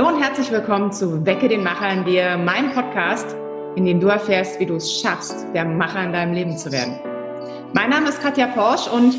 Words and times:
Hallo 0.00 0.14
und 0.14 0.22
herzlich 0.22 0.50
willkommen 0.50 0.90
zu 0.90 1.26
Wecke 1.26 1.46
den 1.46 1.62
Macher 1.62 1.90
in 1.92 2.06
dir, 2.06 2.38
meinem 2.38 2.72
Podcast, 2.72 3.36
in 3.76 3.84
dem 3.84 4.00
du 4.00 4.06
erfährst, 4.06 4.58
wie 4.58 4.64
du 4.64 4.76
es 4.76 4.98
schaffst, 4.98 5.44
der 5.52 5.66
Macher 5.66 6.02
in 6.02 6.14
deinem 6.14 6.32
Leben 6.32 6.56
zu 6.56 6.72
werden. 6.72 6.98
Mein 7.74 7.90
Name 7.90 8.08
ist 8.08 8.22
Katja 8.22 8.46
Porsch 8.46 8.88
und 8.88 9.14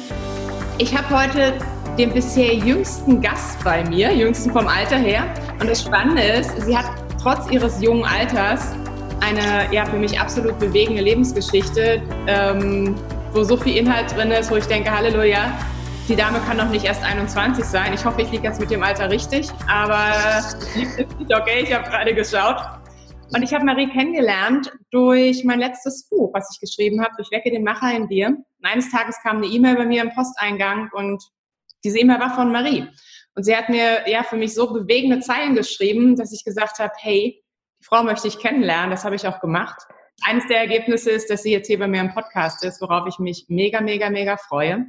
ich 0.79 0.97
habe 0.97 1.07
heute 1.15 1.53
den 1.99 2.11
bisher 2.11 2.55
jüngsten 2.55 3.21
Gast 3.21 3.63
bei 3.63 3.87
mir, 3.89 4.11
jüngsten 4.11 4.49
vom 4.51 4.67
Alter 4.67 4.97
her. 4.97 5.31
Und 5.59 5.69
das 5.69 5.83
Spannende 5.83 6.23
ist, 6.23 6.59
sie 6.63 6.75
hat 6.75 6.89
trotz 7.21 7.47
ihres 7.51 7.79
jungen 7.79 8.03
Alters 8.03 8.73
eine 9.19 9.71
ja, 9.71 9.85
für 9.85 9.97
mich 9.97 10.19
absolut 10.19 10.57
bewegende 10.57 11.03
Lebensgeschichte, 11.03 12.01
ähm, 12.25 12.95
wo 13.33 13.43
so 13.43 13.55
viel 13.55 13.77
Inhalt 13.77 14.17
drin 14.17 14.31
ist, 14.31 14.49
wo 14.49 14.55
ich 14.55 14.65
denke, 14.65 14.89
Halleluja, 14.89 15.53
die 16.11 16.17
Dame 16.17 16.41
kann 16.41 16.57
doch 16.57 16.67
nicht 16.67 16.83
erst 16.83 17.03
21 17.03 17.63
sein. 17.63 17.93
Ich 17.93 18.03
hoffe, 18.03 18.21
ich 18.21 18.29
liege 18.31 18.43
jetzt 18.43 18.59
mit 18.59 18.69
dem 18.69 18.83
Alter 18.83 19.09
richtig, 19.09 19.47
aber 19.69 20.43
okay, 21.39 21.63
ich 21.63 21.73
habe 21.73 21.89
gerade 21.89 22.13
geschaut. 22.13 22.57
Und 23.33 23.43
ich 23.43 23.53
habe 23.53 23.63
Marie 23.63 23.87
kennengelernt 23.87 24.73
durch 24.91 25.45
mein 25.45 25.59
letztes 25.59 26.09
Buch, 26.09 26.33
was 26.33 26.49
ich 26.53 26.59
geschrieben 26.59 27.01
habe, 27.01 27.13
durch 27.15 27.31
Wecke 27.31 27.49
den 27.49 27.63
Macher 27.63 27.95
in 27.95 28.09
dir. 28.09 28.27
Und 28.27 28.45
eines 28.61 28.91
Tages 28.91 29.15
kam 29.23 29.37
eine 29.37 29.45
E-Mail 29.45 29.77
bei 29.77 29.85
mir 29.85 30.01
im 30.01 30.11
Posteingang 30.13 30.89
und 30.91 31.23
diese 31.85 31.99
E-Mail 31.99 32.19
war 32.19 32.35
von 32.35 32.51
Marie. 32.51 32.89
Und 33.35 33.45
sie 33.45 33.55
hat 33.55 33.69
mir 33.69 34.09
ja 34.09 34.23
für 34.23 34.35
mich 34.35 34.53
so 34.53 34.73
bewegende 34.73 35.21
Zeilen 35.21 35.55
geschrieben, 35.55 36.17
dass 36.17 36.33
ich 36.33 36.43
gesagt 36.43 36.79
habe, 36.79 36.91
hey, 36.97 37.41
die 37.79 37.85
Frau 37.85 38.03
möchte 38.03 38.27
ich 38.27 38.37
kennenlernen. 38.37 38.91
Das 38.91 39.05
habe 39.05 39.15
ich 39.15 39.25
auch 39.25 39.39
gemacht. 39.39 39.81
Eines 40.23 40.45
der 40.47 40.57
Ergebnisse 40.57 41.09
ist, 41.09 41.29
dass 41.29 41.43
sie 41.43 41.53
jetzt 41.53 41.67
hier 41.67 41.79
bei 41.79 41.87
mir 41.87 42.01
im 42.01 42.13
Podcast 42.13 42.65
ist, 42.65 42.81
worauf 42.81 43.07
ich 43.07 43.17
mich 43.17 43.45
mega, 43.47 43.79
mega, 43.79 44.09
mega 44.09 44.35
freue. 44.35 44.87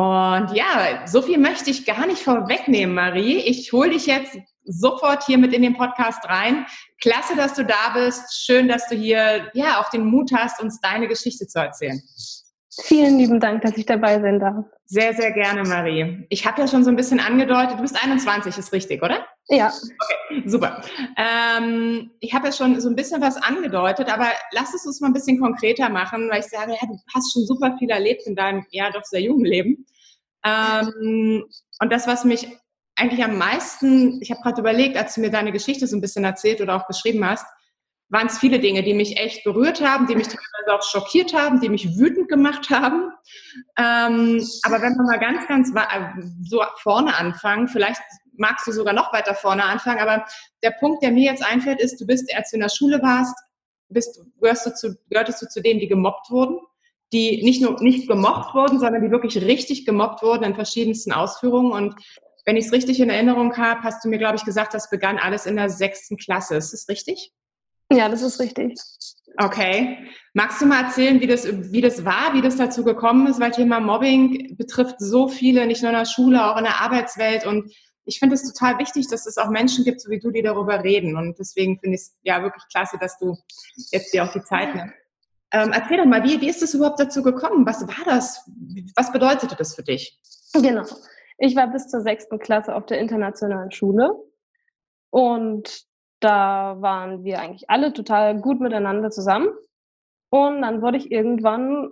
Und 0.00 0.54
ja, 0.54 1.06
so 1.06 1.20
viel 1.20 1.36
möchte 1.36 1.68
ich 1.68 1.84
gar 1.84 2.06
nicht 2.06 2.22
vorwegnehmen, 2.22 2.94
Marie. 2.94 3.36
Ich 3.40 3.70
hole 3.72 3.90
dich 3.90 4.06
jetzt 4.06 4.34
sofort 4.64 5.24
hier 5.24 5.36
mit 5.36 5.52
in 5.52 5.60
den 5.60 5.76
Podcast 5.76 6.26
rein. 6.26 6.64
Klasse, 7.02 7.36
dass 7.36 7.52
du 7.52 7.66
da 7.66 7.90
bist. 7.92 8.42
Schön, 8.46 8.66
dass 8.66 8.88
du 8.88 8.94
hier 8.94 9.50
ja 9.52 9.78
auch 9.78 9.90
den 9.90 10.06
Mut 10.06 10.30
hast, 10.34 10.62
uns 10.62 10.80
deine 10.80 11.06
Geschichte 11.06 11.46
zu 11.46 11.58
erzählen. 11.58 12.00
Vielen 12.84 13.18
lieben 13.18 13.40
Dank, 13.40 13.60
dass 13.60 13.76
ich 13.76 13.84
dabei 13.84 14.20
sein 14.20 14.38
darf. 14.38 14.64
Sehr, 14.86 15.12
sehr 15.12 15.32
gerne, 15.32 15.64
Marie. 15.64 16.24
Ich 16.30 16.46
habe 16.46 16.62
ja 16.62 16.68
schon 16.68 16.82
so 16.82 16.90
ein 16.90 16.96
bisschen 16.96 17.20
angedeutet, 17.20 17.76
du 17.76 17.82
bist 17.82 18.02
21, 18.02 18.56
ist 18.56 18.72
richtig, 18.72 19.02
oder? 19.02 19.26
Ja. 19.48 19.68
Okay, 19.68 20.48
super. 20.48 20.80
Ähm, 21.16 22.12
ich 22.20 22.32
habe 22.32 22.46
ja 22.46 22.52
schon 22.52 22.80
so 22.80 22.88
ein 22.88 22.96
bisschen 22.96 23.20
was 23.20 23.36
angedeutet, 23.36 24.08
aber 24.08 24.28
lass 24.52 24.72
es 24.72 24.86
uns 24.86 25.00
mal 25.00 25.08
ein 25.08 25.12
bisschen 25.12 25.40
konkreter 25.40 25.88
machen, 25.88 26.30
weil 26.30 26.40
ich 26.40 26.46
sage, 26.46 26.72
ja, 26.72 26.86
du 26.86 26.96
hast 27.12 27.32
schon 27.32 27.44
super 27.44 27.76
viel 27.78 27.90
erlebt 27.90 28.22
in 28.26 28.36
deinem, 28.36 28.64
ja, 28.70 28.90
doch 28.90 29.04
sehr 29.04 29.20
jungen 29.20 29.44
Leben. 29.44 29.79
Ähm, 30.44 31.44
und 31.80 31.92
das, 31.92 32.06
was 32.06 32.24
mich 32.24 32.48
eigentlich 32.96 33.24
am 33.24 33.38
meisten, 33.38 34.20
ich 34.20 34.30
habe 34.30 34.42
gerade 34.42 34.60
überlegt, 34.60 34.96
als 34.96 35.14
du 35.14 35.20
mir 35.20 35.30
deine 35.30 35.52
Geschichte 35.52 35.86
so 35.86 35.96
ein 35.96 36.00
bisschen 36.00 36.24
erzählt 36.24 36.60
oder 36.60 36.76
auch 36.76 36.86
beschrieben 36.86 37.24
hast, 37.24 37.46
waren 38.10 38.26
es 38.26 38.38
viele 38.38 38.58
Dinge, 38.58 38.82
die 38.82 38.92
mich 38.92 39.18
echt 39.18 39.44
berührt 39.44 39.80
haben, 39.80 40.06
die 40.06 40.16
mich 40.16 40.26
teilweise 40.26 40.74
auch 40.74 40.82
schockiert 40.82 41.32
haben, 41.32 41.60
die 41.60 41.68
mich 41.68 41.96
wütend 41.96 42.28
gemacht 42.28 42.68
haben. 42.68 43.12
Ähm, 43.78 44.44
aber 44.64 44.82
wenn 44.82 44.94
wir 44.96 45.04
mal 45.04 45.18
ganz, 45.18 45.46
ganz 45.46 45.70
äh, 45.74 46.22
so 46.42 46.62
vorne 46.82 47.16
anfangen, 47.16 47.68
vielleicht 47.68 48.02
magst 48.36 48.66
du 48.66 48.72
sogar 48.72 48.94
noch 48.94 49.12
weiter 49.12 49.34
vorne 49.34 49.64
anfangen, 49.64 50.00
aber 50.00 50.24
der 50.62 50.72
Punkt, 50.72 51.02
der 51.02 51.12
mir 51.12 51.30
jetzt 51.30 51.44
einfällt, 51.44 51.80
ist, 51.80 52.00
du 52.00 52.06
bist, 52.06 52.34
als 52.34 52.50
du 52.50 52.56
in 52.56 52.62
der 52.62 52.68
Schule 52.68 53.00
warst, 53.00 53.36
bist, 53.88 54.20
gehörst 54.40 54.66
du 54.66 54.74
zu, 54.74 54.98
gehörtest 55.08 55.42
du 55.42 55.48
zu 55.48 55.62
denen, 55.62 55.78
die 55.78 55.88
gemobbt 55.88 56.30
wurden, 56.30 56.58
die 57.12 57.42
nicht 57.42 57.60
nur 57.60 57.80
nicht 57.82 58.08
gemobbt 58.08 58.54
wurden, 58.54 58.78
sondern 58.78 59.02
die 59.02 59.10
wirklich 59.10 59.36
richtig 59.42 59.84
gemobbt 59.84 60.22
wurden 60.22 60.44
in 60.44 60.54
verschiedensten 60.54 61.12
Ausführungen. 61.12 61.72
Und 61.72 61.94
wenn 62.44 62.56
ich 62.56 62.66
es 62.66 62.72
richtig 62.72 63.00
in 63.00 63.10
Erinnerung 63.10 63.56
habe, 63.56 63.82
hast 63.82 64.04
du 64.04 64.08
mir, 64.08 64.18
glaube 64.18 64.36
ich, 64.36 64.44
gesagt, 64.44 64.74
das 64.74 64.90
begann 64.90 65.18
alles 65.18 65.46
in 65.46 65.56
der 65.56 65.70
sechsten 65.70 66.16
Klasse. 66.16 66.56
Ist 66.56 66.72
das 66.72 66.88
richtig? 66.88 67.32
Ja, 67.92 68.08
das 68.08 68.22
ist 68.22 68.38
richtig. 68.38 68.78
Okay. 69.36 69.98
Magst 70.32 70.60
du 70.60 70.66
mal 70.66 70.84
erzählen, 70.84 71.20
wie 71.20 71.26
das, 71.26 71.46
wie 71.72 71.80
das 71.80 72.04
war, 72.04 72.34
wie 72.34 72.42
das 72.42 72.56
dazu 72.56 72.84
gekommen 72.84 73.26
ist? 73.26 73.40
Weil 73.40 73.50
Thema 73.50 73.80
Mobbing 73.80 74.56
betrifft 74.56 74.96
so 74.98 75.28
viele, 75.28 75.66
nicht 75.66 75.82
nur 75.82 75.90
in 75.90 75.98
der 75.98 76.04
Schule, 76.04 76.44
auch 76.44 76.56
in 76.56 76.64
der 76.64 76.80
Arbeitswelt. 76.80 77.46
Und 77.46 77.72
ich 78.04 78.18
finde 78.20 78.34
es 78.34 78.52
total 78.52 78.78
wichtig, 78.78 79.08
dass 79.08 79.26
es 79.26 79.38
auch 79.38 79.50
Menschen 79.50 79.84
gibt, 79.84 80.00
so 80.00 80.10
wie 80.10 80.20
du, 80.20 80.30
die 80.30 80.42
darüber 80.42 80.82
reden. 80.84 81.16
Und 81.16 81.38
deswegen 81.38 81.78
finde 81.80 81.96
ich 81.96 82.02
es 82.02 82.16
ja 82.22 82.42
wirklich 82.42 82.62
klasse, 82.70 82.96
dass 83.00 83.18
du 83.18 83.36
jetzt 83.90 84.12
dir 84.12 84.24
auch 84.24 84.32
die 84.32 84.42
Zeit 84.42 84.74
nimmst. 84.74 84.94
Ähm, 85.52 85.72
erzähl 85.72 85.98
doch 85.98 86.04
mal, 86.04 86.22
wie, 86.22 86.40
wie 86.40 86.48
ist 86.48 86.62
es 86.62 86.74
überhaupt 86.74 87.00
dazu 87.00 87.22
gekommen? 87.22 87.66
Was 87.66 87.86
war 87.86 88.04
das? 88.04 88.48
Was 88.96 89.12
bedeutete 89.12 89.56
das 89.56 89.74
für 89.74 89.82
dich? 89.82 90.18
Genau. 90.54 90.84
Ich 91.38 91.56
war 91.56 91.68
bis 91.68 91.88
zur 91.88 92.02
sechsten 92.02 92.38
Klasse 92.38 92.74
auf 92.74 92.86
der 92.86 92.98
internationalen 92.98 93.70
Schule. 93.70 94.12
Und 95.10 95.84
da 96.20 96.76
waren 96.80 97.24
wir 97.24 97.40
eigentlich 97.40 97.68
alle 97.68 97.92
total 97.92 98.40
gut 98.40 98.60
miteinander 98.60 99.10
zusammen. 99.10 99.48
Und 100.28 100.62
dann 100.62 100.82
wurde 100.82 100.98
ich 100.98 101.10
irgendwann 101.10 101.90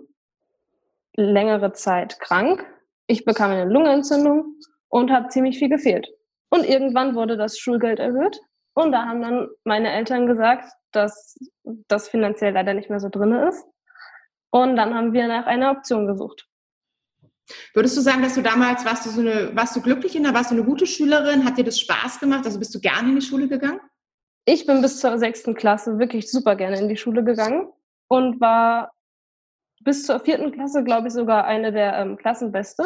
längere 1.15 1.73
Zeit 1.73 2.19
krank. 2.19 2.65
Ich 3.07 3.25
bekam 3.25 3.51
eine 3.51 3.65
Lungenentzündung 3.65 4.55
und 4.87 5.11
habe 5.11 5.29
ziemlich 5.29 5.57
viel 5.57 5.69
gefehlt. 5.69 6.07
Und 6.49 6.63
irgendwann 6.63 7.15
wurde 7.15 7.35
das 7.35 7.57
Schulgeld 7.57 7.99
erhöht. 7.99 8.39
Und 8.73 8.91
da 8.91 9.05
haben 9.05 9.21
dann 9.21 9.49
meine 9.63 9.91
Eltern 9.91 10.27
gesagt, 10.27 10.71
dass 10.91 11.37
das 11.63 12.09
finanziell 12.09 12.53
leider 12.53 12.73
nicht 12.73 12.89
mehr 12.89 12.99
so 12.99 13.09
drin 13.09 13.33
ist. 13.33 13.65
Und 14.51 14.75
dann 14.75 14.93
haben 14.93 15.13
wir 15.13 15.27
nach 15.27 15.45
einer 15.45 15.71
Option 15.71 16.07
gesucht. 16.07 16.47
Würdest 17.73 17.97
du 17.97 18.01
sagen, 18.01 18.21
dass 18.21 18.35
du 18.35 18.41
damals 18.41 18.85
warst 18.85 19.05
du 19.05 19.09
so 19.09 19.21
eine, 19.21 19.55
warst 19.55 19.75
du 19.75 19.81
glücklich 19.81 20.15
in 20.15 20.23
der, 20.23 20.33
warst 20.33 20.51
du 20.51 20.55
eine 20.55 20.63
gute 20.63 20.85
Schülerin? 20.85 21.45
Hat 21.45 21.57
dir 21.57 21.63
das 21.63 21.79
Spaß 21.79 22.19
gemacht? 22.19 22.45
Also 22.45 22.59
bist 22.59 22.73
du 22.73 22.79
gerne 22.79 23.09
in 23.09 23.15
die 23.15 23.25
Schule 23.25 23.47
gegangen? 23.47 23.79
Ich 24.45 24.65
bin 24.65 24.81
bis 24.81 24.99
zur 24.99 25.17
sechsten 25.17 25.55
Klasse 25.55 25.99
wirklich 25.99 26.31
super 26.31 26.55
gerne 26.55 26.79
in 26.79 26.89
die 26.89 26.97
Schule 26.97 27.23
gegangen 27.23 27.71
und 28.07 28.39
war 28.41 28.91
bis 29.81 30.05
zur 30.05 30.19
vierten 30.19 30.51
Klasse, 30.51 30.83
glaube 30.83 31.07
ich, 31.07 31.13
sogar 31.13 31.45
eine 31.45 31.71
der 31.71 31.97
ähm, 31.97 32.17
Klassenbeste 32.17 32.85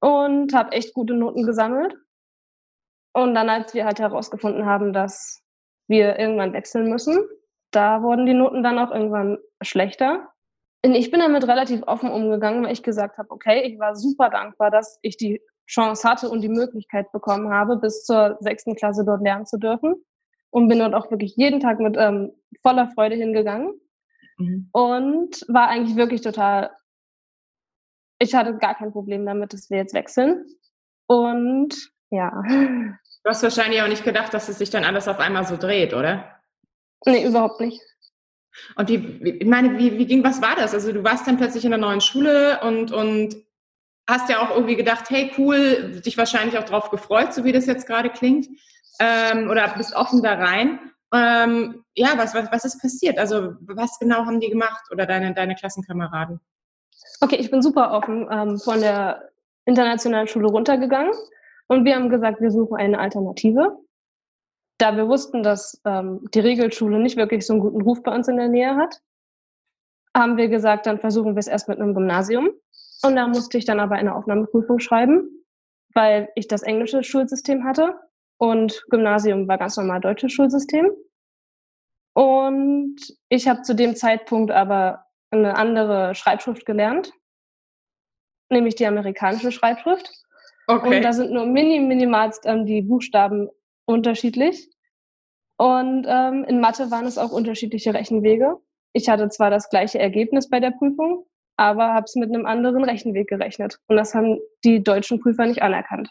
und 0.00 0.52
habe 0.52 0.72
echt 0.72 0.94
gute 0.94 1.14
Noten 1.14 1.44
gesammelt. 1.44 1.94
Und 3.12 3.34
dann, 3.34 3.48
als 3.48 3.74
wir 3.74 3.84
halt 3.84 4.00
herausgefunden 4.00 4.64
haben, 4.64 4.92
dass 4.92 5.42
wir 5.88 6.18
irgendwann 6.18 6.52
wechseln 6.52 6.88
müssen, 6.88 7.18
da 7.70 8.02
wurden 8.02 8.26
die 8.26 8.34
Noten 8.34 8.62
dann 8.62 8.78
auch 8.78 8.90
irgendwann 8.90 9.38
schlechter. 9.62 10.28
Und 10.84 10.94
ich 10.94 11.10
bin 11.10 11.20
damit 11.20 11.46
relativ 11.46 11.82
offen 11.86 12.10
umgegangen, 12.10 12.64
weil 12.64 12.72
ich 12.72 12.82
gesagt 12.82 13.18
habe, 13.18 13.30
okay, 13.30 13.62
ich 13.62 13.78
war 13.78 13.94
super 13.94 14.30
dankbar, 14.30 14.70
dass 14.70 14.98
ich 15.02 15.16
die 15.16 15.40
Chance 15.66 16.08
hatte 16.08 16.28
und 16.28 16.40
die 16.40 16.48
Möglichkeit 16.48 17.12
bekommen 17.12 17.52
habe, 17.52 17.76
bis 17.76 18.04
zur 18.04 18.36
sechsten 18.40 18.74
Klasse 18.74 19.04
dort 19.04 19.22
lernen 19.22 19.46
zu 19.46 19.58
dürfen 19.58 19.94
und 20.50 20.68
bin 20.68 20.80
dort 20.80 20.94
auch 20.94 21.10
wirklich 21.10 21.34
jeden 21.36 21.60
Tag 21.60 21.78
mit 21.78 21.96
ähm, 21.96 22.32
voller 22.62 22.88
Freude 22.88 23.14
hingegangen 23.14 23.72
mhm. 24.38 24.68
und 24.72 25.44
war 25.48 25.68
eigentlich 25.68 25.96
wirklich 25.96 26.20
total, 26.20 26.70
ich 28.18 28.34
hatte 28.34 28.58
gar 28.58 28.74
kein 28.74 28.92
Problem 28.92 29.24
damit, 29.24 29.52
dass 29.52 29.70
wir 29.70 29.78
jetzt 29.78 29.94
wechseln. 29.94 30.44
Und 31.06 31.92
ja. 32.10 32.42
Du 33.24 33.30
hast 33.30 33.42
wahrscheinlich 33.42 33.80
auch 33.82 33.88
nicht 33.88 34.04
gedacht, 34.04 34.34
dass 34.34 34.48
es 34.48 34.58
sich 34.58 34.70
dann 34.70 34.84
alles 34.84 35.06
auf 35.06 35.20
einmal 35.20 35.46
so 35.46 35.56
dreht, 35.56 35.94
oder? 35.94 36.40
Nee, 37.06 37.24
überhaupt 37.24 37.60
nicht. 37.60 37.80
Und 38.76 38.88
wie, 38.88 38.96
ich 39.40 39.46
meine, 39.46 39.78
wie, 39.78 39.98
wie 39.98 40.06
ging, 40.06 40.24
was 40.24 40.42
war 40.42 40.56
das? 40.56 40.74
Also 40.74 40.92
du 40.92 41.04
warst 41.04 41.26
dann 41.26 41.38
plötzlich 41.38 41.64
in 41.64 41.70
der 41.70 41.78
neuen 41.78 42.00
Schule 42.00 42.60
und, 42.62 42.92
und 42.92 43.36
hast 44.08 44.28
ja 44.28 44.40
auch 44.40 44.50
irgendwie 44.50 44.76
gedacht, 44.76 45.08
hey 45.08 45.32
cool, 45.38 46.00
dich 46.04 46.18
wahrscheinlich 46.18 46.58
auch 46.58 46.64
drauf 46.64 46.90
gefreut, 46.90 47.32
so 47.32 47.44
wie 47.44 47.52
das 47.52 47.66
jetzt 47.66 47.86
gerade 47.86 48.10
klingt 48.10 48.48
ähm, 48.98 49.48
oder 49.48 49.68
bist 49.76 49.94
offen 49.94 50.22
da 50.22 50.34
rein. 50.34 50.80
Ähm, 51.14 51.84
ja, 51.94 52.16
was, 52.16 52.34
was, 52.34 52.50
was 52.50 52.64
ist 52.64 52.80
passiert? 52.80 53.18
Also 53.18 53.54
was 53.60 53.98
genau 53.98 54.26
haben 54.26 54.40
die 54.40 54.50
gemacht 54.50 54.84
oder 54.90 55.06
deine, 55.06 55.32
deine 55.32 55.54
Klassenkameraden? 55.54 56.40
Okay, 57.20 57.36
ich 57.36 57.50
bin 57.50 57.62
super 57.62 57.92
offen 57.92 58.28
ähm, 58.30 58.58
von 58.58 58.80
der 58.80 59.30
internationalen 59.64 60.26
Schule 60.26 60.48
runtergegangen 60.48 61.12
und 61.72 61.86
wir 61.86 61.94
haben 61.94 62.10
gesagt, 62.10 62.42
wir 62.42 62.50
suchen 62.50 62.76
eine 62.76 62.98
Alternative. 62.98 63.78
Da 64.78 64.94
wir 64.94 65.08
wussten, 65.08 65.42
dass 65.42 65.80
ähm, 65.86 66.20
die 66.34 66.40
Regelschule 66.40 66.98
nicht 66.98 67.16
wirklich 67.16 67.46
so 67.46 67.54
einen 67.54 67.62
guten 67.62 67.80
Ruf 67.80 68.02
bei 68.02 68.14
uns 68.14 68.28
in 68.28 68.36
der 68.36 68.48
Nähe 68.48 68.76
hat, 68.76 69.00
haben 70.14 70.36
wir 70.36 70.48
gesagt, 70.48 70.84
dann 70.84 71.00
versuchen 71.00 71.34
wir 71.34 71.40
es 71.40 71.46
erst 71.46 71.68
mit 71.68 71.80
einem 71.80 71.94
Gymnasium. 71.94 72.50
Und 73.02 73.16
da 73.16 73.26
musste 73.26 73.56
ich 73.56 73.64
dann 73.64 73.80
aber 73.80 73.94
eine 73.94 74.14
Aufnahmeprüfung 74.14 74.80
schreiben, 74.80 75.30
weil 75.94 76.28
ich 76.34 76.46
das 76.46 76.62
englische 76.62 77.02
Schulsystem 77.02 77.64
hatte 77.64 77.94
und 78.38 78.84
Gymnasium 78.90 79.48
war 79.48 79.56
ganz 79.56 79.78
normal 79.78 80.00
deutsches 80.00 80.32
Schulsystem. 80.32 80.90
Und 82.14 82.96
ich 83.30 83.48
habe 83.48 83.62
zu 83.62 83.74
dem 83.74 83.96
Zeitpunkt 83.96 84.50
aber 84.50 85.06
eine 85.30 85.56
andere 85.56 86.14
Schreibschrift 86.14 86.66
gelernt, 86.66 87.12
nämlich 88.50 88.74
die 88.74 88.86
amerikanische 88.86 89.52
Schreibschrift. 89.52 90.21
Okay. 90.66 90.96
Und 90.96 91.02
da 91.02 91.12
sind 91.12 91.32
nur 91.32 91.46
mini, 91.46 91.80
minimalst 91.80 92.46
ähm, 92.46 92.66
die 92.66 92.82
Buchstaben 92.82 93.48
unterschiedlich. 93.84 94.68
Und 95.56 96.06
ähm, 96.08 96.44
in 96.44 96.60
Mathe 96.60 96.90
waren 96.90 97.06
es 97.06 97.18
auch 97.18 97.30
unterschiedliche 97.30 97.94
Rechenwege. 97.94 98.56
Ich 98.92 99.08
hatte 99.08 99.28
zwar 99.28 99.50
das 99.50 99.70
gleiche 99.70 99.98
Ergebnis 99.98 100.48
bei 100.48 100.60
der 100.60 100.70
Prüfung, 100.70 101.26
aber 101.56 101.94
habe 101.94 102.04
es 102.04 102.14
mit 102.14 102.28
einem 102.28 102.46
anderen 102.46 102.84
Rechenweg 102.84 103.28
gerechnet. 103.28 103.78
Und 103.86 103.96
das 103.96 104.14
haben 104.14 104.38
die 104.64 104.82
deutschen 104.82 105.20
Prüfer 105.20 105.46
nicht 105.46 105.62
anerkannt. 105.62 106.10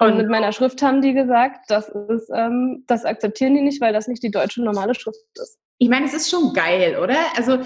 Und, 0.00 0.12
und 0.12 0.16
mit 0.18 0.28
meiner 0.28 0.52
Schrift 0.52 0.80
haben 0.82 1.02
die 1.02 1.12
gesagt, 1.12 1.68
das, 1.68 1.88
ist, 1.88 2.30
ähm, 2.34 2.84
das 2.86 3.04
akzeptieren 3.04 3.54
die 3.54 3.62
nicht, 3.62 3.80
weil 3.80 3.92
das 3.92 4.06
nicht 4.06 4.22
die 4.22 4.30
deutsche 4.30 4.62
normale 4.62 4.94
Schrift 4.94 5.18
ist. 5.34 5.58
Ich 5.78 5.88
meine, 5.88 6.06
es 6.06 6.14
ist 6.14 6.30
schon 6.30 6.52
geil, 6.52 6.98
oder? 6.98 7.16
Also 7.36 7.58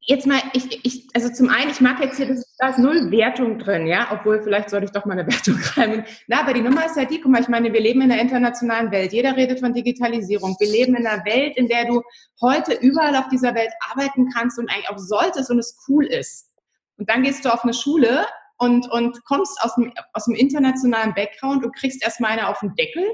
jetzt 0.00 0.26
mal, 0.26 0.40
ich, 0.52 0.84
ich, 0.84 1.06
also 1.14 1.28
zum 1.30 1.48
einen, 1.50 1.70
ich 1.70 1.80
mag 1.80 2.00
jetzt 2.00 2.16
hier, 2.16 2.26
das, 2.26 2.54
da 2.58 2.70
ist 2.70 2.78
null 2.78 3.10
Wertung 3.10 3.58
drin, 3.58 3.86
ja, 3.86 4.08
obwohl 4.10 4.42
vielleicht 4.42 4.70
sollte 4.70 4.86
ich 4.86 4.92
doch 4.92 5.04
mal 5.04 5.18
eine 5.18 5.26
Wertung 5.30 5.58
schreiben. 5.58 6.04
Na, 6.26 6.40
aber 6.40 6.54
die 6.54 6.62
Nummer 6.62 6.86
ist 6.86 6.96
halt 6.96 7.10
die, 7.10 7.20
guck 7.20 7.30
mal, 7.30 7.40
ich 7.40 7.48
meine, 7.48 7.72
wir 7.72 7.80
leben 7.80 8.00
in 8.00 8.10
einer 8.10 8.20
internationalen 8.20 8.90
Welt. 8.90 9.12
Jeder 9.12 9.36
redet 9.36 9.60
von 9.60 9.74
Digitalisierung. 9.74 10.56
Wir 10.58 10.68
leben 10.68 10.96
in 10.96 11.06
einer 11.06 11.24
Welt, 11.24 11.56
in 11.56 11.68
der 11.68 11.86
du 11.86 12.02
heute 12.40 12.74
überall 12.74 13.16
auf 13.16 13.28
dieser 13.28 13.54
Welt 13.54 13.72
arbeiten 13.90 14.28
kannst 14.34 14.58
und 14.58 14.70
eigentlich 14.70 14.90
auch 14.90 14.98
solltest 14.98 15.50
und 15.50 15.58
es 15.58 15.76
cool 15.88 16.06
ist. 16.06 16.50
Und 16.96 17.08
dann 17.10 17.22
gehst 17.22 17.44
du 17.44 17.52
auf 17.52 17.62
eine 17.62 17.74
Schule 17.74 18.26
und, 18.58 18.90
und 18.90 19.24
kommst 19.24 19.60
aus 19.62 19.74
dem, 19.76 19.92
aus 20.12 20.24
dem 20.24 20.34
internationalen 20.34 21.14
Background 21.14 21.64
und 21.64 21.76
kriegst 21.76 22.02
erstmal 22.02 22.32
eine 22.32 22.48
auf 22.48 22.58
den 22.60 22.74
Deckel, 22.74 23.04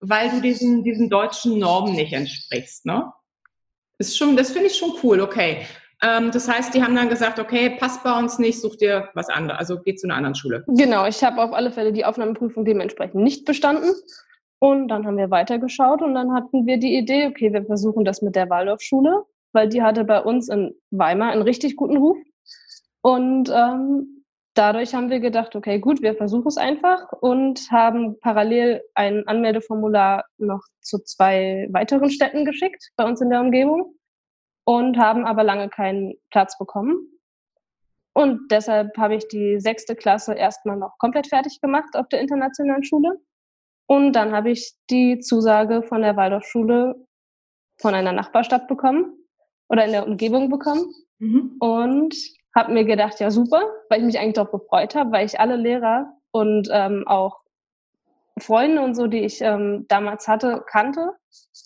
weil 0.00 0.30
du 0.30 0.40
diesen, 0.40 0.84
diesen 0.84 1.08
deutschen 1.08 1.58
Normen 1.58 1.94
nicht 1.94 2.12
entsprichst, 2.12 2.86
ne? 2.86 3.12
Ist 4.00 4.16
schon, 4.16 4.36
das 4.36 4.52
finde 4.52 4.68
ich 4.68 4.76
schon 4.76 4.94
cool, 5.02 5.20
okay. 5.20 5.66
Ähm, 6.02 6.30
das 6.30 6.48
heißt, 6.48 6.74
die 6.74 6.82
haben 6.82 6.94
dann 6.94 7.08
gesagt, 7.08 7.38
okay, 7.38 7.70
passt 7.70 8.04
bei 8.04 8.16
uns 8.16 8.38
nicht, 8.38 8.60
such 8.60 8.76
dir 8.76 9.08
was 9.14 9.28
anderes, 9.28 9.58
also 9.58 9.80
geh 9.82 9.94
zu 9.94 10.06
einer 10.06 10.16
anderen 10.16 10.34
Schule. 10.34 10.64
Genau, 10.68 11.06
ich 11.06 11.22
habe 11.24 11.42
auf 11.42 11.52
alle 11.52 11.72
Fälle 11.72 11.92
die 11.92 12.04
Aufnahmeprüfung 12.04 12.64
dementsprechend 12.64 13.22
nicht 13.22 13.44
bestanden. 13.44 13.90
Und 14.60 14.88
dann 14.88 15.06
haben 15.06 15.16
wir 15.16 15.30
weitergeschaut 15.30 16.02
und 16.02 16.14
dann 16.14 16.32
hatten 16.32 16.66
wir 16.66 16.78
die 16.78 16.96
Idee, 16.96 17.28
okay, 17.28 17.52
wir 17.52 17.64
versuchen 17.64 18.04
das 18.04 18.22
mit 18.22 18.34
der 18.34 18.50
Waldorfschule, 18.50 19.22
weil 19.52 19.68
die 19.68 19.82
hatte 19.82 20.04
bei 20.04 20.20
uns 20.20 20.48
in 20.48 20.74
Weimar 20.90 21.30
einen 21.30 21.42
richtig 21.42 21.76
guten 21.76 21.96
Ruf. 21.96 22.16
Und 23.02 23.50
ähm, 23.54 24.24
dadurch 24.54 24.94
haben 24.94 25.10
wir 25.10 25.20
gedacht, 25.20 25.54
okay, 25.54 25.78
gut, 25.78 26.02
wir 26.02 26.16
versuchen 26.16 26.48
es 26.48 26.56
einfach 26.56 27.12
und 27.20 27.70
haben 27.70 28.18
parallel 28.18 28.82
ein 28.94 29.26
Anmeldeformular 29.28 30.24
noch 30.38 30.62
zu 30.80 30.98
zwei 31.04 31.68
weiteren 31.70 32.10
Städten 32.10 32.44
geschickt 32.44 32.90
bei 32.96 33.04
uns 33.04 33.20
in 33.20 33.30
der 33.30 33.40
Umgebung 33.40 33.94
und 34.68 34.98
haben 34.98 35.24
aber 35.24 35.44
lange 35.44 35.70
keinen 35.70 36.12
Platz 36.30 36.58
bekommen. 36.58 37.08
Und 38.12 38.50
deshalb 38.50 38.98
habe 38.98 39.14
ich 39.14 39.26
die 39.26 39.58
sechste 39.60 39.96
Klasse 39.96 40.34
erstmal 40.34 40.76
noch 40.76 40.98
komplett 40.98 41.28
fertig 41.28 41.62
gemacht 41.62 41.96
auf 41.96 42.06
der 42.10 42.20
internationalen 42.20 42.84
Schule. 42.84 43.18
Und 43.86 44.12
dann 44.12 44.32
habe 44.32 44.50
ich 44.50 44.74
die 44.90 45.20
Zusage 45.20 45.82
von 45.82 46.02
der 46.02 46.16
Waldorfschule 46.16 46.96
von 47.80 47.94
einer 47.94 48.12
Nachbarstadt 48.12 48.68
bekommen 48.68 49.14
oder 49.70 49.86
in 49.86 49.92
der 49.92 50.06
Umgebung 50.06 50.50
bekommen. 50.50 50.92
Mhm. 51.18 51.56
Und 51.60 52.14
habe 52.54 52.74
mir 52.74 52.84
gedacht, 52.84 53.20
ja 53.20 53.30
super, 53.30 53.62
weil 53.88 54.00
ich 54.00 54.04
mich 54.04 54.18
eigentlich 54.18 54.34
darauf 54.34 54.50
gefreut 54.50 54.94
habe, 54.94 55.12
weil 55.12 55.24
ich 55.24 55.40
alle 55.40 55.56
Lehrer 55.56 56.12
und 56.30 56.68
ähm, 56.70 57.04
auch 57.06 57.40
Freunde 58.40 58.82
und 58.82 58.94
so, 58.94 59.06
die 59.06 59.24
ich 59.24 59.40
ähm, 59.40 59.86
damals 59.88 60.28
hatte, 60.28 60.64
kannte 60.66 61.12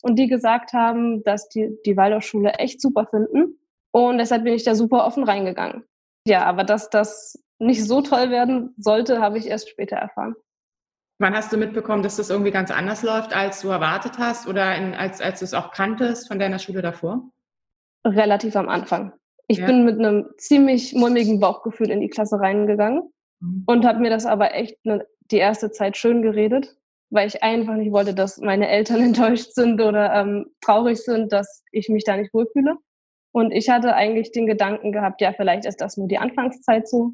und 0.02 0.18
die 0.18 0.26
gesagt 0.26 0.72
haben, 0.72 1.22
dass 1.24 1.48
die 1.48 1.76
die 1.86 1.96
Waldorfschule 1.96 2.52
echt 2.54 2.80
super 2.80 3.06
finden. 3.06 3.58
Und 3.92 4.18
deshalb 4.18 4.44
bin 4.44 4.54
ich 4.54 4.64
da 4.64 4.74
super 4.74 5.04
offen 5.04 5.24
reingegangen. 5.24 5.84
Ja, 6.26 6.44
aber 6.44 6.64
dass 6.64 6.90
das 6.90 7.42
nicht 7.58 7.84
so 7.86 8.00
toll 8.00 8.30
werden 8.30 8.74
sollte, 8.78 9.20
habe 9.20 9.38
ich 9.38 9.46
erst 9.46 9.68
später 9.68 9.96
erfahren. 9.96 10.34
Wann 11.18 11.34
hast 11.34 11.52
du 11.52 11.56
mitbekommen, 11.56 12.02
dass 12.02 12.16
das 12.16 12.30
irgendwie 12.30 12.50
ganz 12.50 12.70
anders 12.70 13.02
läuft, 13.02 13.34
als 13.34 13.60
du 13.60 13.68
erwartet 13.68 14.18
hast 14.18 14.48
oder 14.48 14.74
in, 14.76 14.94
als, 14.94 15.20
als 15.20 15.38
du 15.38 15.44
es 15.44 15.54
auch 15.54 15.70
kanntest 15.70 16.26
von 16.26 16.38
deiner 16.38 16.58
Schule 16.58 16.82
davor? 16.82 17.30
Relativ 18.04 18.56
am 18.56 18.68
Anfang. 18.68 19.12
Ich 19.46 19.58
ja. 19.58 19.66
bin 19.66 19.84
mit 19.84 19.98
einem 19.98 20.30
ziemlich 20.38 20.94
mulmigen 20.94 21.38
Bauchgefühl 21.38 21.90
in 21.90 22.00
die 22.00 22.08
Klasse 22.08 22.40
reingegangen 22.40 23.12
mhm. 23.40 23.62
und 23.66 23.84
habe 23.84 24.00
mir 24.00 24.10
das 24.10 24.26
aber 24.26 24.54
echt 24.54 24.78
eine 24.84 25.06
die 25.32 25.38
erste 25.38 25.70
Zeit 25.70 25.96
schön 25.96 26.22
geredet, 26.22 26.76
weil 27.10 27.26
ich 27.26 27.42
einfach 27.42 27.74
nicht 27.74 27.92
wollte, 27.92 28.14
dass 28.14 28.38
meine 28.38 28.68
Eltern 28.68 29.00
enttäuscht 29.02 29.52
sind 29.52 29.80
oder 29.80 30.12
ähm, 30.14 30.46
traurig 30.60 30.98
sind, 30.98 31.32
dass 31.32 31.64
ich 31.72 31.88
mich 31.88 32.04
da 32.04 32.16
nicht 32.16 32.32
wohlfühle. 32.34 32.76
Und 33.32 33.50
ich 33.50 33.70
hatte 33.70 33.94
eigentlich 33.94 34.32
den 34.32 34.46
Gedanken 34.46 34.92
gehabt, 34.92 35.20
ja, 35.20 35.32
vielleicht 35.32 35.64
ist 35.64 35.80
das 35.80 35.96
nur 35.96 36.06
die 36.06 36.18
Anfangszeit 36.18 36.86
so. 36.86 37.12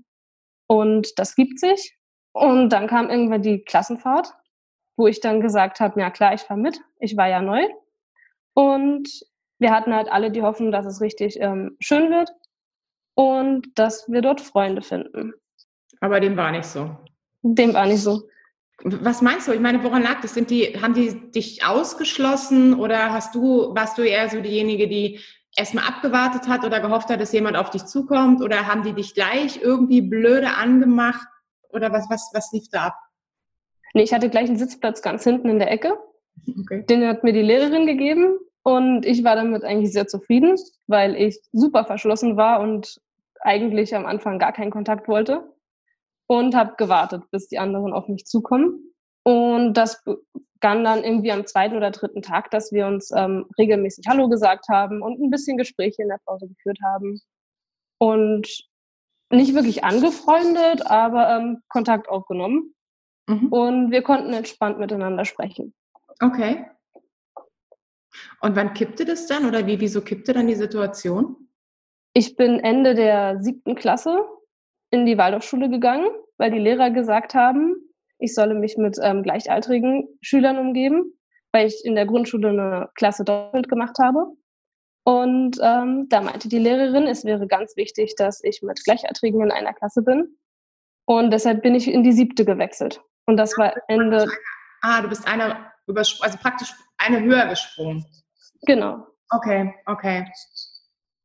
Und 0.67 1.19
das 1.19 1.37
gibt 1.37 1.61
sich. 1.61 1.97
Und 2.32 2.70
dann 2.70 2.88
kam 2.88 3.09
irgendwann 3.09 3.43
die 3.43 3.62
Klassenfahrt, 3.62 4.32
wo 4.97 5.06
ich 5.06 5.20
dann 5.20 5.41
gesagt 5.41 5.81
habe, 5.81 6.00
ja 6.00 6.11
klar, 6.11 6.35
ich 6.35 6.41
fahre 6.41 6.61
mit. 6.61 6.81
Ich 6.99 7.17
war 7.17 7.29
ja 7.29 7.41
neu. 7.41 7.62
Und 8.55 9.09
wir 9.61 9.70
hatten 9.70 9.94
halt 9.94 10.09
alle 10.09 10.31
die 10.31 10.43
Hoffnung, 10.43 10.73
dass 10.73 10.87
es 10.87 11.00
richtig 11.00 11.41
ähm, 11.41 11.76
schön 11.81 12.11
wird 12.11 12.31
und 13.15 13.79
dass 13.79 14.09
wir 14.09 14.23
dort 14.23 14.41
Freunde 14.41 14.82
finden. 14.82 15.32
Aber 16.00 16.20
dem 16.20 16.37
war 16.37 16.53
nicht 16.53 16.67
so. 16.67 16.97
Dem 17.43 17.75
war 17.75 17.87
nicht 17.87 18.02
so. 18.02 18.29
Was 18.85 19.23
meinst 19.23 19.49
du? 19.49 19.52
Ich 19.52 19.61
meine, 19.61 19.82
woran 19.82 20.02
lag 20.02 20.20
das? 20.20 20.35
Sind 20.35 20.50
die, 20.50 20.81
haben 20.81 20.94
die 20.94 21.31
dich 21.32 21.64
ausgeschlossen 21.64 22.75
oder 22.75 23.12
hast 23.12 23.35
du, 23.35 23.75
warst 23.75 23.99
du 23.99 24.02
eher 24.02 24.29
so 24.29 24.40
diejenige, 24.40 24.88
die 24.88 25.19
erstmal 25.56 25.85
abgewartet 25.88 26.46
hat 26.46 26.64
oder 26.64 26.81
gehofft 26.81 27.08
hat, 27.08 27.20
dass 27.20 27.32
jemand 27.32 27.56
auf 27.56 27.70
dich 27.70 27.85
zukommt? 27.87 28.40
Oder 28.40 28.67
haben 28.67 28.85
die 28.85 28.93
dich 28.93 29.14
gleich 29.14 29.61
irgendwie 29.61 30.00
blöde 30.00 30.55
angemacht? 30.55 31.26
Oder 31.70 31.93
was, 31.93 32.08
was, 32.08 32.31
was 32.32 32.52
lief 32.52 32.69
da 32.70 32.87
ab? 32.87 32.94
Nee, 33.94 34.02
ich 34.02 34.12
hatte 34.12 34.31
gleich 34.31 34.49
einen 34.49 34.58
Sitzplatz 34.58 35.02
ganz 35.02 35.25
hinten 35.25 35.49
in 35.49 35.58
der 35.58 35.73
Ecke. 35.73 35.99
Okay. 36.61 36.84
Den 36.88 37.06
hat 37.06 37.25
mir 37.25 37.32
die 37.32 37.43
Lehrerin 37.43 37.87
gegeben 37.87 38.38
und 38.62 39.05
ich 39.05 39.25
war 39.25 39.34
damit 39.34 39.64
eigentlich 39.64 39.93
sehr 39.93 40.06
zufrieden, 40.06 40.56
weil 40.87 41.17
ich 41.17 41.41
super 41.52 41.84
verschlossen 41.84 42.37
war 42.37 42.61
und 42.61 43.00
eigentlich 43.41 43.94
am 43.94 44.06
Anfang 44.06 44.38
gar 44.38 44.52
keinen 44.52 44.70
Kontakt 44.70 45.08
wollte 45.08 45.49
und 46.28 46.54
habe 46.54 46.75
gewartet, 46.76 47.25
bis 47.30 47.48
die 47.48 47.58
anderen 47.58 47.92
auf 47.92 48.06
mich 48.06 48.26
zukommen. 48.26 48.94
Und 49.25 49.75
das 49.75 50.02
begann 50.04 50.84
dann 50.84 51.02
irgendwie 51.02 51.32
am 51.32 51.46
zweiten 51.46 51.76
oder 51.76 51.90
dritten 51.90 52.22
Tag, 52.22 52.50
dass 52.50 52.70
wir 52.70 52.86
uns 52.86 53.10
ähm, 53.14 53.46
regelmäßig 53.58 54.04
Hallo 54.08 54.28
gesagt 54.28 54.69
haben 54.69 55.02
und 55.02 55.20
ein 55.20 55.30
bisschen 55.30 55.56
Gespräche 55.56 56.02
in 56.02 56.08
der 56.08 56.20
Pause 56.25 56.48
geführt 56.48 56.78
haben. 56.84 57.20
Und 57.98 58.69
nicht 59.30 59.54
wirklich 59.54 59.84
angefreundet, 59.84 60.86
aber 60.86 61.30
ähm, 61.30 61.62
Kontakt 61.69 62.08
aufgenommen. 62.08 62.74
Mhm. 63.28 63.48
Und 63.48 63.90
wir 63.90 64.02
konnten 64.02 64.32
entspannt 64.32 64.78
miteinander 64.78 65.24
sprechen. 65.24 65.74
Okay. 66.20 66.66
Und 68.40 68.56
wann 68.56 68.74
kippte 68.74 69.04
das 69.04 69.26
dann 69.26 69.46
oder 69.46 69.66
wie, 69.66 69.81
wieso 69.81 70.00
kippte 70.00 70.32
dann 70.32 70.46
die 70.46 70.54
Situation? 70.54 71.48
Ich 72.14 72.36
bin 72.36 72.58
Ende 72.60 72.94
der 72.94 73.42
siebten 73.42 73.74
Klasse 73.74 74.24
in 74.90 75.06
die 75.06 75.19
Waldorfschule 75.19 75.69
gegangen, 75.69 76.08
weil 76.39 76.51
die 76.51 76.58
Lehrer 76.58 76.91
gesagt 76.91 77.34
haben, 77.34 77.77
ich 78.19 78.34
solle 78.34 78.55
mich 78.55 78.77
mit 78.77 78.98
ähm, 79.03 79.22
gleichaltrigen 79.22 80.08
Schülern 80.20 80.58
umgeben, 80.58 81.12
weil 81.53 81.67
ich 81.67 81.84
in 81.84 81.94
der 81.94 82.06
Grundschule 82.06 82.48
eine 82.48 82.89
Klasse 82.94 83.24
doppelt 83.24 83.69
gemacht 83.69 83.96
habe. 84.01 84.27
Und 85.05 85.58
ähm, 85.62 86.06
da 86.08 86.20
meinte 86.20 86.48
die 86.48 86.58
Lehrerin, 86.58 87.06
es 87.06 87.24
wäre 87.24 87.46
ganz 87.46 87.77
wichtig, 87.77 88.15
dass 88.17 88.43
ich 88.44 88.60
mit 88.62 88.82
Gleichaltrigen 88.84 89.41
in 89.43 89.51
einer 89.51 89.72
Klasse 89.72 90.03
bin. 90.03 90.36
Und 91.06 91.31
deshalb 91.31 91.62
bin 91.62 91.74
ich 91.74 91.89
in 91.89 92.03
die 92.03 92.12
siebte 92.12 92.44
gewechselt. 92.44 93.01
Und 93.27 93.36
das 93.36 93.56
war 93.56 93.72
Ende. 93.89 94.27
Ah, 94.82 95.01
du 95.01 95.08
bist 95.08 95.27
eine 95.27 95.56
also 96.20 96.39
praktisch 96.39 96.74
eine 96.98 97.22
höher 97.22 97.46
gesprungen. 97.46 98.05
Genau. 98.67 99.06
Okay, 99.31 99.74
okay. 99.86 100.31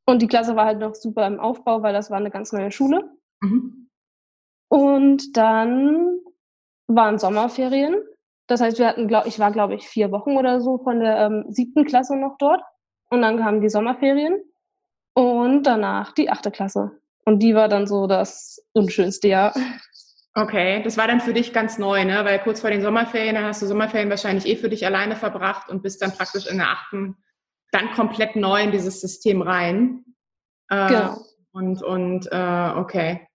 Und 0.06 0.22
die 0.22 0.28
Klasse 0.28 0.56
war 0.56 0.66
halt 0.66 0.80
noch 0.80 0.96
super 0.96 1.26
im 1.28 1.40
Aufbau, 1.40 1.82
weil 1.82 1.94
das 1.94 2.10
war 2.10 2.18
eine 2.18 2.32
ganz 2.32 2.52
neue 2.52 2.72
Schule. 2.72 3.10
Mhm. 3.44 3.90
Und 4.70 5.38
dann 5.38 6.18
waren 6.88 7.20
Sommerferien. 7.20 8.02
Das 8.48 8.62
heißt, 8.62 8.80
wir 8.80 8.88
hatten, 8.88 9.08
glaub, 9.08 9.26
ich 9.26 9.40
war, 9.40 9.52
glaube 9.52 9.76
ich, 9.76 9.88
vier 9.88 10.12
Wochen 10.12 10.38
oder 10.38 10.62
so 10.62 10.80
von 10.80 11.00
der 11.00 11.18
ähm, 11.18 11.46
siebten 11.50 11.86
Klasse 11.86 12.16
noch 12.16 12.38
dort. 12.40 12.62
Und 13.10 13.22
dann 13.22 13.38
kamen 13.38 13.62
die 13.62 13.70
Sommerferien 13.70 14.42
und 15.14 15.64
danach 15.64 16.14
die 16.14 16.30
achte 16.30 16.52
Klasse. 16.52 16.92
Und 17.26 17.40
die 17.40 17.56
war 17.56 17.70
dann 17.70 17.88
so 17.88 18.08
das 18.08 18.66
unschönste 18.74 19.28
Jahr. 19.28 19.54
Okay, 20.36 20.82
das 20.84 20.98
war 20.98 21.08
dann 21.08 21.22
für 21.22 21.34
dich 21.34 21.54
ganz 21.54 21.78
neu, 21.78 22.04
ne? 22.04 22.26
Weil 22.26 22.40
kurz 22.40 22.62
vor 22.62 22.72
den 22.72 22.82
Sommerferien, 22.82 23.36
dann 23.36 23.46
hast 23.46 23.62
du 23.62 23.68
Sommerferien 23.68 24.10
wahrscheinlich 24.10 24.48
eh 24.48 24.56
für 24.56 24.68
dich 24.68 24.86
alleine 24.86 25.16
verbracht 25.16 25.70
und 25.70 25.84
bist 25.84 26.02
dann 26.02 26.12
praktisch 26.12 26.48
in 26.48 26.58
der 26.58 26.70
achten 26.70 27.16
dann 27.74 27.92
komplett 27.92 28.36
neu 28.36 28.62
in 28.62 28.72
dieses 28.72 29.02
System 29.02 29.42
rein. 29.42 30.06
Äh, 30.70 30.88
genau. 30.88 31.18
Und, 31.52 31.84
und 31.84 32.28
äh, 32.32 32.72
okay. 32.76 33.28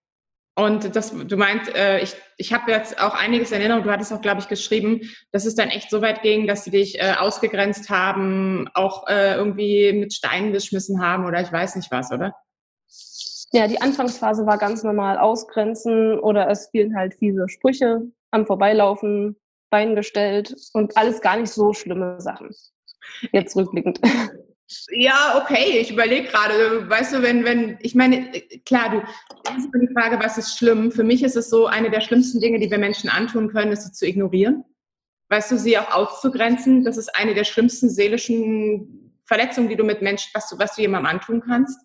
Und 0.58 0.96
das, 0.96 1.12
du 1.12 1.36
meinst, 1.36 1.72
äh, 1.76 2.00
ich, 2.00 2.16
ich 2.36 2.52
habe 2.52 2.72
jetzt 2.72 3.00
auch 3.00 3.14
einiges 3.14 3.52
in 3.52 3.60
Erinnerung, 3.60 3.84
du 3.84 3.92
hattest 3.92 4.12
auch, 4.12 4.20
glaube 4.20 4.40
ich, 4.40 4.48
geschrieben, 4.48 5.02
dass 5.30 5.44
es 5.44 5.54
dann 5.54 5.68
echt 5.68 5.88
so 5.88 6.02
weit 6.02 6.22
ging, 6.22 6.48
dass 6.48 6.64
sie 6.64 6.72
dich 6.72 6.98
äh, 7.00 7.14
ausgegrenzt 7.16 7.90
haben, 7.90 8.68
auch 8.74 9.06
äh, 9.06 9.36
irgendwie 9.36 9.92
mit 9.92 10.12
Steinen 10.12 10.52
geschmissen 10.52 11.00
haben 11.00 11.26
oder 11.26 11.40
ich 11.40 11.52
weiß 11.52 11.76
nicht 11.76 11.92
was, 11.92 12.10
oder? 12.10 12.34
Ja, 13.52 13.68
die 13.68 13.80
Anfangsphase 13.80 14.46
war 14.46 14.58
ganz 14.58 14.82
normal 14.82 15.18
ausgrenzen 15.18 16.18
oder 16.18 16.50
es 16.50 16.70
fielen 16.70 16.96
halt 16.96 17.14
fiese 17.14 17.48
Sprüche 17.48 18.02
am 18.32 18.44
Vorbeilaufen, 18.44 19.36
Bein 19.70 19.94
gestellt 19.94 20.56
und 20.72 20.96
alles 20.96 21.20
gar 21.20 21.36
nicht 21.36 21.52
so 21.52 21.72
schlimme 21.72 22.20
Sachen. 22.20 22.50
Jetzt 23.30 23.54
rückblickend. 23.54 24.00
Ja, 24.90 25.40
okay, 25.42 25.78
ich 25.78 25.90
überlege 25.90 26.28
gerade, 26.28 26.88
weißt 26.88 27.14
du, 27.14 27.22
wenn, 27.22 27.44
wenn, 27.44 27.78
ich 27.80 27.94
meine, 27.94 28.30
klar, 28.66 28.90
du, 28.90 29.02
das 29.44 29.64
ist 29.64 29.70
die 29.74 29.92
Frage, 29.94 30.22
was 30.22 30.36
ist 30.36 30.58
schlimm? 30.58 30.92
Für 30.92 31.04
mich 31.04 31.22
ist 31.22 31.36
es 31.36 31.48
so, 31.48 31.66
eine 31.66 31.90
der 31.90 32.02
schlimmsten 32.02 32.40
Dinge, 32.40 32.58
die 32.58 32.70
wir 32.70 32.78
Menschen 32.78 33.08
antun 33.08 33.48
können, 33.48 33.72
ist 33.72 33.84
sie 33.84 33.92
zu 33.92 34.06
ignorieren. 34.06 34.64
Weißt 35.30 35.50
du, 35.50 35.58
sie 35.58 35.78
auch 35.78 35.90
auszugrenzen, 35.90 36.84
das 36.84 36.98
ist 36.98 37.14
eine 37.16 37.34
der 37.34 37.44
schlimmsten 37.44 37.88
seelischen 37.88 39.14
Verletzungen, 39.24 39.68
die 39.68 39.76
du 39.76 39.84
mit 39.84 40.02
Menschen, 40.02 40.30
was 40.34 40.48
du, 40.50 40.58
was 40.58 40.74
du 40.74 40.82
jemandem 40.82 41.12
antun 41.12 41.42
kannst. 41.46 41.78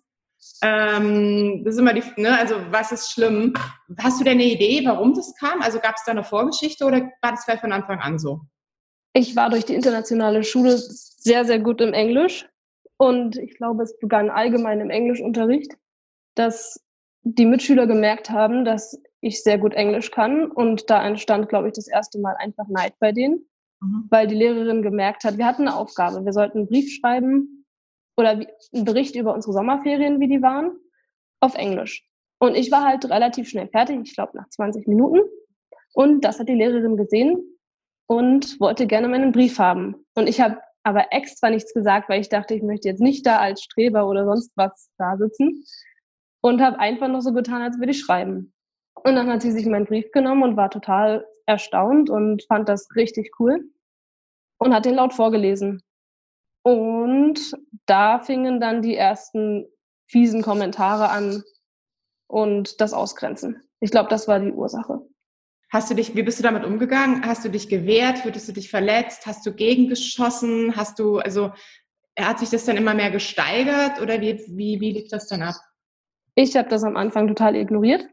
Ähm, 0.62 1.62
das 1.64 1.74
ist 1.74 1.80
immer 1.80 1.94
die, 1.94 2.02
ne, 2.20 2.38
also 2.38 2.56
was 2.70 2.92
ist 2.92 3.12
schlimm? 3.12 3.54
Hast 3.98 4.20
du 4.20 4.24
denn 4.24 4.34
eine 4.34 4.44
Idee, 4.44 4.82
warum 4.84 5.14
das 5.14 5.34
kam? 5.36 5.62
Also 5.62 5.78
gab 5.78 5.94
es 5.96 6.04
da 6.04 6.12
eine 6.12 6.24
Vorgeschichte 6.24 6.84
oder 6.84 7.00
war 7.22 7.30
das 7.30 7.44
vielleicht 7.44 7.62
von 7.62 7.72
Anfang 7.72 8.00
an 8.00 8.18
so? 8.18 8.40
Ich 9.14 9.36
war 9.36 9.48
durch 9.48 9.64
die 9.64 9.74
internationale 9.74 10.44
Schule 10.44 10.76
sehr, 10.76 11.46
sehr 11.46 11.60
gut 11.60 11.80
im 11.80 11.94
Englisch 11.94 12.46
und 12.96 13.36
ich 13.36 13.56
glaube, 13.56 13.82
es 13.82 13.98
begann 13.98 14.30
allgemein 14.30 14.80
im 14.80 14.90
Englischunterricht, 14.90 15.72
dass 16.34 16.84
die 17.22 17.46
Mitschüler 17.46 17.86
gemerkt 17.86 18.30
haben, 18.30 18.64
dass 18.64 19.00
ich 19.20 19.42
sehr 19.42 19.58
gut 19.58 19.74
Englisch 19.74 20.10
kann. 20.10 20.50
Und 20.50 20.90
da 20.90 21.04
entstand, 21.04 21.48
glaube 21.48 21.68
ich, 21.68 21.74
das 21.74 21.88
erste 21.88 22.20
Mal 22.20 22.36
einfach 22.38 22.68
Neid 22.68 22.94
bei 23.00 23.12
denen, 23.12 23.48
mhm. 23.80 24.06
weil 24.10 24.26
die 24.26 24.34
Lehrerin 24.34 24.82
gemerkt 24.82 25.24
hat, 25.24 25.38
wir 25.38 25.46
hatten 25.46 25.62
eine 25.62 25.76
Aufgabe. 25.76 26.24
Wir 26.24 26.32
sollten 26.32 26.58
einen 26.58 26.68
Brief 26.68 26.92
schreiben 26.92 27.64
oder 28.16 28.30
einen 28.30 28.84
Bericht 28.84 29.16
über 29.16 29.34
unsere 29.34 29.54
Sommerferien, 29.54 30.20
wie 30.20 30.28
die 30.28 30.42
waren, 30.42 30.76
auf 31.40 31.54
Englisch. 31.54 32.06
Und 32.38 32.54
ich 32.54 32.70
war 32.70 32.84
halt 32.84 33.08
relativ 33.08 33.48
schnell 33.48 33.68
fertig, 33.68 34.00
ich 34.04 34.14
glaube 34.14 34.36
nach 34.36 34.48
20 34.50 34.86
Minuten. 34.86 35.20
Und 35.94 36.24
das 36.24 36.38
hat 36.38 36.48
die 36.48 36.54
Lehrerin 36.54 36.96
gesehen 36.96 37.42
und 38.06 38.60
wollte 38.60 38.86
gerne 38.86 39.08
meinen 39.08 39.32
Brief 39.32 39.58
haben. 39.58 40.04
Und 40.14 40.28
ich 40.28 40.40
habe 40.40 40.58
aber 40.84 41.12
extra 41.12 41.50
nichts 41.50 41.74
gesagt, 41.74 42.08
weil 42.08 42.20
ich 42.20 42.28
dachte, 42.28 42.54
ich 42.54 42.62
möchte 42.62 42.88
jetzt 42.88 43.00
nicht 43.00 43.26
da 43.26 43.38
als 43.38 43.62
Streber 43.62 44.06
oder 44.06 44.24
sonst 44.24 44.52
was 44.54 44.90
da 44.98 45.16
sitzen 45.16 45.64
und 46.40 46.60
habe 46.60 46.78
einfach 46.78 47.08
noch 47.08 47.22
so 47.22 47.32
getan, 47.32 47.62
als 47.62 47.78
würde 47.78 47.92
ich 47.92 48.00
schreiben. 48.00 48.52
Und 49.02 49.16
dann 49.16 49.28
hat 49.28 49.42
sie 49.42 49.50
sich 49.50 49.66
meinen 49.66 49.86
Brief 49.86 50.12
genommen 50.12 50.42
und 50.42 50.56
war 50.56 50.70
total 50.70 51.26
erstaunt 51.46 52.10
und 52.10 52.44
fand 52.44 52.68
das 52.68 52.94
richtig 52.94 53.32
cool 53.38 53.64
und 54.58 54.74
hat 54.74 54.84
den 54.84 54.94
laut 54.94 55.14
vorgelesen. 55.14 55.82
Und 56.62 57.40
da 57.86 58.20
fingen 58.20 58.60
dann 58.60 58.82
die 58.82 58.96
ersten 58.96 59.66
fiesen 60.06 60.42
Kommentare 60.42 61.08
an 61.08 61.42
und 62.26 62.80
das 62.80 62.92
Ausgrenzen. 62.92 63.62
Ich 63.80 63.90
glaube, 63.90 64.08
das 64.08 64.28
war 64.28 64.38
die 64.38 64.52
Ursache. 64.52 65.00
Hast 65.70 65.90
du 65.90 65.94
dich, 65.94 66.14
wie 66.14 66.22
bist 66.22 66.38
du 66.38 66.42
damit 66.42 66.64
umgegangen? 66.64 67.26
Hast 67.26 67.44
du 67.44 67.48
dich 67.48 67.68
gewehrt? 67.68 68.24
Würdest 68.24 68.48
du 68.48 68.52
dich 68.52 68.70
verletzt? 68.70 69.26
Hast 69.26 69.44
du 69.44 69.52
gegengeschossen? 69.52 70.76
Hast 70.76 70.98
du, 70.98 71.18
also 71.18 71.52
hat 72.18 72.38
sich 72.38 72.50
das 72.50 72.64
dann 72.64 72.76
immer 72.76 72.94
mehr 72.94 73.10
gesteigert 73.10 74.00
oder 74.00 74.20
wie, 74.20 74.38
wie, 74.48 74.80
wie 74.80 74.92
lief 74.92 75.08
das 75.08 75.26
dann 75.26 75.42
ab? 75.42 75.56
Ich 76.36 76.56
habe 76.56 76.68
das 76.68 76.84
am 76.84 76.96
Anfang 76.96 77.28
total 77.28 77.56
ignoriert 77.56 78.06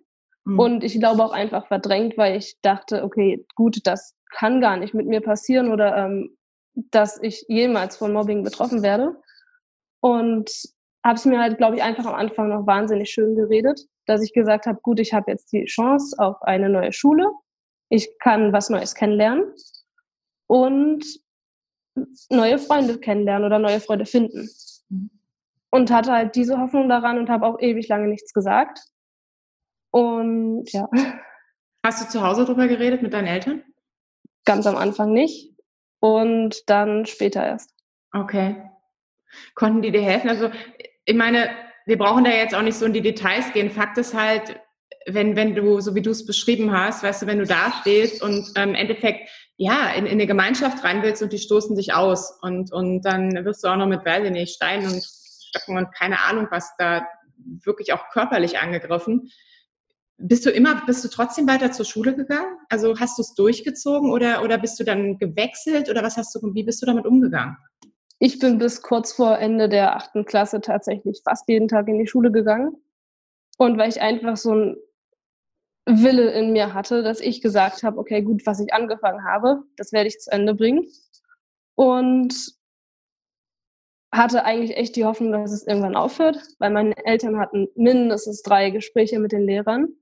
mhm. 0.46 0.60
und 0.60 0.84
ich 0.84 1.00
glaube 1.00 1.24
auch 1.24 1.32
einfach 1.32 1.68
verdrängt, 1.68 2.18
weil 2.18 2.38
ich 2.38 2.58
dachte, 2.62 3.04
okay, 3.04 3.46
gut, 3.56 3.80
das 3.86 4.16
kann 4.32 4.62
gar 4.62 4.78
nicht 4.78 4.94
mit 4.94 5.08
mir 5.08 5.22
passieren 5.22 5.72
oder 5.72 5.96
ähm, 5.98 6.36
dass 6.74 7.22
ich 7.22 7.46
jemals 7.48 7.98
von 7.98 8.14
Mobbing 8.14 8.44
betroffen 8.44 8.82
werde. 8.82 9.16
Und 10.00 10.50
habe 11.04 11.16
es 11.16 11.26
mir 11.26 11.40
halt, 11.40 11.58
glaube 11.58 11.78
ich, 11.78 11.84
einfach 11.84 12.06
am 12.06 12.16
Anfang 12.16 12.50
noch 12.50 12.68
wahnsinnig 12.68 13.10
schön 13.10 13.36
geredet, 13.36 13.82
dass 14.06 14.24
ich 14.24 14.34
gesagt 14.34 14.66
habe, 14.66 14.80
gut, 14.82 15.00
ich 15.00 15.14
habe 15.14 15.32
jetzt 15.32 15.52
die 15.52 15.66
Chance 15.66 16.16
auf 16.20 16.42
eine 16.44 16.70
neue 16.70 16.94
Schule 16.94 17.32
ich 17.92 18.18
kann 18.20 18.54
was 18.54 18.70
Neues 18.70 18.96
kennenlernen 18.96 19.54
und 20.48 21.06
neue 22.30 22.58
Freunde 22.58 22.98
kennenlernen 22.98 23.46
oder 23.46 23.60
neue 23.60 23.82
Freunde 23.82 24.06
finden. 24.06 24.50
Und 25.70 25.92
hatte 25.92 26.12
halt 26.12 26.36
diese 26.36 26.58
Hoffnung 26.58 26.90
daran 26.90 27.18
und 27.18 27.30
habe 27.30 27.46
auch 27.46 27.60
ewig 27.60 27.88
lange 27.90 28.08
nichts 28.08 28.34
gesagt. 28.34 28.80
Und 29.92 30.72
ja. 30.72 30.90
Hast 31.86 32.02
du 32.02 32.10
zu 32.10 32.26
Hause 32.26 32.46
darüber 32.46 32.68
geredet 32.68 33.02
mit 33.02 33.14
deinen 33.14 33.28
Eltern? 33.28 33.64
Ganz 34.46 34.66
am 34.68 34.78
Anfang 34.78 35.12
nicht 35.12 35.54
und 36.00 36.70
dann 36.70 37.06
später 37.06 37.46
erst. 37.46 37.74
Okay. 38.14 38.70
Konnten 39.56 39.82
die 39.82 39.92
dir 39.92 40.02
helfen? 40.02 40.30
Also, 40.30 40.50
ich 41.12 41.18
meine, 41.18 41.50
wir 41.86 41.98
brauchen 41.98 42.24
da 42.24 42.32
jetzt 42.32 42.56
auch 42.56 42.62
nicht 42.62 42.78
so 42.78 42.86
in 42.86 42.94
die 42.94 43.02
Details 43.02 43.52
gehen. 43.54 43.70
Fakt 43.70 43.98
ist 43.98 44.14
halt, 44.14 44.60
wenn, 45.08 45.36
wenn 45.36 45.56
du, 45.56 45.82
so 45.82 45.94
wie 45.94 46.02
du 46.02 46.12
es 46.12 46.26
beschrieben 46.26 46.72
hast, 46.72 47.04
weißt 47.04 47.24
du, 47.24 47.28
wenn 47.28 47.40
du 47.40 47.46
da 47.46 47.74
stehst 47.82 48.24
und 48.24 48.52
ähm, 48.56 48.70
im 48.70 48.76
Endeffekt, 48.76 49.30
ja, 49.58 49.92
in, 49.92 50.06
in 50.06 50.14
eine 50.14 50.26
Gemeinschaft 50.26 50.84
rein 50.84 51.04
willst 51.04 51.22
und 51.22 51.34
die 51.34 51.38
stoßen 51.38 51.76
sich 51.76 51.94
aus 51.94 52.40
und, 52.42 52.72
und 52.72 53.02
dann 53.02 53.46
wirst 53.46 53.64
du 53.64 53.68
auch 53.68 53.76
noch 53.76 53.88
mit, 53.88 54.06
weiß 54.06 54.24
ich 54.26 54.32
nicht, 54.32 54.56
Steinen 54.56 54.90
und 54.90 55.04
Stöcken 55.04 55.78
und 55.78 55.94
keine 55.94 56.22
Ahnung, 56.22 56.48
was 56.50 56.72
da 56.78 57.06
wirklich 57.66 57.92
auch 57.94 58.10
körperlich 58.12 58.60
angegriffen. 58.60 59.30
Bist 60.18 60.46
du 60.46 60.50
immer, 60.50 60.86
bist 60.86 61.04
du 61.04 61.10
trotzdem 61.10 61.48
weiter 61.48 61.72
zur 61.72 61.86
Schule 61.86 62.16
gegangen? 62.16 62.56
Also 62.70 62.98
hast 63.00 63.18
du 63.18 63.22
es 63.22 63.34
durchgezogen 63.34 64.12
oder, 64.12 64.44
oder 64.44 64.58
bist 64.60 64.80
du 64.80 64.84
dann 64.84 65.18
gewechselt 65.18 65.90
oder 65.90 66.04
was 66.04 66.16
hast 66.16 66.34
du, 66.36 66.54
wie 66.54 66.64
bist 66.64 66.82
du 66.82 66.86
damit 66.86 67.06
umgegangen? 67.06 67.58
Ich 68.24 68.38
bin 68.38 68.60
bis 68.60 68.84
kurz 68.84 69.14
vor 69.14 69.40
Ende 69.40 69.68
der 69.68 69.96
achten 69.96 70.26
Klasse 70.26 70.62
tatsächlich 70.62 71.24
fast 71.24 71.50
jeden 71.50 71.68
Tag 71.68 71.88
in 71.88 71.98
die 71.98 72.06
Schule 72.06 72.32
gegangen. 72.32 72.76
Und 73.58 73.80
weil 73.80 73.90
ich 73.90 74.00
einfach 74.00 74.38
so 74.38 74.54
ein 74.54 74.78
Wille 75.88 76.30
in 76.30 76.52
mir 76.52 76.76
hatte, 76.76 77.02
dass 77.02 77.20
ich 77.20 77.42
gesagt 77.42 77.82
habe, 77.82 77.98
okay, 77.98 78.22
gut, 78.22 78.46
was 78.46 78.60
ich 78.60 78.76
angefangen 78.76 79.24
habe, 79.24 79.64
das 79.76 79.92
werde 79.92 80.08
ich 80.08 80.20
zu 80.20 80.32
Ende 80.32 80.54
bringen. 80.54 80.86
Und 81.74 82.36
hatte 84.14 84.46
eigentlich 84.46 84.78
echt 84.78 84.96
die 84.98 85.06
Hoffnung, 85.06 85.32
dass 85.32 85.52
es 85.52 85.66
irgendwann 85.66 85.96
aufhört, 85.96 86.38
weil 86.60 86.70
meine 86.70 86.94
Eltern 87.04 87.40
hatten 87.40 87.70
mindestens 87.74 88.44
drei 88.44 88.70
Gespräche 88.70 89.18
mit 89.18 89.32
den 89.32 89.48
Lehrern. 89.48 89.96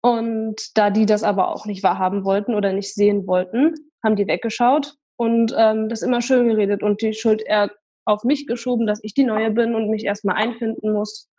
Und 0.00 0.78
da 0.78 0.90
die 0.90 1.06
das 1.06 1.24
aber 1.24 1.48
auch 1.48 1.66
nicht 1.66 1.82
wahrhaben 1.82 2.24
wollten 2.24 2.54
oder 2.54 2.72
nicht 2.72 2.94
sehen 2.94 3.26
wollten, 3.26 3.74
haben 4.00 4.14
die 4.14 4.28
weggeschaut 4.28 4.96
und 5.22 5.54
ähm, 5.56 5.88
das 5.88 6.02
immer 6.02 6.20
schön 6.20 6.48
geredet 6.48 6.82
und 6.82 7.00
die 7.00 7.14
Schuld 7.14 7.42
eher 7.46 7.70
auf 8.04 8.24
mich 8.24 8.48
geschoben, 8.48 8.88
dass 8.88 8.98
ich 9.04 9.14
die 9.14 9.22
Neue 9.22 9.52
bin 9.52 9.76
und 9.76 9.88
mich 9.88 10.04
erstmal 10.04 10.34
einfinden 10.34 10.92
muss. 10.92 11.30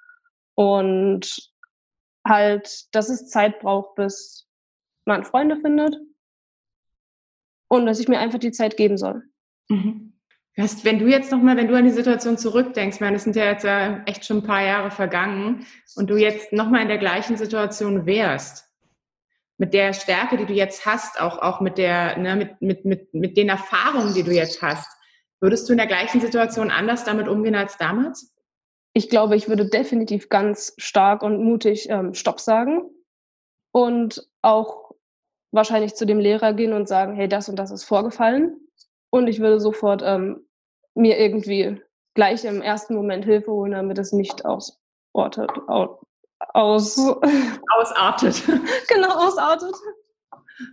Und 0.55 1.51
halt, 2.25 2.85
dass 2.95 3.09
es 3.09 3.27
Zeit 3.27 3.59
braucht, 3.59 3.95
bis 3.95 4.47
man 5.03 5.25
Freunde 5.25 5.57
findet 5.57 5.97
und 7.67 7.85
dass 7.85 7.99
ich 7.99 8.07
mir 8.07 8.19
einfach 8.19 8.39
die 8.39 8.53
Zeit 8.53 8.77
geben 8.77 8.97
soll. 8.97 9.23
Mhm. 9.67 10.13
Hast, 10.57 10.85
wenn 10.85 10.99
du 10.99 11.07
jetzt 11.07 11.33
nochmal, 11.33 11.57
wenn 11.57 11.67
du 11.67 11.75
an 11.75 11.83
die 11.83 11.91
Situation 11.91 12.37
zurückdenkst, 12.37 13.01
meine, 13.01 13.17
es 13.17 13.25
sind 13.25 13.35
ja 13.35 13.43
jetzt 13.43 13.65
ja 13.65 14.01
echt 14.05 14.23
schon 14.23 14.37
ein 14.37 14.43
paar 14.43 14.63
Jahre 14.63 14.91
vergangen 14.91 15.65
und 15.97 16.09
du 16.09 16.15
jetzt 16.15 16.53
nochmal 16.53 16.83
in 16.83 16.87
der 16.87 16.99
gleichen 16.99 17.35
Situation 17.35 18.05
wärst, 18.05 18.72
mit 19.63 19.73
der 19.73 19.93
Stärke, 19.93 20.37
die 20.37 20.45
du 20.45 20.53
jetzt 20.53 20.85
hast, 20.85 21.19
auch, 21.19 21.37
auch 21.39 21.61
mit, 21.61 21.77
der, 21.77 22.17
ne, 22.17 22.35
mit, 22.35 22.61
mit, 22.61 22.85
mit, 22.85 23.13
mit 23.13 23.37
den 23.37 23.49
Erfahrungen, 23.49 24.13
die 24.13 24.23
du 24.23 24.31
jetzt 24.31 24.61
hast, 24.61 24.87
würdest 25.39 25.67
du 25.67 25.73
in 25.73 25.77
der 25.77 25.87
gleichen 25.87 26.21
Situation 26.21 26.71
anders 26.71 27.03
damit 27.03 27.27
umgehen 27.27 27.55
als 27.55 27.77
damals? 27.77 28.33
ich 28.93 29.09
glaube, 29.09 29.35
ich 29.35 29.49
würde 29.49 29.65
definitiv 29.65 30.29
ganz 30.29 30.73
stark 30.77 31.23
und 31.23 31.43
mutig 31.43 31.89
ähm, 31.89 32.13
Stopp 32.13 32.39
sagen 32.39 32.83
und 33.71 34.27
auch 34.41 34.91
wahrscheinlich 35.51 35.95
zu 35.95 36.05
dem 36.05 36.19
Lehrer 36.19 36.53
gehen 36.53 36.73
und 36.73 36.87
sagen, 36.87 37.15
hey, 37.15 37.27
das 37.27 37.49
und 37.49 37.57
das 37.57 37.71
ist 37.71 37.83
vorgefallen. 37.83 38.55
Und 39.09 39.27
ich 39.27 39.39
würde 39.39 39.59
sofort 39.59 40.01
ähm, 40.03 40.47
mir 40.95 41.17
irgendwie 41.19 41.81
gleich 42.13 42.45
im 42.45 42.61
ersten 42.61 42.95
Moment 42.95 43.25
Hilfe 43.25 43.51
holen, 43.51 43.71
damit 43.71 43.97
es 43.97 44.13
nicht 44.13 44.45
ausortet, 44.45 45.51
aus, 45.67 45.99
aus 46.53 46.97
ausartet. 46.97 48.43
genau, 48.87 49.27
ausartet. 49.27 49.75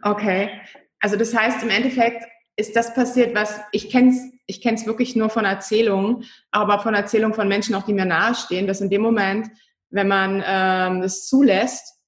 Okay. 0.03 0.61
Also 1.01 1.17
das 1.17 1.35
heißt 1.35 1.63
im 1.63 1.71
Endeffekt, 1.71 2.25
ist 2.57 2.77
das 2.77 2.95
passiert, 2.95 3.35
was 3.35 3.61
ich 3.73 3.91
kenne 3.91 4.11
es 4.11 4.41
ich 4.51 4.61
kenn's 4.61 4.85
wirklich 4.85 5.15
nur 5.15 5.31
von 5.31 5.45
Erzählungen, 5.45 6.25
aber 6.51 6.81
von 6.81 6.93
Erzählungen 6.93 7.35
von 7.35 7.47
Menschen, 7.47 7.77
auch 7.77 7.85
die 7.85 7.93
mir 7.93 8.05
nahestehen, 8.05 8.67
dass 8.67 8.81
in 8.81 8.91
dem 8.91 9.01
Moment, 9.01 9.49
wenn 9.91 10.09
man 10.09 10.43
ähm, 10.45 11.03
es 11.03 11.29
zulässt, 11.29 12.01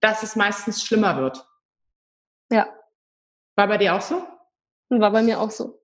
dass 0.00 0.22
es 0.22 0.34
meistens 0.34 0.82
schlimmer 0.82 1.18
wird. 1.18 1.46
Ja. 2.50 2.66
War 3.54 3.68
bei 3.68 3.76
dir 3.76 3.94
auch 3.94 4.00
so? 4.00 4.26
War 4.88 5.10
bei 5.10 5.22
mir 5.22 5.38
auch 5.38 5.50
so. 5.50 5.82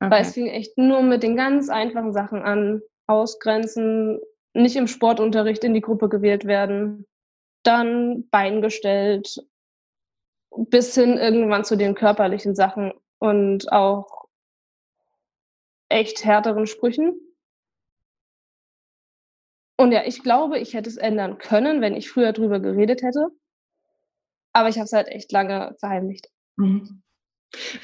Okay. 0.00 0.10
Weil 0.10 0.22
es 0.22 0.34
fing 0.34 0.48
echt 0.48 0.76
nur 0.76 1.02
mit 1.02 1.22
den 1.22 1.36
ganz 1.36 1.68
einfachen 1.68 2.12
Sachen 2.12 2.42
an. 2.42 2.82
Ausgrenzen, 3.06 4.18
nicht 4.56 4.76
im 4.76 4.86
Sportunterricht 4.86 5.64
in 5.64 5.74
die 5.74 5.80
Gruppe 5.80 6.08
gewählt 6.08 6.46
werden, 6.46 7.06
dann 7.62 8.28
Bein 8.30 8.62
gestellt, 8.62 9.44
bis 10.56 10.94
hin 10.94 11.18
irgendwann 11.18 11.64
zu 11.64 11.76
den 11.76 11.94
körperlichen 11.94 12.54
Sachen 12.54 12.92
und 13.18 13.70
auch 13.72 14.26
echt 15.88 16.24
härteren 16.24 16.66
Sprüchen. 16.66 17.20
Und 19.78 19.92
ja, 19.92 20.04
ich 20.04 20.22
glaube, 20.22 20.58
ich 20.58 20.74
hätte 20.74 20.88
es 20.88 20.96
ändern 20.96 21.38
können, 21.38 21.80
wenn 21.80 21.94
ich 21.94 22.08
früher 22.08 22.32
drüber 22.32 22.60
geredet 22.60 23.02
hätte. 23.02 23.28
Aber 24.52 24.70
ich 24.70 24.76
habe 24.76 24.86
es 24.86 24.92
halt 24.92 25.08
echt 25.08 25.30
lange 25.32 25.76
verheimlicht. 25.78 26.30
Mhm. 26.56 27.02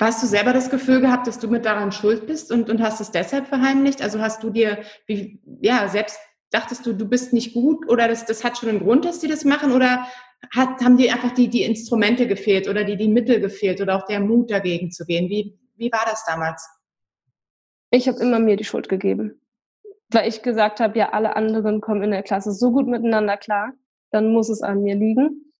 Hast 0.00 0.23
du 0.23 0.26
selber 0.26 0.52
das 0.52 0.71
Gefühl 0.71 1.00
gehabt, 1.00 1.26
dass 1.26 1.38
du 1.38 1.49
mit 1.49 1.64
daran 1.64 1.93
schuld 1.93 2.26
bist 2.26 2.50
und, 2.50 2.71
und 2.71 2.83
hast 2.83 3.00
es 3.00 3.11
deshalb 3.11 3.47
verheimlicht? 3.47 4.02
Also 4.02 4.21
hast 4.21 4.43
du 4.43 4.50
dir, 4.50 4.83
wie, 5.07 5.41
ja, 5.61 5.88
selbst 5.88 6.19
dachtest 6.53 6.87
du, 6.87 6.93
du 6.93 7.09
bist 7.09 7.33
nicht 7.33 7.55
gut 7.55 7.89
oder 7.89 8.09
das, 8.09 8.27
das 8.27 8.45
hat 8.45 8.59
schon 8.59 8.69
einen 8.69 8.81
Grund, 8.81 9.05
dass 9.05 9.21
die 9.21 9.29
das 9.29 9.45
machen 9.45 9.73
oder 9.73 10.07
hat, 10.55 10.81
haben 10.83 10.97
dir 10.97 11.13
einfach 11.13 11.33
die, 11.33 11.49
die 11.49 11.63
Instrumente 11.63 12.27
gefehlt 12.27 12.69
oder 12.69 12.85
die, 12.85 12.97
die 12.97 13.09
Mittel 13.09 13.41
gefehlt 13.41 13.81
oder 13.81 13.97
auch 13.97 14.07
der 14.07 14.21
Mut 14.21 14.51
dagegen 14.51 14.91
zu 14.91 15.05
gehen? 15.05 15.29
Wie, 15.29 15.59
wie 15.77 15.91
war 15.91 16.05
das 16.05 16.25
damals? 16.25 16.69
Ich 17.91 18.09
habe 18.09 18.19
immer 18.21 18.39
mir 18.39 18.57
die 18.57 18.65
Schuld 18.65 18.89
gegeben, 18.89 19.41
weil 20.11 20.29
ich 20.29 20.43
gesagt 20.43 20.81
habe, 20.81 20.99
ja, 20.99 21.11
alle 21.11 21.37
anderen 21.37 21.81
kommen 21.81 22.03
in 22.03 22.11
der 22.11 22.23
Klasse 22.23 22.53
so 22.53 22.73
gut 22.73 22.87
miteinander 22.87 23.37
klar, 23.37 23.73
dann 24.11 24.33
muss 24.33 24.49
es 24.49 24.63
an 24.63 24.83
mir 24.83 24.95
liegen. 24.95 25.53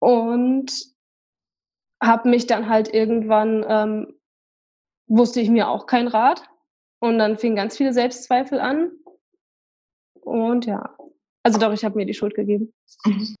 Und 0.00 0.72
habe 2.02 2.28
mich 2.28 2.46
dann 2.46 2.68
halt 2.68 2.92
irgendwann, 2.92 3.64
ähm, 3.68 4.18
wusste 5.06 5.40
ich 5.40 5.48
mir 5.48 5.68
auch 5.68 5.86
kein 5.86 6.08
Rat. 6.08 6.42
Und 7.00 7.18
dann 7.18 7.38
fingen 7.38 7.56
ganz 7.56 7.76
viele 7.76 7.92
Selbstzweifel 7.92 8.60
an. 8.60 8.92
Und 10.24 10.66
ja, 10.66 10.96
also 11.42 11.58
doch, 11.58 11.72
ich 11.72 11.84
habe 11.84 11.96
mir 11.96 12.06
die 12.06 12.14
Schuld 12.14 12.34
gegeben. 12.34 12.72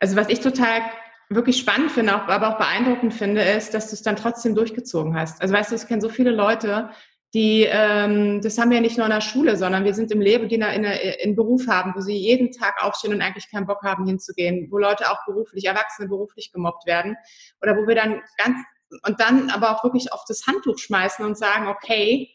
Also 0.00 0.16
was 0.16 0.28
ich 0.28 0.40
total 0.40 0.82
wirklich 1.30 1.56
spannend 1.56 1.90
finde, 1.90 2.12
aber 2.12 2.48
auch 2.48 2.58
beeindruckend 2.58 3.14
finde, 3.14 3.42
ist, 3.42 3.72
dass 3.72 3.88
du 3.88 3.94
es 3.94 4.02
dann 4.02 4.16
trotzdem 4.16 4.54
durchgezogen 4.54 5.16
hast. 5.18 5.40
Also 5.40 5.54
weißt 5.54 5.70
du, 5.70 5.76
ich 5.76 5.86
kenne 5.86 6.02
so 6.02 6.08
viele 6.08 6.30
Leute, 6.30 6.90
die, 7.34 7.66
ähm, 7.68 8.40
das 8.42 8.58
haben 8.58 8.70
wir 8.70 8.80
nicht 8.80 8.96
nur 8.96 9.06
in 9.06 9.12
der 9.12 9.20
Schule, 9.20 9.56
sondern 9.56 9.84
wir 9.84 9.92
sind 9.92 10.12
im 10.12 10.20
Leben, 10.20 10.48
die 10.48 10.54
in, 10.54 10.62
einen 10.62 11.34
Beruf 11.34 11.66
haben, 11.66 11.92
wo 11.96 12.00
sie 12.00 12.16
jeden 12.16 12.52
Tag 12.52 12.82
aufstehen 12.82 13.12
und 13.12 13.22
eigentlich 13.22 13.50
keinen 13.50 13.66
Bock 13.66 13.82
haben 13.82 14.06
hinzugehen, 14.06 14.68
wo 14.70 14.78
Leute 14.78 15.10
auch 15.10 15.24
beruflich, 15.26 15.64
Erwachsene 15.64 16.08
beruflich 16.08 16.52
gemobbt 16.52 16.86
werden 16.86 17.16
oder 17.60 17.76
wo 17.76 17.88
wir 17.88 17.96
dann 17.96 18.20
ganz, 18.36 18.58
und 19.06 19.20
dann 19.20 19.50
aber 19.50 19.74
auch 19.74 19.82
wirklich 19.82 20.12
auf 20.12 20.24
das 20.28 20.46
Handtuch 20.46 20.78
schmeißen 20.78 21.24
und 21.24 21.36
sagen, 21.36 21.66
okay, 21.66 22.30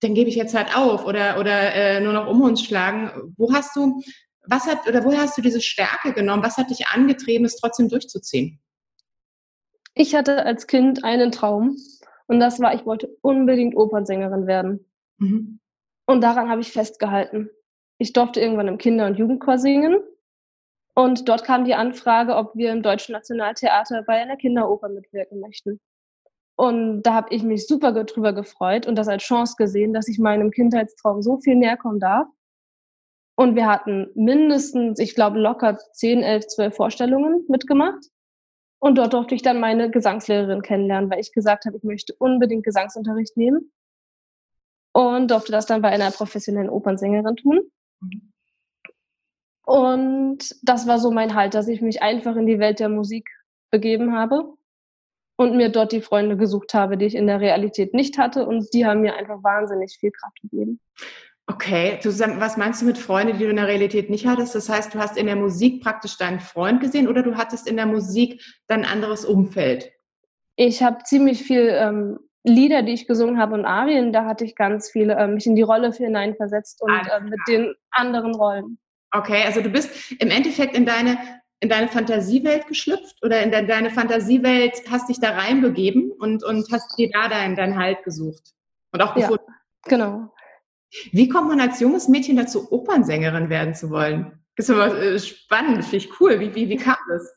dann 0.00 0.14
gebe 0.14 0.28
ich 0.28 0.36
jetzt 0.36 0.54
halt 0.54 0.76
auf 0.76 1.04
oder, 1.04 1.38
oder 1.38 1.74
äh, 1.74 2.00
nur 2.00 2.12
noch 2.12 2.26
um 2.26 2.40
uns 2.42 2.62
schlagen. 2.62 3.34
Wo 3.36 3.52
hast 3.52 3.76
du, 3.76 4.02
was 4.46 4.66
hat, 4.66 4.86
oder 4.88 5.04
woher 5.04 5.20
hast 5.20 5.36
du 5.36 5.42
diese 5.42 5.60
Stärke 5.60 6.12
genommen? 6.12 6.42
Was 6.42 6.56
hat 6.56 6.70
dich 6.70 6.88
angetrieben, 6.88 7.44
es 7.44 7.56
trotzdem 7.56 7.88
durchzuziehen? 7.88 8.60
Ich 9.94 10.14
hatte 10.14 10.44
als 10.44 10.66
Kind 10.66 11.04
einen 11.04 11.32
Traum 11.32 11.76
und 12.26 12.40
das 12.40 12.60
war, 12.60 12.74
ich 12.74 12.86
wollte 12.86 13.08
unbedingt 13.20 13.76
Opernsängerin 13.76 14.46
werden. 14.46 14.86
Mhm. 15.18 15.60
Und 16.06 16.22
daran 16.22 16.48
habe 16.48 16.60
ich 16.60 16.72
festgehalten. 16.72 17.50
Ich 17.98 18.12
durfte 18.12 18.40
irgendwann 18.40 18.68
im 18.68 18.78
Kinder- 18.78 19.06
und 19.06 19.18
Jugendchor 19.18 19.58
singen. 19.58 20.00
Und 20.94 21.28
dort 21.28 21.44
kam 21.44 21.64
die 21.64 21.74
Anfrage, 21.74 22.34
ob 22.34 22.56
wir 22.56 22.72
im 22.72 22.82
Deutschen 22.82 23.12
Nationaltheater 23.12 24.02
bei 24.06 24.14
einer 24.14 24.36
Kinderoper 24.36 24.88
mitwirken 24.88 25.40
möchten. 25.40 25.80
Und 26.60 27.04
da 27.04 27.14
habe 27.14 27.34
ich 27.34 27.42
mich 27.42 27.66
super 27.66 27.90
drüber 28.04 28.34
gefreut 28.34 28.86
und 28.86 28.96
das 28.96 29.08
als 29.08 29.22
Chance 29.22 29.54
gesehen, 29.56 29.94
dass 29.94 30.08
ich 30.08 30.18
meinem 30.18 30.50
Kindheitstraum 30.50 31.22
so 31.22 31.38
viel 31.38 31.56
näher 31.56 31.78
kommen 31.78 32.00
darf. 32.00 32.28
Und 33.34 33.54
wir 33.54 33.66
hatten 33.66 34.08
mindestens, 34.14 34.98
ich 34.98 35.14
glaube, 35.14 35.38
locker 35.38 35.78
10, 35.94 36.22
11, 36.22 36.48
12 36.48 36.76
Vorstellungen 36.76 37.46
mitgemacht. 37.48 38.04
Und 38.78 38.98
dort 38.98 39.14
durfte 39.14 39.34
ich 39.34 39.40
dann 39.40 39.58
meine 39.58 39.90
Gesangslehrerin 39.90 40.60
kennenlernen, 40.60 41.10
weil 41.10 41.20
ich 41.20 41.32
gesagt 41.32 41.64
habe, 41.64 41.78
ich 41.78 41.82
möchte 41.82 42.14
unbedingt 42.18 42.64
Gesangsunterricht 42.64 43.38
nehmen. 43.38 43.72
Und 44.92 45.30
durfte 45.30 45.52
das 45.52 45.64
dann 45.64 45.80
bei 45.80 45.88
einer 45.88 46.10
professionellen 46.10 46.68
Opernsängerin 46.68 47.36
tun. 47.36 47.60
Und 49.64 50.54
das 50.62 50.86
war 50.86 50.98
so 50.98 51.10
mein 51.10 51.34
Halt, 51.34 51.54
dass 51.54 51.68
ich 51.68 51.80
mich 51.80 52.02
einfach 52.02 52.36
in 52.36 52.44
die 52.44 52.58
Welt 52.58 52.80
der 52.80 52.90
Musik 52.90 53.30
begeben 53.70 54.12
habe 54.12 54.59
und 55.40 55.56
mir 55.56 55.70
dort 55.70 55.92
die 55.92 56.02
Freunde 56.02 56.36
gesucht 56.36 56.74
habe, 56.74 56.98
die 56.98 57.06
ich 57.06 57.14
in 57.14 57.26
der 57.26 57.40
Realität 57.40 57.94
nicht 57.94 58.18
hatte. 58.18 58.44
Und 58.44 58.74
die 58.74 58.84
haben 58.84 59.00
mir 59.00 59.16
einfach 59.16 59.42
wahnsinnig 59.42 59.96
viel 59.98 60.10
Kraft 60.10 60.38
gegeben. 60.42 60.78
Okay, 61.46 61.98
du, 62.02 62.10
was 62.10 62.58
meinst 62.58 62.82
du 62.82 62.86
mit 62.86 62.98
Freunden, 62.98 63.38
die 63.38 63.44
du 63.44 63.50
in 63.50 63.56
der 63.56 63.66
Realität 63.66 64.10
nicht 64.10 64.26
hattest? 64.26 64.54
Das 64.54 64.68
heißt, 64.68 64.94
du 64.94 64.98
hast 64.98 65.16
in 65.16 65.24
der 65.24 65.36
Musik 65.36 65.82
praktisch 65.82 66.18
deinen 66.18 66.40
Freund 66.40 66.82
gesehen 66.82 67.08
oder 67.08 67.22
du 67.22 67.36
hattest 67.36 67.66
in 67.66 67.76
der 67.76 67.86
Musik 67.86 68.42
dein 68.68 68.84
anderes 68.84 69.24
Umfeld? 69.24 69.90
Ich 70.56 70.82
habe 70.82 71.04
ziemlich 71.04 71.42
viel 71.42 71.70
ähm, 71.70 72.18
Lieder, 72.44 72.82
die 72.82 72.92
ich 72.92 73.06
gesungen 73.06 73.38
habe 73.38 73.54
und 73.54 73.64
Arien, 73.64 74.12
da 74.12 74.26
hatte 74.26 74.44
ich 74.44 74.54
ganz 74.54 74.90
viele, 74.90 75.18
ähm, 75.18 75.34
mich 75.34 75.46
in 75.46 75.56
die 75.56 75.62
Rolle 75.62 75.90
hineinversetzt 75.90 76.82
und 76.82 76.92
äh, 76.92 77.20
mit 77.22 77.40
den 77.48 77.72
anderen 77.92 78.34
Rollen. 78.34 78.78
Okay, 79.12 79.42
also 79.46 79.62
du 79.62 79.70
bist 79.70 80.12
im 80.20 80.30
Endeffekt 80.30 80.76
in 80.76 80.84
deine, 80.84 81.16
in 81.60 81.68
deine 81.68 81.88
Fantasiewelt 81.88 82.66
geschlüpft 82.66 83.22
oder 83.22 83.42
in 83.42 83.50
de, 83.50 83.66
deine 83.66 83.90
Fantasiewelt 83.90 84.82
hast 84.90 85.08
dich 85.08 85.20
da 85.20 85.30
reinbegeben 85.30 86.10
und, 86.10 86.42
und 86.42 86.66
hast 86.72 86.98
dir 86.98 87.10
da 87.12 87.28
deinen 87.28 87.54
dein 87.54 87.78
Halt 87.78 88.02
gesucht 88.02 88.54
und 88.92 89.02
auch 89.02 89.14
gefunden. 89.14 89.44
Ja, 89.46 89.96
genau. 89.96 90.32
Wie 91.12 91.28
kommt 91.28 91.48
man 91.48 91.60
als 91.60 91.78
junges 91.80 92.08
Mädchen 92.08 92.36
dazu, 92.36 92.72
Opernsängerin 92.72 93.48
werden 93.50 93.74
zu 93.74 93.90
wollen? 93.90 94.40
Das 94.56 94.68
ist 94.68 94.74
immer 94.74 94.94
äh, 94.96 95.18
spannend, 95.18 95.84
finde 95.84 95.96
ich 95.98 96.20
cool. 96.20 96.40
Wie, 96.40 96.54
wie, 96.54 96.68
wie 96.68 96.76
kam 96.76 96.96
das? 97.08 97.32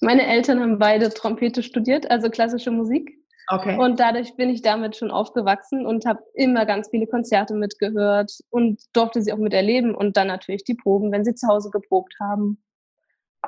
Meine 0.00 0.26
Eltern 0.26 0.60
haben 0.60 0.78
beide 0.78 1.10
Trompete 1.10 1.62
studiert, 1.62 2.10
also 2.10 2.30
klassische 2.30 2.70
Musik. 2.70 3.18
Okay. 3.48 3.78
Und 3.78 4.00
dadurch 4.00 4.36
bin 4.36 4.50
ich 4.50 4.62
damit 4.62 4.96
schon 4.96 5.10
aufgewachsen 5.10 5.86
und 5.86 6.06
habe 6.06 6.22
immer 6.34 6.64
ganz 6.64 6.88
viele 6.88 7.06
Konzerte 7.06 7.54
mitgehört 7.54 8.32
und 8.50 8.80
durfte 8.92 9.22
sie 9.22 9.32
auch 9.32 9.38
miterleben 9.38 9.94
und 9.94 10.16
dann 10.16 10.28
natürlich 10.28 10.64
die 10.64 10.74
Proben, 10.74 11.12
wenn 11.12 11.24
sie 11.24 11.34
zu 11.34 11.48
Hause 11.48 11.70
geprobt 11.70 12.14
haben. 12.20 12.62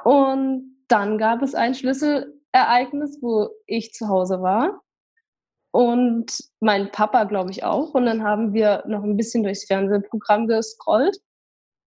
Und 0.02 0.76
dann 0.88 1.18
gab 1.18 1.42
es 1.42 1.54
ein 1.54 1.74
Schlüsselereignis, 1.74 3.18
wo 3.20 3.50
ich 3.66 3.92
zu 3.92 4.08
Hause 4.08 4.42
war 4.42 4.82
und 5.74 6.32
mein 6.60 6.92
Papa, 6.92 7.24
glaube 7.24 7.50
ich, 7.50 7.64
auch. 7.64 7.94
Und 7.94 8.06
dann 8.06 8.22
haben 8.22 8.54
wir 8.54 8.84
noch 8.86 9.02
ein 9.02 9.16
bisschen 9.16 9.42
durchs 9.42 9.66
Fernsehprogramm 9.66 10.46
gescrollt 10.46 11.18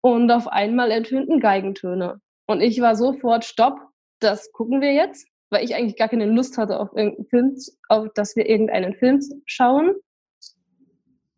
und 0.02 0.30
auf 0.32 0.48
einmal 0.48 0.92
ertönten 0.92 1.40
Geigentöne. 1.40 2.22
Und 2.46 2.62
ich 2.62 2.80
war 2.80 2.96
sofort, 2.96 3.44
stopp, 3.44 3.80
das 4.20 4.52
gucken 4.52 4.82
wir 4.82 4.94
jetzt, 4.94 5.28
weil 5.50 5.64
ich 5.64 5.74
eigentlich 5.74 5.98
gar 5.98 6.10
keine 6.10 6.28
Lust 6.28 6.60
hatte 6.60 6.80
auf 6.80 6.90
irgendeinen 6.96 7.26
Film, 7.26 7.56
auf 7.90 8.08
dass 8.14 8.36
wir 8.36 8.48
irgendeinen 8.48 8.94
Film 8.94 9.20
schauen. 9.46 9.96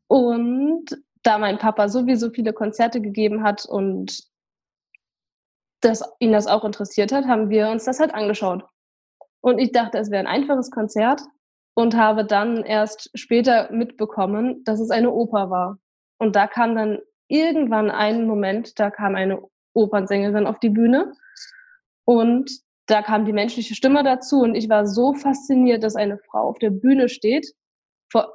Und 0.07 0.85
da 1.23 1.37
mein 1.37 1.57
Papa 1.57 1.87
sowieso 1.87 2.29
viele 2.29 2.51
Konzerte 2.51 2.99
gegeben 2.99 3.41
hat 3.41 3.65
und 3.65 4.21
dass 5.83 6.03
ihn 6.19 6.31
das 6.31 6.47
auch 6.47 6.63
interessiert 6.63 7.11
hat, 7.11 7.25
haben 7.25 7.49
wir 7.49 7.69
uns 7.69 7.85
das 7.85 7.99
halt 7.99 8.13
angeschaut. 8.13 8.63
Und 9.41 9.59
ich 9.59 9.71
dachte, 9.71 9.97
es 9.97 10.09
wäre 10.09 10.21
ein 10.21 10.27
einfaches 10.27 10.71
Konzert, 10.71 11.21
und 11.75 11.95
habe 11.95 12.25
dann 12.25 12.63
erst 12.63 13.09
später 13.15 13.71
mitbekommen, 13.71 14.63
dass 14.63 14.79
es 14.79 14.91
eine 14.91 15.11
Oper 15.11 15.49
war. 15.49 15.79
Und 16.19 16.35
da 16.35 16.47
kam 16.47 16.75
dann 16.75 16.99
irgendwann 17.27 17.89
ein 17.89 18.27
Moment, 18.27 18.79
da 18.79 18.91
kam 18.91 19.15
eine 19.15 19.41
Opernsängerin 19.73 20.45
auf 20.45 20.59
die 20.59 20.69
Bühne 20.69 21.13
und 22.05 22.51
da 22.85 23.01
kam 23.01 23.25
die 23.25 23.33
menschliche 23.33 23.75
Stimme 23.75 24.03
dazu 24.03 24.41
und 24.41 24.55
ich 24.55 24.69
war 24.69 24.85
so 24.85 25.13
fasziniert, 25.13 25.83
dass 25.83 25.95
eine 25.95 26.19
Frau 26.19 26.49
auf 26.49 26.59
der 26.59 26.69
Bühne 26.69 27.09
steht, 27.09 27.53
vor 28.11 28.31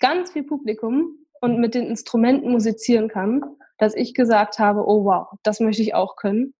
ganz 0.00 0.30
viel 0.30 0.44
Publikum 0.44 1.26
und 1.40 1.58
mit 1.58 1.74
den 1.74 1.86
Instrumenten 1.86 2.50
musizieren 2.50 3.08
kann, 3.08 3.42
dass 3.76 3.94
ich 3.94 4.14
gesagt 4.14 4.58
habe, 4.58 4.86
oh 4.86 5.04
wow, 5.04 5.28
das 5.42 5.60
möchte 5.60 5.82
ich 5.82 5.94
auch 5.94 6.16
können. 6.16 6.54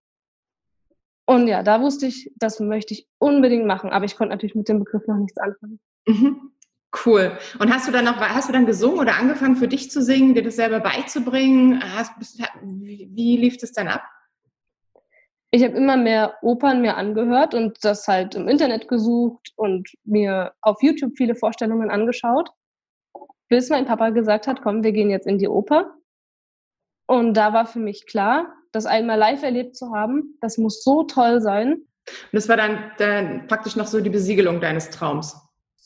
Und 1.29 1.47
ja, 1.47 1.62
da 1.62 1.83
wusste 1.83 2.07
ich, 2.07 2.33
das 2.37 2.59
möchte 2.59 2.95
ich 2.95 3.07
unbedingt 3.19 3.67
machen, 3.67 3.91
aber 3.91 4.07
ich 4.07 4.17
konnte 4.17 4.33
natürlich 4.35 4.55
mit 4.55 4.67
dem 4.67 4.79
Begriff 4.79 5.07
noch 5.07 5.19
nichts 5.19 5.37
anfangen. 5.37 5.79
Mhm. 6.07 6.53
Cool. 7.05 7.37
Und 7.59 7.71
hast 7.71 7.87
du 7.87 7.93
dann 7.93 8.07
noch, 8.07 8.17
hast 8.17 8.49
du 8.49 8.53
dann 8.55 8.64
gesungen 8.64 9.01
oder 9.01 9.17
angefangen 9.17 9.57
für 9.57 9.69
dich 9.69 9.91
zu 9.91 10.03
singen, 10.03 10.35
dir 10.35 10.43
das 10.43 10.57
selber 10.57 10.81
beizubringen? 10.81 11.83
Hast, 11.95 12.12
wie, 12.62 13.11
wie 13.12 13.37
lief 13.37 13.59
das 13.59 13.73
dann 13.73 13.88
ab? 13.88 14.05
Ich 15.51 15.62
habe 15.62 15.77
immer 15.77 15.99
mehr 15.99 16.38
Opern 16.41 16.81
mir 16.81 16.97
angehört 16.97 17.53
und 17.53 17.85
das 17.85 18.09
halt 18.09 18.35
im 18.35 18.49
Internet 18.49 18.88
gesucht 18.88 19.53
und 19.57 19.87
mir 20.05 20.55
auf 20.62 20.83
YouTube 20.83 21.12
viele 21.19 21.35
Vorstellungen 21.35 21.91
angeschaut, 21.91 22.49
bis 23.51 23.69
mein 23.69 23.85
Papa 23.85 24.09
gesagt 24.11 24.47
hat, 24.47 24.62
komm, 24.62 24.83
wir 24.83 24.93
gehen 24.93 25.11
jetzt 25.11 25.27
in 25.27 25.37
die 25.37 25.49
Oper. 25.49 25.95
Und 27.07 27.35
da 27.35 27.53
war 27.53 27.67
für 27.67 27.81
mich 27.81 28.07
klar, 28.07 28.55
das 28.73 28.87
einmal 28.87 29.19
live 29.19 29.43
erlebt 29.43 29.77
zu 29.77 29.95
haben, 29.95 30.37
das 30.41 30.59
muss 30.59 30.83
so 30.83 31.05
toll 31.05 31.41
sein. 31.41 31.73
Und 31.73 32.33
das 32.33 32.49
war 32.49 32.57
dann, 32.57 32.91
dann 32.99 33.47
praktisch 33.47 33.77
noch 33.77 33.87
so 33.87 34.01
die 34.01 34.11
Besiegelung 34.11 34.61
deines 34.61 34.91
Traums. 34.91 35.37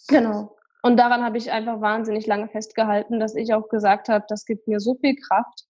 Genau. 0.09 0.57
Und 0.83 0.97
daran 0.97 1.25
habe 1.25 1.39
ich 1.39 1.51
einfach 1.51 1.81
wahnsinnig 1.81 2.27
lange 2.27 2.49
festgehalten, 2.49 3.21
dass 3.21 3.35
ich 3.37 3.55
auch 3.55 3.69
gesagt 3.69 4.09
habe, 4.09 4.25
das 4.29 4.45
gibt 4.45 4.67
mir 4.67 4.81
so 4.81 4.97
viel 4.97 5.17
Kraft. 5.17 5.67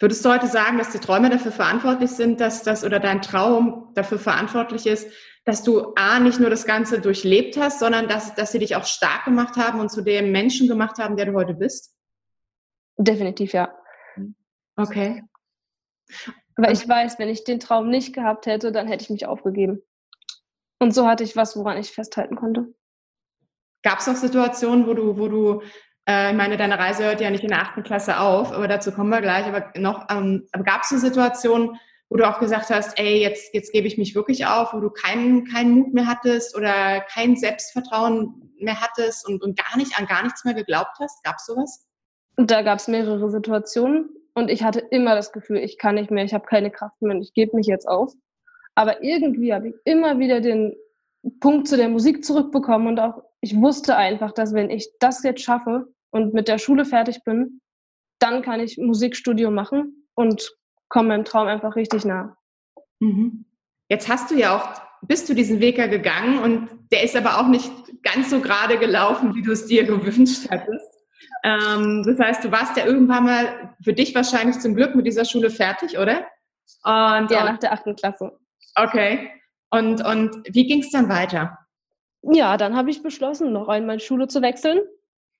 Würdest 0.00 0.24
du 0.24 0.30
heute 0.30 0.46
sagen, 0.46 0.78
dass 0.78 0.90
die 0.90 0.98
Träume 0.98 1.28
dafür 1.28 1.52
verantwortlich 1.52 2.10
sind, 2.10 2.40
dass 2.40 2.62
das 2.62 2.82
oder 2.82 2.98
dein 2.98 3.20
Traum 3.20 3.90
dafür 3.94 4.18
verantwortlich 4.18 4.86
ist, 4.86 5.10
dass 5.44 5.62
du 5.62 5.92
A, 5.94 6.18
nicht 6.18 6.40
nur 6.40 6.48
das 6.48 6.64
Ganze 6.64 7.00
durchlebt 7.00 7.58
hast, 7.58 7.78
sondern 7.78 8.08
dass, 8.08 8.34
dass 8.34 8.52
sie 8.52 8.58
dich 8.58 8.74
auch 8.76 8.84
stark 8.84 9.26
gemacht 9.26 9.56
haben 9.56 9.78
und 9.78 9.90
zu 9.90 10.02
dem 10.02 10.32
Menschen 10.32 10.66
gemacht 10.68 10.98
haben, 10.98 11.16
der 11.16 11.26
du 11.26 11.34
heute 11.34 11.54
bist? 11.54 11.94
Definitiv, 12.96 13.52
ja. 13.52 13.72
Okay. 14.76 15.22
Weil 16.56 16.72
ich 16.72 16.88
weiß, 16.88 17.18
wenn 17.18 17.28
ich 17.28 17.44
den 17.44 17.60
Traum 17.60 17.90
nicht 17.90 18.14
gehabt 18.14 18.46
hätte, 18.46 18.72
dann 18.72 18.88
hätte 18.88 19.04
ich 19.04 19.10
mich 19.10 19.26
aufgegeben. 19.26 19.82
Und 20.78 20.94
so 20.94 21.06
hatte 21.06 21.22
ich 21.22 21.36
was, 21.36 21.56
woran 21.56 21.78
ich 21.78 21.92
festhalten 21.92 22.36
konnte. 22.36 22.74
Gab 23.82 24.00
es 24.00 24.08
auch 24.08 24.14
Situationen, 24.14 24.86
wo 24.86 24.94
du, 24.94 25.18
wo 25.18 25.28
du, 25.28 25.62
äh, 26.08 26.30
ich 26.30 26.36
meine, 26.36 26.56
deine 26.56 26.78
Reise 26.78 27.04
hört 27.04 27.20
ja 27.20 27.30
nicht 27.30 27.44
in 27.44 27.50
der 27.50 27.62
achten 27.62 27.82
Klasse 27.82 28.18
auf, 28.18 28.52
aber 28.52 28.68
dazu 28.68 28.90
kommen 28.90 29.10
wir 29.10 29.20
gleich, 29.20 29.46
aber 29.46 29.70
noch, 29.78 30.06
ähm, 30.10 30.46
aber 30.52 30.64
gab 30.64 30.82
es 30.82 30.90
eine 30.90 31.00
Situation, 31.00 31.78
wo 32.08 32.16
du 32.16 32.28
auch 32.28 32.40
gesagt 32.40 32.70
hast, 32.70 32.98
ey, 32.98 33.20
jetzt, 33.20 33.52
jetzt 33.54 33.72
gebe 33.72 33.86
ich 33.86 33.98
mich 33.98 34.14
wirklich 34.14 34.46
auf, 34.46 34.72
wo 34.72 34.80
du 34.80 34.90
keinen, 34.90 35.44
keinen 35.44 35.72
Mut 35.72 35.94
mehr 35.94 36.06
hattest 36.06 36.56
oder 36.56 37.00
kein 37.00 37.36
Selbstvertrauen 37.36 38.52
mehr 38.58 38.80
hattest 38.80 39.28
und, 39.28 39.42
und 39.42 39.58
gar 39.58 39.76
nicht 39.76 39.98
an 39.98 40.06
gar 40.06 40.22
nichts 40.22 40.44
mehr 40.44 40.54
geglaubt 40.54 40.96
hast? 41.00 41.22
Gab 41.22 41.36
es 41.36 41.46
sowas? 41.46 41.86
Und 42.36 42.50
da 42.50 42.62
gab 42.62 42.78
es 42.78 42.88
mehrere 42.88 43.30
Situationen 43.30 44.15
und 44.36 44.50
ich 44.50 44.62
hatte 44.62 44.80
immer 44.90 45.14
das 45.14 45.32
Gefühl, 45.32 45.56
ich 45.56 45.78
kann 45.78 45.94
nicht 45.94 46.10
mehr, 46.10 46.22
ich 46.22 46.34
habe 46.34 46.44
keine 46.44 46.70
Kraft 46.70 47.00
mehr 47.00 47.16
und 47.16 47.22
ich 47.22 47.32
gebe 47.32 47.56
mich 47.56 47.66
jetzt 47.66 47.88
auf. 47.88 48.12
Aber 48.74 49.02
irgendwie 49.02 49.54
habe 49.54 49.68
ich 49.68 49.74
immer 49.84 50.18
wieder 50.18 50.42
den 50.42 50.76
Punkt 51.40 51.66
zu 51.66 51.78
der 51.78 51.88
Musik 51.88 52.22
zurückbekommen 52.22 52.86
und 52.86 53.00
auch 53.00 53.22
ich 53.40 53.56
wusste 53.56 53.96
einfach, 53.96 54.32
dass 54.32 54.52
wenn 54.52 54.68
ich 54.68 54.90
das 55.00 55.22
jetzt 55.22 55.40
schaffe 55.40 55.86
und 56.10 56.34
mit 56.34 56.48
der 56.48 56.58
Schule 56.58 56.84
fertig 56.84 57.24
bin, 57.24 57.62
dann 58.18 58.42
kann 58.42 58.60
ich 58.60 58.76
Musikstudio 58.76 59.50
machen 59.50 60.06
und 60.14 60.54
komme 60.90 61.08
meinem 61.08 61.24
Traum 61.24 61.48
einfach 61.48 61.74
richtig 61.74 62.04
nah. 62.04 62.36
Mhm. 63.00 63.46
Jetzt 63.88 64.08
hast 64.08 64.30
du 64.30 64.34
ja 64.34 64.54
auch, 64.54 64.82
bist 65.06 65.30
du 65.30 65.34
diesen 65.34 65.60
Weg 65.60 65.78
ja 65.78 65.86
gegangen 65.86 66.38
und 66.40 66.68
der 66.92 67.04
ist 67.04 67.16
aber 67.16 67.40
auch 67.40 67.48
nicht 67.48 67.72
ganz 68.02 68.28
so 68.28 68.40
gerade 68.40 68.78
gelaufen, 68.78 69.34
wie 69.34 69.42
du 69.42 69.52
es 69.52 69.64
dir 69.64 69.84
gewünscht 69.84 70.48
hattest. 70.50 70.95
Ähm, 71.42 72.02
das 72.04 72.18
heißt, 72.18 72.44
du 72.44 72.52
warst 72.52 72.76
ja 72.76 72.86
irgendwann 72.86 73.24
mal 73.24 73.74
für 73.82 73.92
dich 73.92 74.14
wahrscheinlich 74.14 74.58
zum 74.58 74.74
Glück 74.74 74.94
mit 74.94 75.06
dieser 75.06 75.24
Schule 75.24 75.50
fertig, 75.50 75.98
oder? 75.98 76.26
Und, 76.84 77.30
ja, 77.30 77.44
nach 77.44 77.58
der 77.58 77.72
achten 77.72 77.94
Klasse. 77.96 78.38
Okay. 78.74 79.30
Und, 79.70 80.04
und 80.04 80.42
wie 80.52 80.66
ging 80.66 80.80
es 80.80 80.90
dann 80.90 81.08
weiter? 81.08 81.58
Ja, 82.22 82.56
dann 82.56 82.76
habe 82.76 82.90
ich 82.90 83.02
beschlossen, 83.02 83.52
noch 83.52 83.68
einmal 83.68 84.00
Schule 84.00 84.28
zu 84.28 84.42
wechseln. 84.42 84.80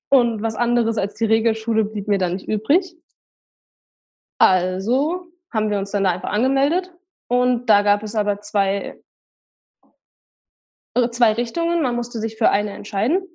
Und 0.09 0.43
was 0.43 0.55
anderes 0.55 0.99
als 0.99 1.15
die 1.15 1.25
Regelschule 1.25 1.85
blieb 1.85 2.07
mir 2.07 2.19
dann 2.19 2.35
nicht 2.35 2.49
übrig. 2.49 2.95
Also 4.39 5.33
haben 5.53 5.71
wir 5.71 5.79
uns 5.79 5.91
dann 5.91 6.05
da 6.05 6.11
einfach 6.11 6.31
angemeldet. 6.31 6.93
Und 7.29 7.67
da 7.67 7.83
gab 7.83 8.03
es 8.03 8.15
aber 8.15 8.41
zwei, 8.41 9.03
äh, 10.95 11.11
zwei 11.11 11.33
Richtungen. 11.33 11.83
Man 11.83 11.97
musste 11.97 12.21
sich 12.21 12.37
für 12.37 12.51
eine 12.51 12.73
entscheiden. 12.73 13.27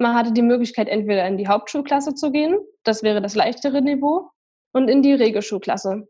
Man 0.00 0.14
hatte 0.14 0.32
die 0.32 0.42
Möglichkeit, 0.42 0.88
entweder 0.88 1.26
in 1.26 1.36
die 1.36 1.46
Hauptschulklasse 1.46 2.14
zu 2.14 2.32
gehen, 2.32 2.58
das 2.84 3.02
wäre 3.02 3.20
das 3.20 3.34
leichtere 3.34 3.82
Niveau, 3.82 4.30
und 4.72 4.88
in 4.88 5.02
die 5.02 5.12
Regelschulklasse. 5.12 6.08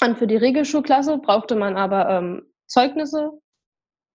Und 0.00 0.18
für 0.18 0.28
die 0.28 0.36
Regelschulklasse 0.36 1.18
brauchte 1.18 1.56
man 1.56 1.76
aber 1.76 2.08
ähm, 2.08 2.52
Zeugnisse 2.66 3.32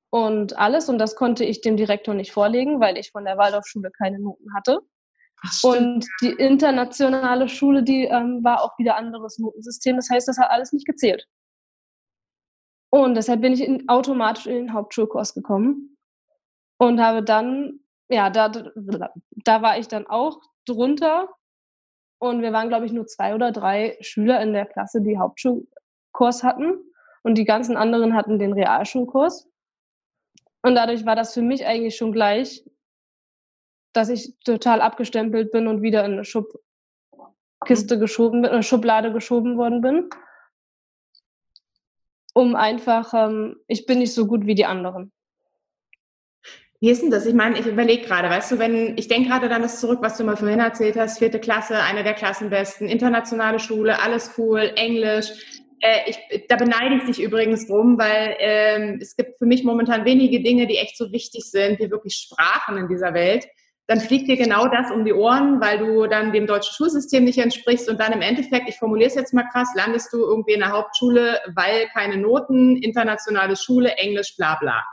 und 0.10 0.58
alles. 0.58 0.88
Und 0.88 1.00
das 1.00 1.16
konnte 1.16 1.44
ich 1.44 1.60
dem 1.60 1.76
Direktor 1.76 2.14
nicht 2.14 2.32
vorlegen, 2.32 2.80
weil 2.80 2.98
ich 2.98 3.12
von 3.12 3.26
der 3.26 3.38
Waldorfschule 3.38 3.92
keine 3.92 4.20
Noten 4.20 4.54
hatte. 4.56 4.80
Ach, 5.46 5.64
und 5.64 6.08
die 6.22 6.32
internationale 6.32 7.50
Schule, 7.50 7.84
die 7.84 8.06
ähm, 8.06 8.42
war 8.42 8.62
auch 8.62 8.78
wieder 8.80 8.96
anderes 8.96 9.38
Notensystem. 9.38 9.98
Das 9.98 10.10
heißt, 10.10 10.30
das 10.30 10.38
hat 10.38 10.50
alles 10.50 10.72
nicht 10.72 10.86
gezählt. 10.86 11.28
Und 12.90 13.16
deshalb 13.16 13.42
bin 13.42 13.52
ich 13.52 13.62
in, 13.62 13.90
automatisch 13.90 14.46
in 14.46 14.54
den 14.54 14.74
Hauptschulkurs 14.74 15.34
gekommen 15.34 15.98
und 16.78 17.02
habe 17.02 17.24
dann 17.24 17.83
ja, 18.14 18.30
da, 18.30 18.50
da 18.50 19.62
war 19.62 19.78
ich 19.78 19.88
dann 19.88 20.08
auch 20.08 20.40
drunter. 20.66 21.30
Und 22.20 22.42
wir 22.42 22.54
waren, 22.54 22.70
glaube 22.70 22.86
ich, 22.86 22.94
nur 22.94 23.06
zwei 23.08 23.36
oder 23.36 23.52
drei 23.52 23.98
Schüler 24.00 24.42
in 24.42 24.54
der 24.54 24.66
Klasse, 24.66 25.02
die 25.02 25.18
Hauptschulkurs 25.18 26.44
hatten. 26.44 26.80
Und 27.24 27.38
die 27.38 27.46
ganzen 27.46 27.76
anderen 27.76 28.16
hatten 28.16 28.40
den 28.40 28.54
Realschulkurs. 28.54 29.50
Und 30.62 30.76
dadurch 30.76 31.06
war 31.06 31.16
das 31.16 31.34
für 31.34 31.42
mich 31.42 31.66
eigentlich 31.66 31.98
schon 31.98 32.12
gleich, 32.12 32.64
dass 33.94 34.10
ich 34.10 34.38
total 34.46 34.82
abgestempelt 34.82 35.52
bin 35.52 35.68
und 35.68 35.82
wieder 35.82 36.06
in 36.06 36.14
eine 36.14 36.26
Schubkiste 36.26 38.00
geschoben 38.00 38.42
bin, 38.42 38.52
eine 38.52 38.64
Schublade 38.64 39.12
geschoben 39.12 39.58
worden 39.58 39.82
bin. 39.82 40.10
Um 42.34 42.56
einfach, 42.56 43.14
ähm, 43.14 43.58
ich 43.68 43.86
bin 43.86 44.00
nicht 44.00 44.14
so 44.14 44.26
gut 44.26 44.46
wie 44.46 44.56
die 44.56 44.66
anderen. 44.66 45.12
Wie 46.84 46.90
ist 46.90 47.02
denn 47.02 47.12
das? 47.12 47.26
Ich 47.26 47.34
meine, 47.34 47.58
ich 47.58 47.66
überlege 47.66 48.06
gerade, 48.06 48.30
weißt 48.30 48.52
du, 48.52 48.60
wenn, 48.60 48.98
ich 48.98 49.08
denke 49.08 49.30
gerade 49.30 49.48
dann 49.48 49.62
das 49.62 49.80
zurück, 49.80 50.00
was 50.02 50.18
du 50.18 50.26
mal 50.26 50.36
vorhin 50.36 50.60
erzählt 50.60 50.98
hast, 50.98 51.20
vierte 51.20 51.40
Klasse, 51.40 51.78
eine 51.78 52.04
der 52.04 52.14
Klassenbesten, 52.14 52.90
internationale 52.90 53.60
Schule, 53.60 54.02
alles 54.02 54.32
cool, 54.38 54.70
Englisch. 54.76 55.30
Äh, 55.80 56.00
ich, 56.08 56.48
da 56.50 56.58
beneide 56.58 56.96
ich 56.96 57.06
dich 57.06 57.22
übrigens 57.22 57.68
drum, 57.68 57.98
weil 57.98 58.36
ähm, 58.38 59.00
es 59.02 59.16
gibt 59.16 59.38
für 59.38 59.46
mich 59.46 59.64
momentan 59.64 60.04
wenige 60.04 60.44
Dinge, 60.44 60.68
die 60.68 60.76
echt 60.76 60.98
so 60.98 61.14
wichtig 61.14 61.46
sind, 61.50 61.80
wie 61.80 61.90
wirklich 61.90 62.16
Sprachen 62.16 62.76
in 62.76 62.90
dieser 62.90 63.14
Welt. 63.14 63.48
Dann 63.88 64.02
fliegt 64.02 64.28
dir 64.28 64.36
genau 64.36 64.68
das 64.68 64.92
um 64.92 65.06
die 65.06 65.14
Ohren, 65.14 65.62
weil 65.62 65.78
du 65.78 66.08
dann 66.08 66.34
dem 66.34 66.48
deutschen 66.48 66.74
Schulsystem 66.76 67.24
nicht 67.24 67.40
entsprichst 67.40 67.90
und 67.90 67.98
dann 68.02 68.12
im 68.12 68.22
Endeffekt, 68.22 68.68
ich 68.68 68.76
formuliere 68.76 69.08
es 69.08 69.16
jetzt 69.16 69.34
mal 69.34 69.48
krass, 69.54 69.70
landest 69.78 70.12
du 70.12 70.18
irgendwie 70.18 70.52
in 70.52 70.60
der 70.60 70.74
Hauptschule, 70.74 71.40
weil 71.56 71.88
keine 71.94 72.18
Noten, 72.18 72.76
internationale 72.76 73.56
Schule, 73.56 73.94
Englisch, 73.96 74.36
bla 74.36 74.58
bla. 74.60 74.84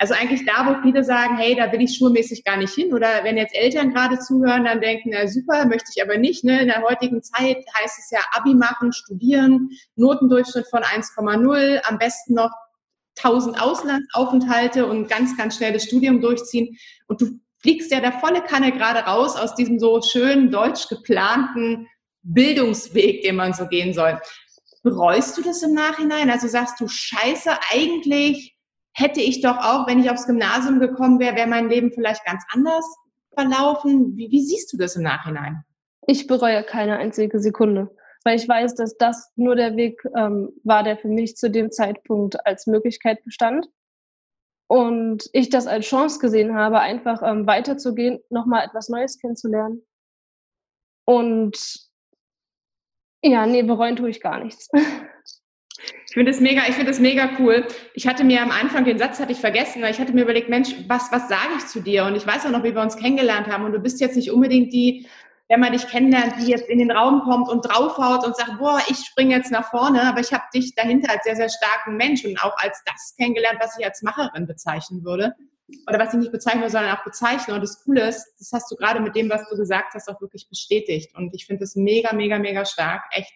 Also 0.00 0.14
eigentlich 0.14 0.46
da, 0.46 0.66
wo 0.66 0.80
viele 0.80 1.04
sagen, 1.04 1.36
hey, 1.36 1.54
da 1.54 1.70
will 1.72 1.82
ich 1.82 1.98
schulmäßig 1.98 2.42
gar 2.44 2.56
nicht 2.56 2.72
hin. 2.74 2.94
Oder 2.94 3.22
wenn 3.22 3.36
jetzt 3.36 3.54
Eltern 3.54 3.92
gerade 3.92 4.18
zuhören, 4.18 4.64
dann 4.64 4.80
denken, 4.80 5.10
na 5.12 5.28
super, 5.28 5.66
möchte 5.66 5.92
ich 5.94 6.02
aber 6.02 6.16
nicht. 6.16 6.42
Ne? 6.42 6.62
In 6.62 6.68
der 6.68 6.80
heutigen 6.80 7.22
Zeit 7.22 7.58
heißt 7.78 7.98
es 7.98 8.10
ja 8.10 8.20
Abi 8.32 8.54
machen, 8.54 8.94
studieren, 8.94 9.68
Notendurchschnitt 9.96 10.66
von 10.68 10.80
1,0, 10.82 11.80
am 11.84 11.98
besten 11.98 12.32
noch 12.32 12.50
1000 13.22 13.60
Auslandsaufenthalte 13.60 14.86
und 14.86 15.06
ganz, 15.10 15.36
ganz 15.36 15.58
schnelles 15.58 15.84
Studium 15.84 16.22
durchziehen. 16.22 16.78
Und 17.06 17.20
du 17.20 17.38
fliegst 17.58 17.92
ja 17.92 18.00
der 18.00 18.12
volle 18.12 18.40
Kanne 18.40 18.72
gerade 18.72 19.00
raus 19.00 19.36
aus 19.36 19.54
diesem 19.54 19.78
so 19.78 20.00
schönen 20.00 20.50
deutsch 20.50 20.88
geplanten 20.88 21.86
Bildungsweg, 22.22 23.20
den 23.22 23.36
man 23.36 23.52
so 23.52 23.66
gehen 23.66 23.92
soll. 23.92 24.18
Bereust 24.82 25.36
du 25.36 25.42
das 25.42 25.62
im 25.62 25.74
Nachhinein? 25.74 26.30
Also 26.30 26.48
sagst 26.48 26.80
du, 26.80 26.88
scheiße, 26.88 27.50
eigentlich 27.70 28.56
hätte 28.92 29.20
ich 29.20 29.40
doch 29.40 29.56
auch, 29.56 29.86
wenn 29.86 30.00
ich 30.00 30.10
aufs 30.10 30.26
Gymnasium 30.26 30.80
gekommen 30.80 31.18
wäre, 31.18 31.36
wäre 31.36 31.48
mein 31.48 31.68
Leben 31.68 31.92
vielleicht 31.92 32.24
ganz 32.24 32.42
anders 32.52 32.84
verlaufen. 33.34 34.16
Wie, 34.16 34.30
wie 34.30 34.44
siehst 34.44 34.72
du 34.72 34.76
das 34.76 34.96
im 34.96 35.02
Nachhinein? 35.02 35.64
Ich 36.06 36.26
bereue 36.26 36.62
keine 36.64 36.96
einzige 36.98 37.40
Sekunde, 37.40 37.94
weil 38.24 38.36
ich 38.36 38.48
weiß, 38.48 38.74
dass 38.74 38.96
das 38.96 39.32
nur 39.36 39.54
der 39.54 39.76
Weg 39.76 40.02
ähm, 40.16 40.50
war, 40.64 40.82
der 40.82 40.96
für 40.96 41.08
mich 41.08 41.36
zu 41.36 41.50
dem 41.50 41.70
Zeitpunkt 41.70 42.44
als 42.46 42.66
Möglichkeit 42.66 43.22
bestand. 43.24 43.66
Und 44.66 45.28
ich 45.32 45.50
das 45.50 45.66
als 45.66 45.86
Chance 45.86 46.20
gesehen 46.20 46.54
habe, 46.54 46.78
einfach 46.78 47.22
ähm, 47.22 47.46
weiterzugehen, 47.46 48.20
nochmal 48.30 48.64
etwas 48.64 48.88
Neues 48.88 49.18
kennenzulernen. 49.18 49.82
Und 51.04 51.58
ja, 53.22 53.46
nee, 53.46 53.62
bereuen 53.62 53.96
tue 53.96 54.10
ich 54.10 54.20
gar 54.20 54.42
nichts. 54.42 54.68
Ich 56.10 56.14
finde 56.14 56.32
es 56.32 56.40
mega, 56.40 56.62
ich 56.66 56.74
finde 56.74 56.90
es 56.90 56.98
mega 56.98 57.30
cool. 57.38 57.64
Ich 57.94 58.08
hatte 58.08 58.24
mir 58.24 58.42
am 58.42 58.50
Anfang 58.50 58.84
den 58.84 58.98
Satz 58.98 59.20
hatte 59.20 59.30
ich 59.30 59.38
vergessen, 59.38 59.80
weil 59.80 59.92
ich 59.92 60.00
hatte 60.00 60.12
mir 60.12 60.22
überlegt, 60.22 60.48
Mensch, 60.48 60.74
was, 60.88 61.12
was 61.12 61.28
sage 61.28 61.52
ich 61.56 61.66
zu 61.68 61.78
dir? 61.78 62.04
Und 62.04 62.16
ich 62.16 62.26
weiß 62.26 62.46
auch 62.46 62.50
noch, 62.50 62.64
wie 62.64 62.74
wir 62.74 62.82
uns 62.82 62.96
kennengelernt 62.96 63.46
haben. 63.46 63.64
Und 63.64 63.70
du 63.70 63.78
bist 63.78 64.00
jetzt 64.00 64.16
nicht 64.16 64.32
unbedingt 64.32 64.72
die, 64.72 65.06
wenn 65.46 65.60
man 65.60 65.70
dich 65.72 65.86
kennenlernt, 65.86 66.34
die 66.40 66.50
jetzt 66.50 66.68
in 66.68 66.80
den 66.80 66.90
Raum 66.90 67.20
kommt 67.20 67.48
und 67.48 67.60
draufhaut 67.60 68.26
und 68.26 68.36
sagt, 68.36 68.58
boah, 68.58 68.80
ich 68.88 68.96
springe 68.96 69.36
jetzt 69.36 69.52
nach 69.52 69.70
vorne. 69.70 70.02
Aber 70.02 70.18
ich 70.18 70.32
habe 70.32 70.42
dich 70.52 70.74
dahinter 70.74 71.12
als 71.12 71.22
sehr, 71.22 71.36
sehr 71.36 71.48
starken 71.48 71.96
Mensch 71.96 72.24
und 72.24 72.42
auch 72.42 72.56
als 72.56 72.82
das 72.86 73.14
kennengelernt, 73.16 73.60
was 73.60 73.78
ich 73.78 73.86
als 73.86 74.02
Macherin 74.02 74.48
bezeichnen 74.48 75.04
würde. 75.04 75.36
Oder 75.86 76.00
was 76.00 76.12
ich 76.12 76.18
nicht 76.18 76.32
bezeichne, 76.32 76.68
sondern 76.70 76.96
auch 76.96 77.04
bezeichne. 77.04 77.54
Und 77.54 77.60
das 77.60 77.84
Coole 77.84 78.08
ist, 78.08 78.34
das 78.40 78.50
hast 78.52 78.68
du 78.68 78.74
gerade 78.74 78.98
mit 78.98 79.14
dem, 79.14 79.30
was 79.30 79.48
du 79.48 79.56
gesagt 79.56 79.94
hast, 79.94 80.08
auch 80.08 80.20
wirklich 80.20 80.48
bestätigt. 80.48 81.14
Und 81.16 81.32
ich 81.36 81.46
finde 81.46 81.62
es 81.62 81.76
mega, 81.76 82.12
mega, 82.12 82.40
mega 82.40 82.64
stark. 82.64 83.04
Echt 83.12 83.32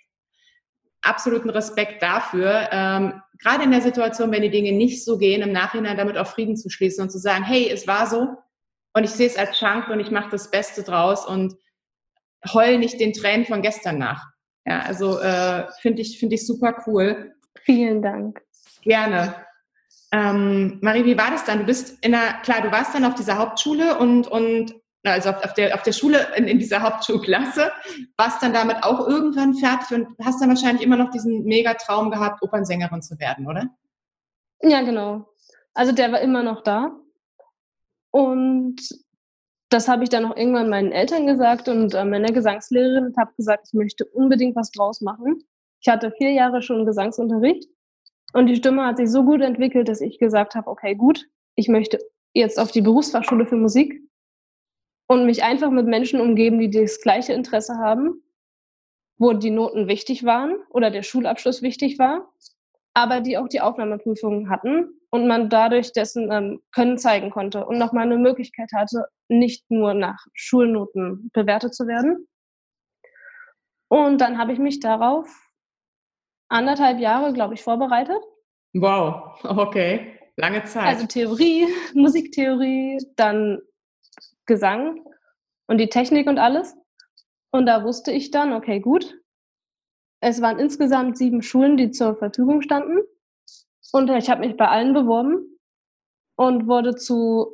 absoluten 1.05 1.51
Respekt 1.51 2.03
dafür, 2.03 2.69
ähm, 2.73 3.23
gerade 3.39 3.65
in 3.65 3.71
der 3.71 3.81
Situation, 3.81 4.33
wenn 4.33 4.43
die 4.43 4.51
Dinge 4.51 4.73
nicht 4.73 5.05
so 5.05 5.19
gehen, 5.19 5.43
im 5.43 5.53
Nachhinein 5.53 5.97
damit 5.97 6.17
auch 6.17 6.27
Frieden 6.27 6.57
zu 6.57 6.71
schließen 6.71 7.03
und 7.03 7.11
zu 7.11 7.19
sagen, 7.19 7.45
hey, 7.45 7.71
es 7.71 7.87
war 7.87 8.07
so 8.07 8.37
und 8.95 9.05
ich 9.05 9.11
sehe 9.11 9.27
es 9.27 9.37
als 9.37 9.59
Chance 9.59 9.93
und 9.93 10.01
ich 10.01 10.11
mache 10.11 10.31
das 10.31 10.51
Beste 10.51 10.83
draus 10.83 11.27
und 11.27 11.55
heul 12.53 12.79
nicht 12.79 13.01
den 13.01 13.13
Tränen 13.13 13.47
von 13.47 13.63
gestern 13.63 13.99
nach. 13.99 14.25
Ja, 14.67 14.81
also 14.81 15.19
äh, 15.19 15.67
finde 15.81 16.03
ich, 16.03 16.19
finde 16.19 16.37
ich 16.37 16.47
super 16.47 16.83
cool. 16.87 17.35
Vielen 17.65 18.03
Dank. 18.03 18.41
Gerne. 18.83 19.35
Ähm, 20.13 20.79
Marie, 20.81 21.05
wie 21.05 21.19
war 21.19 21.31
das 21.31 21.45
dann? 21.45 21.59
Du 21.59 21.65
bist 21.65 22.03
in 22.05 22.13
der, 22.13 22.35
klar, 22.43 22.63
du 22.63 22.71
warst 22.71 22.95
dann 22.95 23.05
auf 23.05 23.15
dieser 23.15 23.37
Hauptschule 23.37 23.99
und, 23.99 24.29
und 24.29 24.75
also 25.13 25.31
auf, 25.31 25.45
auf, 25.45 25.55
der, 25.55 25.75
auf 25.75 25.83
der 25.83 25.93
Schule 25.93 26.27
in, 26.37 26.49
in 26.49 26.59
dieser 26.59 26.83
Hauptschulklasse, 26.83 27.71
warst 28.17 28.43
dann 28.43 28.53
damit 28.53 28.83
auch 28.83 29.07
irgendwann 29.07 29.55
fertig 29.55 29.97
und 29.97 30.09
hast 30.25 30.41
dann 30.41 30.49
wahrscheinlich 30.49 30.83
immer 30.83 30.97
noch 30.97 31.11
diesen 31.11 31.45
Megatraum 31.45 32.11
gehabt, 32.11 32.43
Opernsängerin 32.43 33.03
zu 33.03 33.19
werden, 33.19 33.47
oder? 33.47 33.69
Ja, 34.63 34.81
genau. 34.83 35.27
Also 35.75 35.93
der 35.93 36.11
war 36.13 36.21
immer 36.21 36.43
noch 36.43 36.63
da. 36.63 36.97
Und 38.11 38.81
das 39.69 39.89
habe 39.89 40.05
ich 40.05 40.09
dann 40.09 40.25
auch 40.25 40.37
irgendwann 40.37 40.69
meinen 40.69 40.93
Eltern 40.93 41.27
gesagt 41.27 41.69
und 41.69 41.95
äh, 41.95 42.05
meiner 42.05 42.33
Gesangslehrerin 42.33 43.07
und 43.07 43.17
habe 43.17 43.33
gesagt, 43.37 43.67
ich 43.67 43.75
möchte 43.75 44.05
unbedingt 44.05 44.57
was 44.57 44.71
draus 44.71 45.01
machen. 45.01 45.43
Ich 45.81 45.89
hatte 45.89 46.13
vier 46.13 46.31
Jahre 46.31 46.63
schon 46.63 46.87
Gesangsunterricht 46.87 47.69
und 48.33 48.47
die 48.47 48.57
Stimme 48.57 48.87
hat 48.87 48.99
sich 48.99 49.11
so 49.11 49.25
gut 49.25 49.43
entwickelt, 49.43 49.89
dass 49.89 50.01
ich 50.01 50.19
gesagt 50.19 50.55
habe, 50.55 50.71
okay, 50.71 50.95
gut, 50.95 51.27
ich 51.57 51.69
möchte 51.69 51.99
jetzt 52.33 52.59
auf 52.59 52.71
die 52.71 52.83
Berufsfachschule 52.83 53.47
für 53.47 53.57
Musik 53.57 54.01
und 55.07 55.27
mich 55.27 55.43
einfach 55.43 55.71
mit 55.71 55.87
Menschen 55.87 56.21
umgeben, 56.21 56.59
die 56.59 56.71
das 56.71 57.01
gleiche 57.01 57.33
Interesse 57.33 57.77
haben, 57.79 58.23
wo 59.19 59.33
die 59.33 59.51
Noten 59.51 59.89
wichtig 59.89 60.25
waren 60.25 60.57
oder 60.71 60.91
der 60.91 61.03
Schulabschluss 61.03 61.63
wichtig 61.63 61.99
war, 61.99 62.33
aber 62.95 63.21
die 63.21 63.39
auch 63.39 63.49
die 63.49 63.61
Aufnahmeprüfungen 63.61 64.49
hatten 64.51 65.01
und 65.11 65.29
man 65.29 65.49
dadurch 65.49 65.93
dessen 65.93 66.31
ähm, 66.33 66.61
Können 66.73 66.99
zeigen 66.99 67.31
konnte 67.31 67.67
und 67.67 67.79
nochmal 67.79 68.05
eine 68.05 68.19
Möglichkeit 68.19 68.71
hatte, 68.75 69.07
nicht 69.29 69.71
nur 69.71 69.95
nach 69.95 70.27
Schulnoten 70.33 71.31
bewertet 71.33 71.75
zu 71.75 71.87
werden. 71.87 72.27
Und 73.89 74.21
dann 74.21 74.39
habe 74.39 74.53
ich 74.53 74.59
mich 74.59 74.81
darauf 74.81 75.29
anderthalb 76.49 76.99
Jahre, 76.99 77.33
glaube 77.33 77.55
ich, 77.55 77.63
vorbereitet. 77.63 78.21
Wow, 78.73 79.39
okay, 79.45 80.19
lange 80.37 80.65
Zeit. 80.65 80.87
Also 80.87 81.07
Theorie, 81.07 81.69
Musiktheorie, 81.95 82.99
dann 83.17 83.61
Gesang 84.47 85.05
und 85.67 85.79
die 85.79 85.89
Technik 85.89 86.27
und 86.27 86.39
alles. 86.39 86.77
Und 87.51 87.67
da 87.67 87.85
wusste 87.85 88.11
ich 88.13 88.31
dann, 88.31 88.53
okay, 88.53 88.81
gut. 88.81 89.19
Es 90.21 90.41
waren 90.41 90.59
insgesamt 90.59 91.19
sieben 91.19 91.43
Schulen, 91.43 91.77
die 91.77 91.91
zur 91.91 92.17
Verfügung 92.17 92.63
standen. 92.63 92.99
Und 93.93 94.11
ich 94.11 94.29
habe 94.29 94.47
mich 94.47 94.57
bei 94.57 94.67
allen 94.67 94.93
beworben 94.93 95.59
und 96.37 96.67
wurde 96.67 96.97
zu 96.97 97.53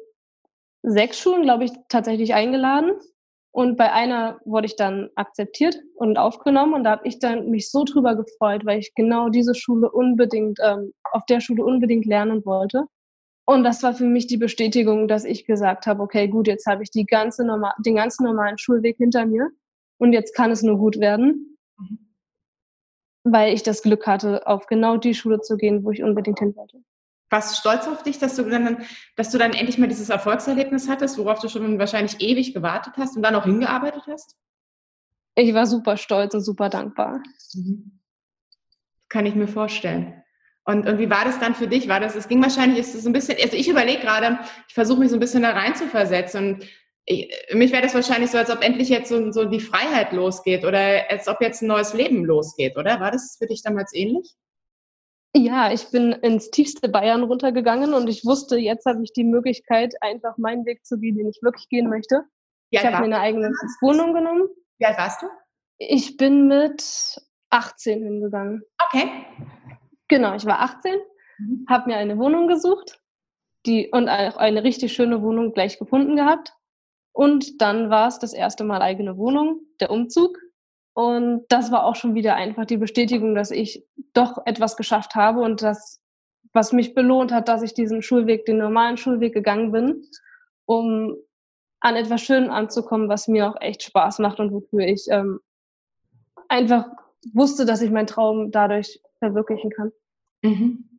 sechs 0.83 1.19
Schulen, 1.19 1.43
glaube 1.43 1.65
ich, 1.65 1.73
tatsächlich 1.89 2.33
eingeladen. 2.35 2.93
Und 3.53 3.77
bei 3.77 3.93
einer 3.93 4.39
wurde 4.45 4.67
ich 4.67 4.77
dann 4.77 5.11
akzeptiert 5.17 5.77
und 5.97 6.17
aufgenommen. 6.17 6.75
Und 6.75 6.85
da 6.85 6.93
habe 6.93 7.09
ich 7.09 7.19
dann 7.19 7.51
mich 7.51 7.71
so 7.71 7.85
drüber 7.85 8.15
gefreut, 8.15 8.65
weil 8.65 8.79
ich 8.79 8.95
genau 8.95 9.29
diese 9.29 9.55
Schule 9.55 9.91
unbedingt, 9.91 10.59
ähm, 10.63 10.95
auf 11.13 11.27
der 11.27 11.41
Schule 11.41 11.65
unbedingt 11.65 12.07
lernen 12.07 12.45
wollte. 12.47 12.85
Und 13.45 13.65
das 13.65 13.83
war 13.83 13.95
für 13.95 14.05
mich 14.05 14.27
die 14.27 14.37
Bestätigung, 14.37 15.09
dass 15.09 15.25
ich 15.25 15.45
gesagt 15.45 15.87
habe, 15.87 16.03
okay, 16.03 16.29
gut, 16.29 16.47
jetzt 16.47 16.67
habe 16.67 16.83
ich 16.83 16.91
die 16.91 17.05
ganze 17.05 17.45
normal, 17.45 17.73
den 17.79 17.97
ganzen 17.97 18.25
normalen 18.25 18.59
Schulweg 18.59 18.97
hinter 18.97 19.27
mir 19.27 19.51
und 19.99 20.13
jetzt 20.13 20.35
kann 20.35 20.51
es 20.51 20.63
nur 20.63 20.79
gut 20.79 21.01
werden, 21.01 21.59
mhm. 21.79 21.99
weil 23.25 23.53
ich 23.53 23.63
das 23.63 23.83
Glück 23.83 24.07
hatte, 24.07 24.47
auf 24.47 24.67
genau 24.67 24.97
die 24.97 25.15
Schule 25.15 25.41
zu 25.41 25.57
gehen, 25.57 25.85
wo 25.85 25.91
ich 25.91 26.03
unbedingt 26.03 26.39
hin 26.39 26.55
wollte. 26.55 26.83
Warst 27.31 27.53
du 27.53 27.61
stolz 27.61 27.87
auf 27.87 28.03
dich, 28.03 28.19
dass 28.19 28.37
du 28.37 28.43
dann, 28.43 28.85
dass 29.17 29.31
du 29.31 29.39
dann 29.39 29.53
endlich 29.53 29.79
mal 29.79 29.89
dieses 29.89 30.11
Erfolgserlebnis 30.11 30.89
hattest, 30.89 31.17
worauf 31.17 31.39
du 31.39 31.49
schon 31.49 31.79
wahrscheinlich 31.79 32.21
ewig 32.21 32.55
gewartet 32.55 32.95
hast 32.97 33.17
und 33.17 33.23
dann 33.23 33.37
auch 33.37 33.45
hingearbeitet 33.45 34.03
hast? 34.09 34.37
Ich 35.37 35.55
war 35.55 35.67
super 35.67 35.97
stolz 35.97 36.35
und 36.35 36.41
super 36.41 36.69
dankbar. 36.69 37.23
Mhm. 37.55 38.01
Kann 39.09 39.27
ich 39.27 39.35
mir 39.35 39.49
vorstellen. 39.49 40.23
Und, 40.65 40.87
und 40.87 40.99
wie 40.99 41.11
war 41.11 41.25
das 41.25 41.39
dann 41.41 41.55
für 41.55 41.67
dich? 41.67 41.89
War 41.89 42.01
das, 42.01 42.15
es 42.15 42.29
ging 42.29 42.43
wahrscheinlich, 42.43 42.79
ist 42.79 42.95
es 42.95 43.07
ein 43.07 43.13
bisschen, 43.13 43.39
also 43.43 43.57
ich 43.57 43.69
überlege 43.69 44.01
gerade, 44.01 44.39
ich 44.69 44.75
versuche 44.75 45.01
mich 45.01 45.11
so 45.11 45.17
ein 45.17 45.21
bisschen 45.21 45.43
da 45.43 45.51
rein 45.51 45.75
zu 45.75 45.87
versetzen 45.87 46.55
und 46.55 46.67
ich, 47.07 47.35
für 47.49 47.57
mich 47.57 47.73
wäre 47.73 47.83
das 47.83 47.95
wahrscheinlich 47.95 48.31
so, 48.31 48.39
als 48.39 48.51
ob 48.51 48.63
endlich 48.63 48.89
jetzt 48.89 49.09
so, 49.09 49.33
so 49.33 49.45
die 49.47 49.61
Freiheit 49.61 50.13
losgeht 50.13 50.65
oder 50.65 51.11
als 51.11 51.29
ob 51.29 51.41
jetzt 51.41 51.63
ein 51.63 51.69
neues 51.69 51.95
Leben 51.95 52.25
losgeht, 52.25 52.77
oder? 52.77 53.01
War 53.01 53.11
das 53.11 53.37
für 53.39 53.47
dich 53.47 53.63
damals 53.63 53.95
ähnlich? 53.95 54.37
Ja, 55.35 55.73
ich 55.73 55.91
bin 55.91 56.13
ins 56.13 56.51
tiefste 56.51 56.89
Bayern 56.89 57.23
runtergegangen 57.23 57.95
und 57.95 58.09
ich 58.09 58.25
wusste, 58.25 58.57
jetzt 58.57 58.85
habe 58.85 59.03
ich 59.03 59.13
die 59.13 59.25
Möglichkeit, 59.25 59.95
einfach 60.01 60.37
meinen 60.39 60.67
Weg 60.67 60.85
zu 60.85 60.99
gehen, 60.99 61.17
den 61.17 61.29
ich 61.29 61.39
wirklich 61.41 61.69
gehen 61.69 61.89
möchte. 61.89 62.25
ich 62.71 62.85
habe 62.85 62.99
mir 62.99 63.17
eine 63.17 63.21
eigene 63.21 63.53
Wohnung 63.81 64.13
genommen. 64.13 64.49
Wie 64.79 64.87
alt 64.87 64.99
warst 64.99 65.23
du? 65.23 65.27
Ich 65.79 66.17
bin 66.17 66.49
mit 66.49 67.21
18 67.51 68.03
hingegangen. 68.03 68.63
Okay. 68.87 69.09
Genau, 70.11 70.35
ich 70.35 70.45
war 70.45 70.61
18, 70.61 70.97
mhm. 71.39 71.67
habe 71.69 71.89
mir 71.89 71.97
eine 71.97 72.19
Wohnung 72.19 72.49
gesucht 72.49 73.01
die, 73.65 73.89
und 73.93 74.09
auch 74.09 74.37
eine 74.37 74.65
richtig 74.65 74.93
schöne 74.93 75.23
Wohnung 75.23 75.53
gleich 75.53 75.79
gefunden 75.79 76.17
gehabt. 76.17 76.53
Und 77.13 77.61
dann 77.63 77.91
war 77.91 78.09
es 78.09 78.19
das 78.19 78.33
erste 78.33 78.65
Mal 78.65 78.83
eigene 78.83 79.17
Wohnung, 79.17 79.61
der 79.81 79.91
Umzug. 79.91 80.37
Und 80.95 81.45
das 81.49 81.71
war 81.71 81.85
auch 81.85 81.95
schon 81.95 82.15
wieder 82.15 82.35
einfach 82.35 82.67
die 82.67 82.77
Bestätigung, 82.77 83.35
dass 83.35 83.51
ich 83.51 83.85
doch 84.13 84.39
etwas 84.47 84.77
geschafft 84.77 85.15
habe 85.15 85.41
und 85.41 85.63
das, 85.63 86.01
was 86.53 86.73
mich 86.73 86.95
belohnt 86.95 87.33
hat, 87.33 87.49
dass 87.49 87.63
ich 87.63 87.75
diesen 87.75 88.03
Schulweg, 88.03 88.45
den 88.45 88.59
normalen 88.59 88.97
Schulweg 88.97 89.33
gegangen 89.33 89.71
bin, 89.71 90.03
um 90.67 91.17
an 91.81 91.95
etwas 91.95 92.21
Schönem 92.23 92.51
anzukommen, 92.51 93.09
was 93.09 93.29
mir 93.29 93.49
auch 93.49 93.61
echt 93.61 93.85
Spaß 93.85 94.19
macht 94.19 94.41
und 94.41 94.53
wofür 94.53 94.81
ich 94.81 95.07
ähm, 95.11 95.41
einfach 96.49 96.87
wusste, 97.33 97.65
dass 97.65 97.81
ich 97.81 97.91
meinen 97.91 98.09
Traum 98.09 98.51
dadurch 98.51 99.01
verwirklichen 99.21 99.71
kann. 99.71 99.93
Mhm. 100.43 100.91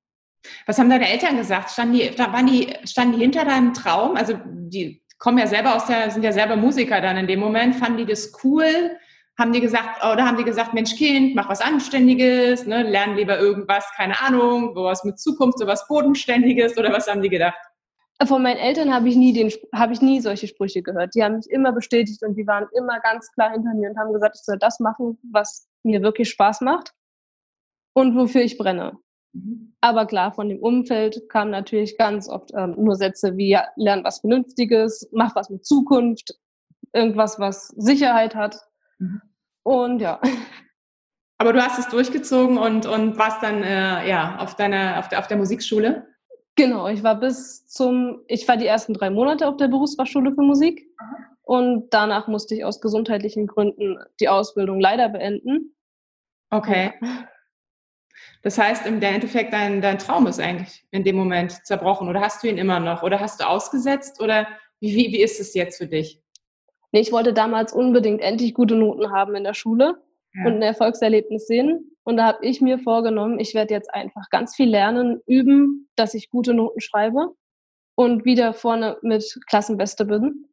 Was 0.66 0.80
haben 0.80 0.90
deine 0.90 1.10
Eltern 1.10 1.38
gesagt? 1.38 1.70
Standen 1.70 1.94
die, 1.94 2.18
waren 2.18 2.48
die, 2.48 2.74
standen 2.84 3.14
die 3.14 3.22
hinter 3.22 3.46
deinem 3.46 3.74
Traum? 3.74 4.16
Also 4.16 4.40
die 4.46 5.04
kommen 5.20 5.38
ja 5.38 5.48
selber 5.48 5.76
aus 5.76 5.86
der, 5.86 6.10
sind 6.10 6.24
ja 6.24 6.32
selber 6.32 6.56
Musiker 6.56 7.00
dann 7.00 7.18
in 7.18 7.28
dem 7.28 7.40
Moment. 7.40 7.76
Fanden 7.76 7.98
die 7.98 8.06
das 8.06 8.32
cool? 8.44 8.98
Haben 9.38 9.54
die 9.54 9.62
gesagt, 9.62 10.04
oder 10.04 10.26
haben 10.26 10.38
die 10.38 10.44
gesagt, 10.44 10.74
Mensch 10.74 10.96
Kind, 10.96 11.36
mach 11.36 11.50
was 11.50 11.62
Anständiges, 11.62 12.66
ne, 12.66 12.84
lern 12.84 13.16
lieber 13.16 13.40
irgendwas, 13.40 13.86
keine 13.96 14.20
Ahnung, 14.22 14.74
sowas 14.76 15.04
mit 15.04 15.20
Zukunft, 15.20 15.58
sowas 15.58 15.88
Bodenständiges 15.88 16.78
oder 16.78 16.92
was 16.92 17.08
haben 17.08 17.22
die 17.22 17.30
gedacht? 17.30 17.58
Von 18.28 18.44
meinen 18.44 18.58
Eltern 18.58 18.94
habe 18.94 19.10
ich 19.10 19.16
nie 19.16 19.34
den, 19.34 19.52
habe 19.74 19.94
ich 19.94 20.02
nie 20.02 20.20
solche 20.20 20.48
Sprüche 20.48 20.84
gehört. 20.84 21.16
Die 21.16 21.24
haben 21.24 21.38
mich 21.38 21.50
immer 21.50 21.72
bestätigt 21.72 22.22
und 22.24 22.36
die 22.36 22.46
waren 22.46 22.68
immer 22.78 23.00
ganz 23.00 23.32
klar 23.32 23.52
hinter 23.52 23.74
mir 23.74 23.90
und 23.90 23.98
haben 23.98 24.14
gesagt, 24.14 24.36
ich 24.36 24.44
soll 24.44 24.60
das 24.60 24.80
machen, 24.80 25.18
was 25.32 25.68
mir 25.84 26.04
wirklich 26.04 26.30
Spaß 26.30 26.62
macht 26.62 26.94
und 27.94 28.16
wofür 28.16 28.42
ich 28.42 28.58
brenne. 28.58 28.98
Mhm. 29.34 29.74
Aber 29.82 30.06
klar, 30.06 30.32
von 30.32 30.50
dem 30.50 30.60
Umfeld 30.60 31.30
kamen 31.30 31.52
natürlich 31.52 31.98
ganz 31.98 32.30
oft 32.30 32.52
ähm, 32.56 32.76
nur 32.78 32.96
Sätze 32.96 33.38
wie, 33.38 33.50
ja, 33.50 33.68
lern 33.76 34.04
was 34.04 34.20
Vernünftiges, 34.20 35.10
mach 35.12 35.36
was 35.36 35.50
mit 35.50 35.66
Zukunft, 35.66 36.36
irgendwas, 36.94 37.40
was 37.40 37.70
Sicherheit 37.70 38.36
hat. 38.36 38.58
Mhm. 39.00 39.22
Und 39.64 40.00
ja. 40.00 40.20
Aber 41.38 41.54
du 41.54 41.62
hast 41.62 41.80
es 41.80 41.88
durchgezogen 41.88 42.58
und, 42.58 42.86
und 42.86 43.18
warst 43.18 43.42
dann 43.42 43.64
äh, 43.64 44.08
ja, 44.08 44.38
auf, 44.40 44.56
deiner, 44.56 45.00
auf, 45.00 45.08
der, 45.10 45.20
auf 45.20 45.28
der 45.28 45.38
Musikschule? 45.38 46.08
Genau, 46.56 46.88
ich 46.88 47.02
war 47.02 47.20
bis 47.20 47.66
zum, 47.68 48.22
ich 48.28 48.48
war 48.48 48.58
die 48.58 48.68
ersten 48.68 48.94
drei 48.94 49.10
Monate 49.10 49.48
auf 49.48 49.58
der 49.58 49.70
Berufsfachschule 49.70 50.34
für 50.36 50.42
Musik 50.42 50.86
mhm. 51.00 51.26
und 51.44 51.90
danach 51.92 52.28
musste 52.28 52.56
ich 52.56 52.66
aus 52.66 52.82
gesundheitlichen 52.82 53.48
Gründen 53.48 53.98
die 54.20 54.28
Ausbildung 54.28 54.80
leider 54.80 55.10
beenden. 55.10 55.76
Okay. 56.50 56.94
Das 58.44 58.58
heißt, 58.58 58.86
im 58.86 59.02
Endeffekt, 59.02 59.54
dein, 59.54 59.82
dein 59.82 60.00
Traum 60.00 60.28
ist 60.28 60.40
eigentlich 60.40 60.84
in 60.92 61.04
dem 61.04 61.16
Moment 61.16 61.66
zerbrochen 61.66 62.10
oder 62.10 62.22
hast 62.22 62.44
du 62.44 62.48
ihn 62.48 62.58
immer 62.58 62.80
noch 62.80 63.04
oder 63.04 63.20
hast 63.20 63.40
du 63.40 63.48
ausgesetzt 63.48 64.22
oder 64.22 64.48
wie, 64.80 64.96
wie, 64.96 65.12
wie 65.14 65.22
ist 65.22 65.40
es 65.40 65.54
jetzt 65.54 65.78
für 65.78 65.88
dich? 65.88 66.22
Nee, 66.92 67.02
ich 67.02 67.12
wollte 67.12 67.34
damals 67.34 67.72
unbedingt 67.72 68.22
endlich 68.22 68.54
gute 68.54 68.76
Noten 68.76 69.12
haben 69.12 69.36
in 69.36 69.44
der 69.44 69.54
Schule 69.54 70.02
ja. 70.34 70.46
und 70.46 70.56
ein 70.56 70.62
Erfolgserlebnis 70.62 71.48
sehen. 71.48 71.96
Und 72.04 72.18
da 72.18 72.26
habe 72.26 72.46
ich 72.46 72.62
mir 72.62 72.80
vorgenommen, 72.80 73.40
ich 73.40 73.54
werde 73.54 73.74
jetzt 73.74 73.94
einfach 73.94 74.30
ganz 74.30 74.56
viel 74.56 74.70
lernen, 74.70 75.22
üben, 75.28 75.88
dass 75.96 76.14
ich 76.16 76.30
gute 76.30 76.54
Noten 76.54 76.82
schreibe 76.82 77.36
und 77.96 78.26
wieder 78.26 78.54
vorne 78.54 78.98
mit 79.04 79.40
Klassenbeste 79.48 80.06
bin. 80.06 80.48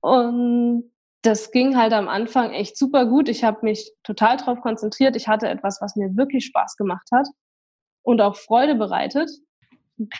Und 0.00 0.91
das 1.22 1.52
ging 1.52 1.76
halt 1.76 1.92
am 1.92 2.08
Anfang 2.08 2.50
echt 2.50 2.76
super 2.76 3.06
gut. 3.06 3.28
Ich 3.28 3.44
habe 3.44 3.58
mich 3.62 3.92
total 4.02 4.36
darauf 4.36 4.60
konzentriert. 4.60 5.16
Ich 5.16 5.28
hatte 5.28 5.48
etwas, 5.48 5.80
was 5.80 5.96
mir 5.96 6.16
wirklich 6.16 6.44
Spaß 6.46 6.76
gemacht 6.76 7.08
hat 7.12 7.28
und 8.02 8.20
auch 8.20 8.36
Freude 8.36 8.74
bereitet. 8.74 9.30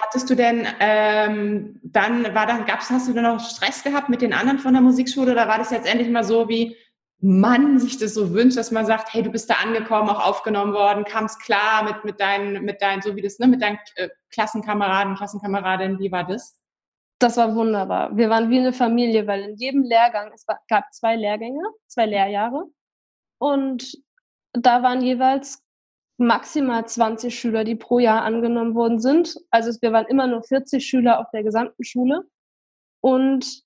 Hattest 0.00 0.30
du 0.30 0.36
denn 0.36 0.66
ähm, 0.78 1.80
dann, 1.82 2.34
war 2.34 2.46
dann, 2.46 2.66
gab's, 2.66 2.90
hast 2.90 3.08
du 3.08 3.12
dann 3.12 3.24
noch 3.24 3.40
Stress 3.40 3.82
gehabt 3.82 4.08
mit 4.08 4.22
den 4.22 4.32
anderen 4.32 4.60
von 4.60 4.74
der 4.74 4.82
Musikschule 4.82 5.32
oder 5.32 5.48
war 5.48 5.58
das 5.58 5.70
jetzt 5.70 5.88
endlich 5.88 6.08
mal 6.08 6.22
so, 6.22 6.48
wie 6.48 6.76
man 7.18 7.78
sich 7.78 7.98
das 7.98 8.14
so 8.14 8.32
wünscht, 8.32 8.56
dass 8.56 8.70
man 8.70 8.86
sagt, 8.86 9.12
hey, 9.12 9.22
du 9.22 9.30
bist 9.30 9.50
da 9.50 9.54
angekommen, 9.54 10.08
auch 10.08 10.24
aufgenommen 10.24 10.72
worden, 10.72 11.04
kam 11.04 11.24
es 11.24 11.38
klar 11.38 11.84
mit, 11.84 12.04
mit 12.04 12.20
deinen, 12.20 12.64
mit 12.64 12.82
deinen, 12.82 13.02
so 13.02 13.16
wie 13.16 13.22
das, 13.22 13.38
ne, 13.38 13.48
mit 13.48 13.62
deinen 13.62 13.78
äh, 13.96 14.08
Klassenkameraden, 14.30 15.16
Klassenkameradinnen, 15.16 15.98
wie 15.98 16.12
war 16.12 16.24
das? 16.24 16.61
Das 17.22 17.36
war 17.36 17.54
wunderbar. 17.54 18.16
Wir 18.16 18.28
waren 18.30 18.50
wie 18.50 18.58
eine 18.58 18.72
Familie, 18.72 19.26
weil 19.26 19.42
in 19.42 19.56
jedem 19.56 19.82
Lehrgang, 19.82 20.32
es 20.34 20.44
gab 20.68 20.92
zwei 20.92 21.16
Lehrgänge, 21.16 21.62
zwei 21.86 22.06
Lehrjahre. 22.06 22.64
Und 23.38 23.96
da 24.52 24.82
waren 24.82 25.02
jeweils 25.02 25.62
maximal 26.18 26.86
20 26.86 27.38
Schüler, 27.38 27.64
die 27.64 27.74
pro 27.74 27.98
Jahr 27.98 28.22
angenommen 28.22 28.74
worden 28.74 29.00
sind. 29.00 29.36
Also 29.50 29.70
wir 29.80 29.92
waren 29.92 30.06
immer 30.06 30.26
nur 30.26 30.42
40 30.42 30.84
Schüler 30.84 31.20
auf 31.20 31.26
der 31.32 31.42
gesamten 31.42 31.84
Schule 31.84 32.22
und 33.00 33.62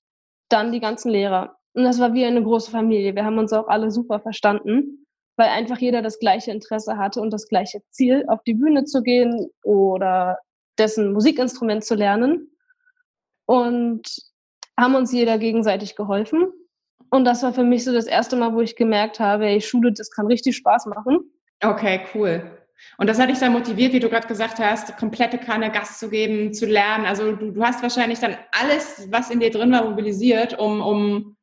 dann 0.49 0.71
die 0.71 0.79
ganzen 0.79 1.11
Lehrer. 1.11 1.57
Und 1.73 1.83
das 1.83 1.99
war 1.99 2.13
wie 2.13 2.25
eine 2.25 2.43
große 2.43 2.71
Familie. 2.71 3.15
Wir 3.15 3.25
haben 3.25 3.37
uns 3.37 3.53
auch 3.53 3.67
alle 3.67 3.91
super 3.91 4.19
verstanden, 4.19 5.05
weil 5.35 5.49
einfach 5.49 5.77
jeder 5.77 6.01
das 6.01 6.19
gleiche 6.19 6.51
Interesse 6.51 6.97
hatte 6.97 7.21
und 7.21 7.31
das 7.31 7.47
gleiche 7.47 7.81
Ziel, 7.91 8.25
auf 8.27 8.41
die 8.43 8.55
Bühne 8.55 8.85
zu 8.85 9.03
gehen 9.03 9.49
oder 9.63 10.39
dessen 10.79 11.13
Musikinstrument 11.13 11.83
zu 11.83 11.95
lernen 11.95 12.51
und 13.47 14.03
haben 14.79 14.93
uns 14.93 15.11
jeder 15.11 15.39
gegenseitig 15.39 15.95
geholfen. 15.95 16.51
Und 17.09 17.25
das 17.25 17.41
war 17.41 17.53
für 17.53 17.63
mich 17.63 17.83
so 17.83 17.93
das 17.93 18.05
erste 18.05 18.35
Mal, 18.35 18.53
wo 18.53 18.61
ich 18.61 18.75
gemerkt 18.75 19.19
habe, 19.19 19.47
ey, 19.47 19.61
Schule, 19.61 19.91
das 19.91 20.11
kann 20.11 20.27
richtig 20.27 20.57
Spaß 20.57 20.85
machen. 20.87 21.19
Okay, 21.63 22.01
cool. 22.13 22.51
Und 22.97 23.07
das 23.07 23.17
hat 23.17 23.29
dich 23.29 23.39
dann 23.39 23.53
motiviert, 23.53 23.93
wie 23.93 23.99
du 23.99 24.09
gerade 24.09 24.27
gesagt 24.27 24.59
hast, 24.59 24.95
komplette 24.97 25.39
Kanne 25.39 25.71
Gas 25.71 25.97
zu 25.97 26.09
geben, 26.09 26.53
zu 26.53 26.65
lernen. 26.67 27.05
Also 27.05 27.35
du, 27.35 27.51
du 27.51 27.63
hast 27.63 27.81
wahrscheinlich 27.81 28.19
dann 28.19 28.37
alles, 28.51 29.07
was 29.09 29.31
in 29.31 29.39
dir 29.39 29.49
drin 29.49 29.71
war, 29.71 29.89
mobilisiert, 29.89 30.59
um, 30.59 30.81
um, 30.81 31.37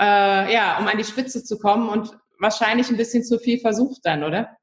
äh, 0.00 0.52
ja, 0.52 0.78
um 0.78 0.88
an 0.88 0.98
die 0.98 1.04
Spitze 1.04 1.44
zu 1.44 1.58
kommen 1.58 1.88
und 1.88 2.18
wahrscheinlich 2.40 2.90
ein 2.90 2.96
bisschen 2.96 3.22
zu 3.22 3.38
viel 3.38 3.60
versucht 3.60 4.00
dann, 4.04 4.24
oder? 4.24 4.56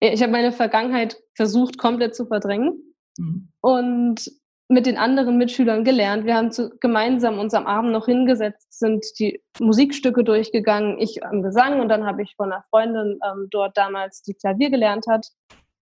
Ich 0.00 0.22
habe 0.22 0.32
meine 0.32 0.50
Vergangenheit 0.50 1.16
versucht, 1.34 1.78
komplett 1.78 2.16
zu 2.16 2.26
verdrängen 2.26 2.94
mhm. 3.18 3.52
und 3.60 4.30
mit 4.70 4.86
den 4.86 4.96
anderen 4.96 5.36
Mitschülern 5.36 5.82
gelernt. 5.82 6.26
Wir 6.26 6.36
haben 6.36 6.52
zu, 6.52 6.70
gemeinsam 6.78 7.40
uns 7.40 7.54
am 7.54 7.66
Abend 7.66 7.90
noch 7.90 8.06
hingesetzt, 8.06 8.72
sind 8.72 9.04
die 9.18 9.42
Musikstücke 9.58 10.22
durchgegangen, 10.22 10.96
ich 11.00 11.24
am 11.24 11.42
Gesang 11.42 11.80
und 11.80 11.88
dann 11.88 12.06
habe 12.06 12.22
ich 12.22 12.36
von 12.36 12.52
einer 12.52 12.62
Freundin 12.70 13.18
ähm, 13.26 13.48
dort 13.50 13.76
damals, 13.76 14.22
die 14.22 14.34
Klavier 14.34 14.70
gelernt 14.70 15.06
hat, 15.08 15.26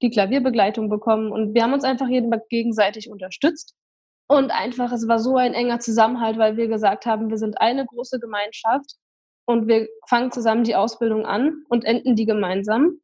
die 0.00 0.08
Klavierbegleitung 0.08 0.88
bekommen 0.88 1.30
und 1.32 1.52
wir 1.52 1.62
haben 1.62 1.74
uns 1.74 1.84
einfach 1.84 2.08
jeden 2.08 2.32
gegenseitig 2.48 3.10
unterstützt. 3.10 3.74
Und 4.26 4.50
einfach, 4.50 4.90
es 4.92 5.06
war 5.06 5.18
so 5.18 5.36
ein 5.36 5.52
enger 5.52 5.80
Zusammenhalt, 5.80 6.38
weil 6.38 6.56
wir 6.56 6.68
gesagt 6.68 7.04
haben, 7.04 7.28
wir 7.28 7.38
sind 7.38 7.60
eine 7.60 7.84
große 7.84 8.18
Gemeinschaft 8.18 8.94
und 9.46 9.68
wir 9.68 9.86
fangen 10.06 10.32
zusammen 10.32 10.64
die 10.64 10.76
Ausbildung 10.76 11.26
an 11.26 11.62
und 11.68 11.84
enden 11.84 12.16
die 12.16 12.26
gemeinsam 12.26 13.00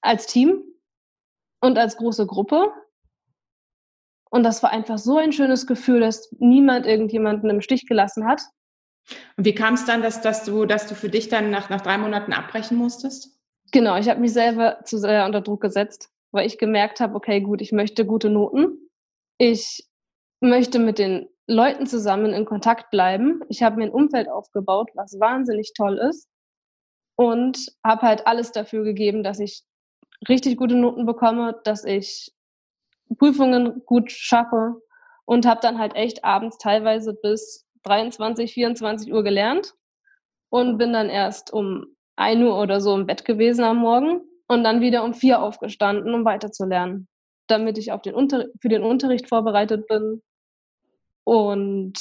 als 0.00 0.26
Team 0.26 0.62
und 1.60 1.76
als 1.76 1.98
große 1.98 2.26
Gruppe. 2.26 2.72
Und 4.32 4.44
das 4.44 4.62
war 4.62 4.70
einfach 4.70 4.96
so 4.96 5.18
ein 5.18 5.32
schönes 5.32 5.66
Gefühl, 5.66 6.00
dass 6.00 6.34
niemand 6.38 6.86
irgendjemanden 6.86 7.50
im 7.50 7.60
Stich 7.60 7.86
gelassen 7.86 8.26
hat. 8.26 8.40
Und 9.36 9.44
wie 9.44 9.54
kam 9.54 9.74
es 9.74 9.84
dann, 9.84 10.00
dass, 10.00 10.22
dass, 10.22 10.44
du, 10.44 10.64
dass 10.64 10.86
du 10.86 10.94
für 10.94 11.10
dich 11.10 11.28
dann 11.28 11.50
nach, 11.50 11.68
nach 11.68 11.82
drei 11.82 11.98
Monaten 11.98 12.32
abbrechen 12.32 12.78
musstest? 12.78 13.38
Genau, 13.72 13.98
ich 13.98 14.08
habe 14.08 14.20
mich 14.20 14.32
selber 14.32 14.78
zu 14.84 14.96
sehr 14.96 15.26
unter 15.26 15.42
Druck 15.42 15.60
gesetzt, 15.60 16.08
weil 16.30 16.46
ich 16.46 16.56
gemerkt 16.56 17.00
habe, 17.00 17.14
okay, 17.14 17.42
gut, 17.42 17.60
ich 17.60 17.72
möchte 17.72 18.06
gute 18.06 18.30
Noten. 18.30 18.88
Ich 19.36 19.86
möchte 20.40 20.78
mit 20.78 20.98
den 20.98 21.28
Leuten 21.46 21.86
zusammen 21.86 22.32
in 22.32 22.46
Kontakt 22.46 22.90
bleiben. 22.90 23.42
Ich 23.50 23.62
habe 23.62 23.76
mir 23.76 23.84
ein 23.84 23.90
Umfeld 23.90 24.30
aufgebaut, 24.30 24.88
was 24.94 25.20
wahnsinnig 25.20 25.74
toll 25.74 25.98
ist. 25.98 26.26
Und 27.16 27.66
habe 27.84 28.02
halt 28.02 28.26
alles 28.26 28.50
dafür 28.50 28.82
gegeben, 28.82 29.22
dass 29.22 29.40
ich 29.40 29.62
richtig 30.26 30.56
gute 30.56 30.74
Noten 30.74 31.04
bekomme, 31.04 31.60
dass 31.64 31.84
ich 31.84 32.32
Prüfungen 33.16 33.82
gut 33.86 34.10
schaffe 34.10 34.80
und 35.24 35.46
habe 35.46 35.60
dann 35.60 35.78
halt 35.78 35.94
echt 35.94 36.24
abends 36.24 36.58
teilweise 36.58 37.14
bis 37.14 37.66
23, 37.84 38.52
24 38.52 39.12
Uhr 39.12 39.22
gelernt 39.22 39.74
und 40.50 40.78
bin 40.78 40.92
dann 40.92 41.08
erst 41.08 41.52
um 41.52 41.86
1 42.16 42.42
Uhr 42.42 42.58
oder 42.58 42.80
so 42.80 42.94
im 42.94 43.06
Bett 43.06 43.24
gewesen 43.24 43.64
am 43.64 43.78
Morgen 43.78 44.20
und 44.48 44.64
dann 44.64 44.80
wieder 44.80 45.04
um 45.04 45.14
4 45.14 45.42
aufgestanden, 45.42 46.14
um 46.14 46.24
weiterzulernen, 46.24 47.08
damit 47.46 47.78
ich 47.78 47.92
auf 47.92 48.02
den 48.02 48.14
Unter 48.14 48.46
für 48.60 48.68
den 48.68 48.82
Unterricht 48.82 49.28
vorbereitet 49.28 49.86
bin 49.88 50.22
und 51.24 51.94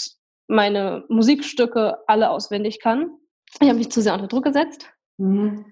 meine 0.47 1.05
Musikstücke 1.07 1.99
alle 2.07 2.29
auswendig 2.29 2.81
kann. 2.81 3.11
Ich 3.59 3.67
habe 3.67 3.77
mich 3.77 3.91
zu 3.91 4.01
sehr 4.01 4.13
unter 4.13 4.27
Druck 4.27 4.43
gesetzt 4.43 4.89
mhm. 5.17 5.65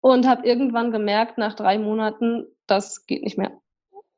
und 0.00 0.26
habe 0.26 0.46
irgendwann 0.46 0.90
gemerkt, 0.90 1.38
nach 1.38 1.54
drei 1.54 1.78
Monaten, 1.78 2.46
das 2.66 3.06
geht 3.06 3.22
nicht 3.22 3.38
mehr. 3.38 3.60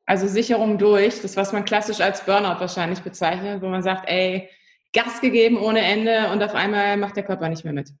Also 0.07 0.27
Sicherung 0.27 0.79
durch, 0.79 1.21
das 1.21 1.37
was 1.37 1.53
man 1.53 1.65
klassisch 1.65 2.01
als 2.01 2.25
Burnout 2.25 2.59
wahrscheinlich 2.59 3.01
bezeichnet, 3.01 3.61
wo 3.61 3.67
man 3.67 3.83
sagt, 3.83 4.09
ey, 4.09 4.49
Gas 4.93 5.21
gegeben 5.21 5.57
ohne 5.57 5.81
Ende 5.81 6.31
und 6.31 6.41
auf 6.41 6.55
einmal 6.55 6.97
macht 6.97 7.15
der 7.17 7.23
Körper 7.23 7.49
nicht 7.49 7.63
mehr 7.63 7.73
mit. 7.73 7.91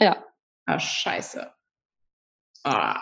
Ja, 0.00 0.24
Ah, 0.68 0.78
scheiße. 0.78 1.50
Oh, 2.66 2.92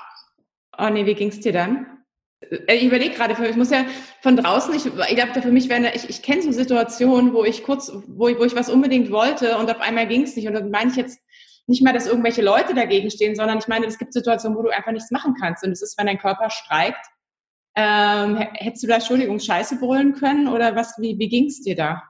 oh 0.79 0.89
nee, 0.89 1.05
wie 1.05 1.15
ging 1.15 1.31
es 1.31 1.41
dir 1.41 1.53
dann? 1.53 2.05
Äh, 2.41 2.77
ich 2.77 2.85
überlege 2.85 3.17
gerade, 3.17 3.35
ich 3.45 3.57
muss 3.57 3.71
ja 3.71 3.85
von 4.23 4.37
draußen, 4.37 4.73
ich, 4.73 4.87
ich 4.87 5.17
glaube, 5.17 5.43
für 5.43 5.51
mich 5.51 5.69
wäre, 5.69 5.93
ich, 5.93 6.09
ich 6.09 6.23
kenne 6.23 6.43
so 6.43 6.53
Situationen, 6.53 7.35
wo 7.35 7.43
ich 7.43 7.65
kurz, 7.65 7.91
wo 8.07 8.29
ich, 8.29 8.39
wo 8.39 8.45
ich 8.45 8.55
was 8.55 8.71
unbedingt 8.71 9.11
wollte 9.11 9.59
und 9.59 9.69
auf 9.69 9.81
einmal 9.81 10.07
ging 10.07 10.23
es 10.23 10.37
nicht. 10.37 10.47
Und 10.47 10.55
dann 10.55 10.71
meine 10.71 10.93
ich 10.93 10.97
jetzt 10.97 11.19
nicht 11.67 11.83
mal, 11.83 11.93
dass 11.93 12.07
irgendwelche 12.07 12.41
Leute 12.41 12.73
dagegen 12.73 13.11
stehen, 13.11 13.35
sondern 13.35 13.59
ich 13.59 13.67
meine, 13.67 13.87
es 13.87 13.99
gibt 13.99 14.13
Situationen, 14.13 14.57
wo 14.57 14.63
du 14.63 14.69
einfach 14.69 14.93
nichts 14.93 15.11
machen 15.11 15.35
kannst. 15.35 15.65
Und 15.65 15.73
es 15.73 15.83
ist, 15.83 15.99
wenn 15.99 16.07
dein 16.07 16.21
Körper 16.21 16.51
streikt. 16.51 17.05
Ähm, 17.77 18.37
hättest 18.37 18.83
du 18.83 18.87
da, 18.87 18.95
Entschuldigung, 18.95 19.39
Scheiße 19.39 19.79
brüllen 19.79 20.15
können 20.15 20.49
oder 20.49 20.75
was, 20.75 20.95
wie, 20.99 21.19
wie 21.19 21.29
ging 21.29 21.47
es 21.47 21.63
dir 21.63 21.77
da? 21.77 22.03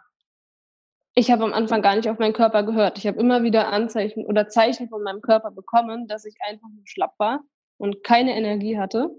ich 1.19 1.31
habe 1.31 1.45
am 1.45 1.55
Anfang 1.55 1.81
gar 1.81 1.97
nicht 1.97 2.11
auf 2.11 2.19
meinen 2.19 2.35
Körper 2.35 2.63
gehört. 2.63 2.99
Ich 2.99 3.07
habe 3.07 3.19
immer 3.19 3.43
wieder 3.43 3.69
Anzeichen 3.69 4.27
oder 4.27 4.49
Zeichen 4.49 4.91
von 4.91 5.03
meinem 5.03 5.23
Körper 5.23 5.51
bekommen, 5.51 6.07
dass 6.09 6.27
ich 6.27 6.37
einfach 6.47 6.69
nur 6.69 6.85
schlapp 6.85 7.15
war 7.19 7.41
und 7.79 8.05
keine 8.05 8.37
Energie 8.37 8.79
hatte 8.79 9.11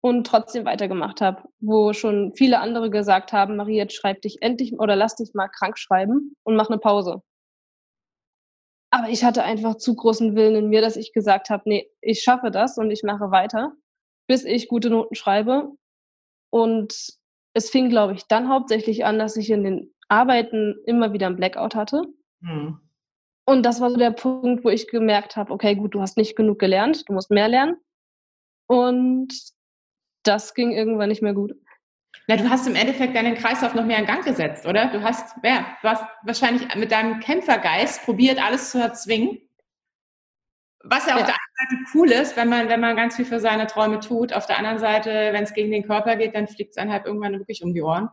und 0.00 0.24
trotzdem 0.24 0.64
weitergemacht 0.64 1.20
habe, 1.20 1.42
wo 1.58 1.92
schon 1.94 2.32
viele 2.36 2.60
andere 2.60 2.90
gesagt 2.90 3.32
haben, 3.32 3.56
Marie, 3.56 3.76
jetzt 3.76 3.94
schreib 3.94 4.22
dich 4.22 4.40
endlich 4.40 4.72
oder 4.74 4.94
lass 4.94 5.16
dich 5.16 5.34
mal 5.34 5.48
krank 5.48 5.78
schreiben 5.78 6.36
und 6.44 6.54
mach 6.54 6.70
eine 6.70 6.78
Pause. 6.78 7.22
Aber 8.90 9.08
ich 9.08 9.24
hatte 9.24 9.42
einfach 9.42 9.76
zu 9.76 9.96
großen 9.96 10.36
Willen 10.36 10.54
in 10.54 10.68
mir, 10.68 10.80
dass 10.80 10.96
ich 10.96 11.12
gesagt 11.12 11.50
habe, 11.50 11.64
nee, 11.66 11.90
ich 12.00 12.22
schaffe 12.22 12.52
das 12.52 12.78
und 12.78 12.92
ich 12.92 13.02
mache 13.02 13.32
weiter, 13.32 13.72
bis 14.28 14.44
ich 14.44 14.68
gute 14.68 14.90
Noten 14.90 15.16
schreibe. 15.16 15.72
Und 16.52 16.94
es 17.54 17.70
fing, 17.70 17.88
glaube 17.88 18.12
ich, 18.12 18.26
dann 18.26 18.48
hauptsächlich 18.48 19.04
an, 19.04 19.18
dass 19.18 19.36
ich 19.36 19.50
in 19.50 19.64
den 19.64 19.94
Arbeiten 20.08 20.76
immer 20.84 21.12
wieder 21.12 21.26
ein 21.26 21.36
Blackout 21.36 21.74
hatte. 21.74 22.02
Mhm. 22.40 22.78
Und 23.44 23.64
das 23.64 23.80
war 23.80 23.90
so 23.90 23.96
der 23.96 24.10
Punkt, 24.10 24.64
wo 24.64 24.68
ich 24.68 24.86
gemerkt 24.86 25.36
habe, 25.36 25.52
okay, 25.52 25.74
gut, 25.74 25.94
du 25.94 26.00
hast 26.00 26.16
nicht 26.16 26.36
genug 26.36 26.58
gelernt, 26.58 27.08
du 27.08 27.14
musst 27.14 27.30
mehr 27.30 27.48
lernen. 27.48 27.76
Und 28.68 29.34
das 30.22 30.54
ging 30.54 30.72
irgendwann 30.72 31.08
nicht 31.08 31.22
mehr 31.22 31.34
gut. 31.34 31.52
Na, 32.28 32.36
du 32.36 32.48
hast 32.48 32.68
im 32.68 32.76
Endeffekt 32.76 33.16
deinen 33.16 33.34
Kreislauf 33.34 33.74
noch 33.74 33.84
mehr 33.84 33.98
in 33.98 34.06
Gang 34.06 34.24
gesetzt, 34.24 34.66
oder? 34.66 34.86
Du 34.92 35.02
hast, 35.02 35.36
ja, 35.42 35.76
du 35.82 35.88
hast 35.88 36.04
wahrscheinlich 36.22 36.72
mit 36.76 36.92
deinem 36.92 37.18
Kämpfergeist 37.20 38.04
probiert, 38.04 38.42
alles 38.42 38.70
zu 38.70 38.78
erzwingen. 38.78 39.40
Was 40.84 41.06
ja 41.06 41.14
auf 41.14 41.20
ja. 41.20 41.26
der 41.26 41.34
einen 41.34 41.70
Seite 41.70 41.90
cool 41.94 42.10
ist, 42.10 42.36
wenn 42.36 42.48
man, 42.48 42.68
wenn 42.68 42.80
man 42.80 42.96
ganz 42.96 43.16
viel 43.16 43.24
für 43.24 43.40
seine 43.40 43.66
Träume 43.66 44.00
tut. 44.00 44.32
Auf 44.32 44.46
der 44.46 44.58
anderen 44.58 44.78
Seite, 44.78 45.10
wenn 45.32 45.44
es 45.44 45.54
gegen 45.54 45.70
den 45.70 45.86
Körper 45.86 46.16
geht, 46.16 46.34
dann 46.34 46.48
fliegt 46.48 46.72
es 46.72 46.76
einem 46.76 46.90
halt 46.90 47.06
irgendwann 47.06 47.38
wirklich 47.38 47.62
um 47.62 47.72
die 47.72 47.82
Ohren. 47.82 48.08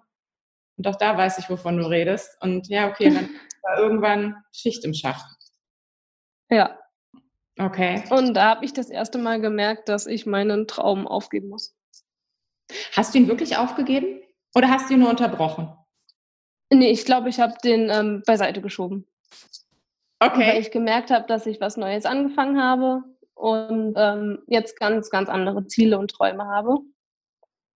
Und 0.78 0.88
auch 0.88 0.96
da 0.96 1.18
weiß 1.18 1.40
ich, 1.40 1.50
wovon 1.50 1.78
du 1.78 1.90
redest. 1.90 2.38
Und 2.42 2.68
ja, 2.68 2.90
okay, 2.90 3.10
dann 3.14 3.30
war 3.64 3.78
irgendwann 3.80 4.44
Schicht 4.52 4.86
im 4.86 4.94
Schacht. 4.94 5.26
Ja. 6.50 6.80
Okay. 7.58 8.04
Und 8.10 8.36
da 8.36 8.50
habe 8.50 8.66
ich 8.66 8.74
das 8.74 8.90
erste 8.90 9.18
Mal 9.18 9.42
gemerkt, 9.42 9.90
dass 9.90 10.08
ich 10.08 10.26
meinen 10.26 10.68
Traum 10.68 11.08
aufgeben 11.08 11.50
muss. 11.50 11.76
Hast 12.96 13.14
du 13.14 13.18
ihn 13.18 13.28
wirklich 13.28 13.58
aufgegeben? 13.58 14.22
Oder 14.56 14.70
hast 14.70 14.90
du 14.90 14.94
ihn 14.94 15.02
nur 15.02 15.10
unterbrochen? 15.10 15.76
Nee, 16.72 16.92
ich 16.92 17.04
glaube, 17.04 17.30
ich 17.30 17.40
habe 17.40 17.56
den 17.64 17.90
ähm, 17.90 18.24
beiseite 18.26 18.62
geschoben. 18.62 19.08
Okay. 20.20 20.54
Weil 20.54 20.62
ich 20.62 20.72
gemerkt 20.72 21.12
habe, 21.12 21.26
dass 21.28 21.46
ich 21.46 21.62
was 21.62 21.78
Neues 21.78 22.06
angefangen 22.06 22.62
habe 22.62 23.04
und 23.36 23.94
ähm, 23.96 24.40
jetzt 24.48 24.80
ganz, 24.80 25.10
ganz 25.10 25.30
andere 25.30 25.66
Ziele 25.68 25.98
und 25.98 26.12
Träume 26.12 26.46
habe. 26.46 26.80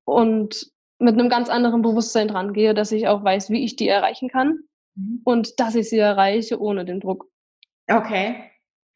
Und 0.06 0.72
mit 1.00 1.18
einem 1.18 1.30
ganz 1.30 1.50
anderen 1.50 1.82
Bewusstsein 1.82 2.28
dran 2.28 2.54
gehe, 2.54 2.74
dass 2.74 2.92
ich 2.92 3.08
auch 3.08 3.24
weiß, 3.24 3.50
wie 3.50 3.64
ich 3.64 3.76
die 3.76 3.88
erreichen 3.88 4.30
kann 4.30 4.60
mhm. 4.96 5.22
und 5.24 5.60
dass 5.60 5.76
ich 5.76 5.90
sie 5.90 6.00
erreiche 6.00 6.60
ohne 6.60 6.86
den 6.86 7.00
Druck. 7.00 7.30
Okay. 7.90 8.50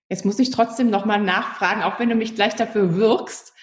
Jetzt 0.10 0.26
muss 0.26 0.40
ich 0.40 0.52
trotzdem 0.52 0.90
nochmal 0.90 1.22
nachfragen, 1.22 1.84
auch 1.84 2.00
wenn 2.00 2.10
du 2.10 2.16
mich 2.16 2.36
gleich 2.36 2.56
dafür 2.56 2.96
wirkst. 2.96 3.54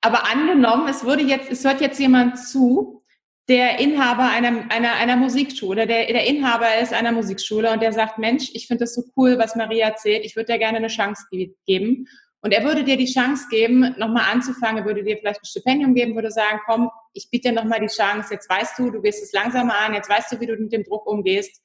Aber 0.00 0.30
angenommen, 0.30 0.88
es 0.88 1.04
würde 1.04 1.22
jetzt, 1.22 1.50
es 1.50 1.64
hört 1.64 1.80
jetzt 1.80 2.00
jemand 2.00 2.38
zu, 2.38 2.99
der 3.48 3.80
Inhaber 3.80 4.30
einer, 4.30 4.70
einer, 4.70 4.94
einer 4.94 5.16
Musikschule, 5.16 5.86
der, 5.86 6.06
der 6.06 6.26
Inhaber 6.26 6.78
ist 6.80 6.92
einer 6.92 7.12
Musikschule 7.12 7.72
und 7.72 7.82
der 7.82 7.92
sagt, 7.92 8.18
Mensch, 8.18 8.50
ich 8.54 8.66
finde 8.66 8.84
das 8.84 8.94
so 8.94 9.02
cool, 9.16 9.38
was 9.38 9.56
Maria 9.56 9.88
erzählt, 9.88 10.24
ich 10.24 10.36
würde 10.36 10.52
dir 10.52 10.58
gerne 10.58 10.78
eine 10.78 10.88
Chance 10.88 11.24
geben. 11.66 12.06
Und 12.42 12.52
er 12.52 12.64
würde 12.64 12.84
dir 12.84 12.96
die 12.96 13.12
Chance 13.12 13.46
geben, 13.50 13.94
nochmal 13.98 14.24
anzufangen, 14.32 14.84
würde 14.84 15.02
dir 15.02 15.18
vielleicht 15.18 15.42
ein 15.42 15.46
Stipendium 15.46 15.94
geben, 15.94 16.14
würde 16.14 16.30
sagen, 16.30 16.60
komm, 16.64 16.90
ich 17.12 17.28
biete 17.30 17.48
dir 17.48 17.54
nochmal 17.54 17.80
die 17.80 17.86
Chance, 17.86 18.32
jetzt 18.32 18.48
weißt 18.48 18.78
du, 18.78 18.90
du 18.90 19.02
gehst 19.02 19.22
es 19.22 19.32
langsamer 19.32 19.78
an, 19.78 19.94
jetzt 19.94 20.08
weißt 20.08 20.32
du, 20.32 20.40
wie 20.40 20.46
du 20.46 20.56
mit 20.56 20.72
dem 20.72 20.84
Druck 20.84 21.06
umgehst. 21.06 21.60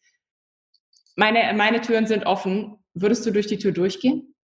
Meine, 1.16 1.54
meine 1.56 1.80
Türen 1.80 2.08
sind 2.08 2.26
offen. 2.26 2.78
Würdest 2.94 3.26
du 3.26 3.32
durch 3.32 3.48
die 3.48 3.58
Tür 3.58 3.72
durchgehen? 3.72 4.36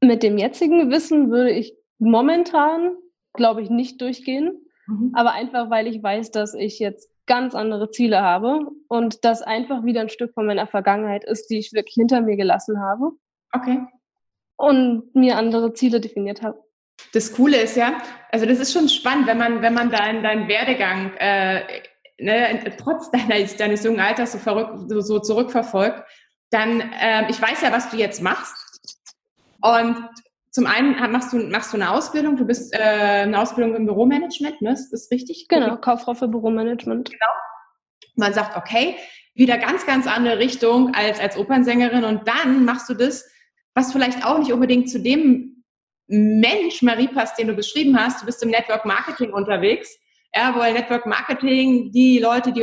Mit 0.00 0.22
dem 0.22 0.38
jetzigen 0.38 0.90
Wissen 0.90 1.30
würde 1.30 1.50
ich 1.50 1.74
momentan, 1.98 2.92
glaube 3.32 3.62
ich, 3.62 3.70
nicht 3.70 4.00
durchgehen. 4.00 4.64
Mhm. 4.86 5.12
Aber 5.14 5.32
einfach, 5.32 5.70
weil 5.70 5.86
ich 5.86 6.02
weiß, 6.02 6.30
dass 6.30 6.54
ich 6.54 6.78
jetzt 6.78 7.10
ganz 7.26 7.54
andere 7.54 7.90
Ziele 7.90 8.22
habe 8.22 8.66
und 8.88 9.24
das 9.24 9.42
einfach 9.42 9.84
wieder 9.84 10.00
ein 10.00 10.08
Stück 10.08 10.34
von 10.34 10.46
meiner 10.46 10.66
Vergangenheit 10.66 11.24
ist, 11.24 11.48
die 11.48 11.58
ich 11.58 11.72
wirklich 11.72 11.94
hinter 11.94 12.20
mir 12.20 12.36
gelassen 12.36 12.80
habe. 12.80 13.12
Okay 13.52 13.86
und 14.60 15.14
mir 15.14 15.38
andere 15.38 15.72
Ziele 15.72 16.00
definiert 16.00 16.42
habe. 16.42 16.62
Das 17.14 17.32
Coole 17.32 17.56
ist 17.62 17.76
ja, 17.76 17.96
also 18.30 18.44
das 18.44 18.58
ist 18.58 18.72
schon 18.74 18.90
spannend, 18.90 19.26
wenn 19.26 19.38
man, 19.38 19.62
wenn 19.62 19.72
man 19.72 19.90
deinen 19.90 20.22
dein 20.22 20.48
Werdegang 20.48 21.14
äh, 21.16 21.82
ne, 22.18 22.76
trotz 22.78 23.10
deines, 23.10 23.56
deines 23.56 23.82
jungen 23.82 24.00
Alters 24.00 24.32
so, 24.32 24.38
verrückt, 24.38 24.90
so, 24.90 25.00
so 25.00 25.18
zurückverfolgt, 25.18 26.02
dann, 26.50 26.80
äh, 26.80 27.30
ich 27.30 27.40
weiß 27.40 27.62
ja, 27.62 27.72
was 27.72 27.90
du 27.90 27.96
jetzt 27.96 28.22
machst. 28.22 28.54
Und 29.62 29.96
zum 30.50 30.66
einen 30.66 30.96
machst 31.12 31.32
du, 31.32 31.38
machst 31.48 31.72
du 31.72 31.76
eine 31.76 31.90
Ausbildung, 31.90 32.36
du 32.36 32.44
bist 32.44 32.74
äh, 32.74 32.78
eine 32.78 33.40
Ausbildung 33.40 33.76
im 33.76 33.86
Büromanagement, 33.86 34.60
ne? 34.62 34.72
Ist 34.72 34.90
das 34.90 35.10
richtig? 35.10 35.46
Genau, 35.48 35.76
Kauffrau 35.76 36.14
für 36.14 36.28
Büromanagement. 36.28 37.10
Genau. 37.10 37.32
Man 38.16 38.34
sagt, 38.34 38.56
okay, 38.56 38.96
wieder 39.34 39.58
ganz, 39.58 39.86
ganz 39.86 40.06
andere 40.06 40.38
Richtung 40.38 40.94
als 40.94 41.20
als 41.20 41.36
Opernsängerin 41.36 42.04
und 42.04 42.26
dann 42.26 42.64
machst 42.64 42.88
du 42.88 42.94
das, 42.94 43.24
was 43.74 43.92
vielleicht 43.92 44.24
auch 44.26 44.38
nicht 44.38 44.52
unbedingt 44.52 44.90
zu 44.90 45.00
dem 45.00 45.64
Mensch, 46.08 46.82
Marie 46.82 47.06
passt, 47.06 47.38
den 47.38 47.46
du 47.46 47.54
beschrieben 47.54 47.96
hast. 47.98 48.20
Du 48.20 48.26
bist 48.26 48.42
im 48.42 48.50
Network 48.50 48.84
Marketing 48.84 49.32
unterwegs 49.32 49.96
ja, 50.34 50.54
weil 50.56 50.74
Network 50.74 51.06
Marketing, 51.06 51.90
die 51.90 52.20
Leute, 52.20 52.52
die, 52.52 52.62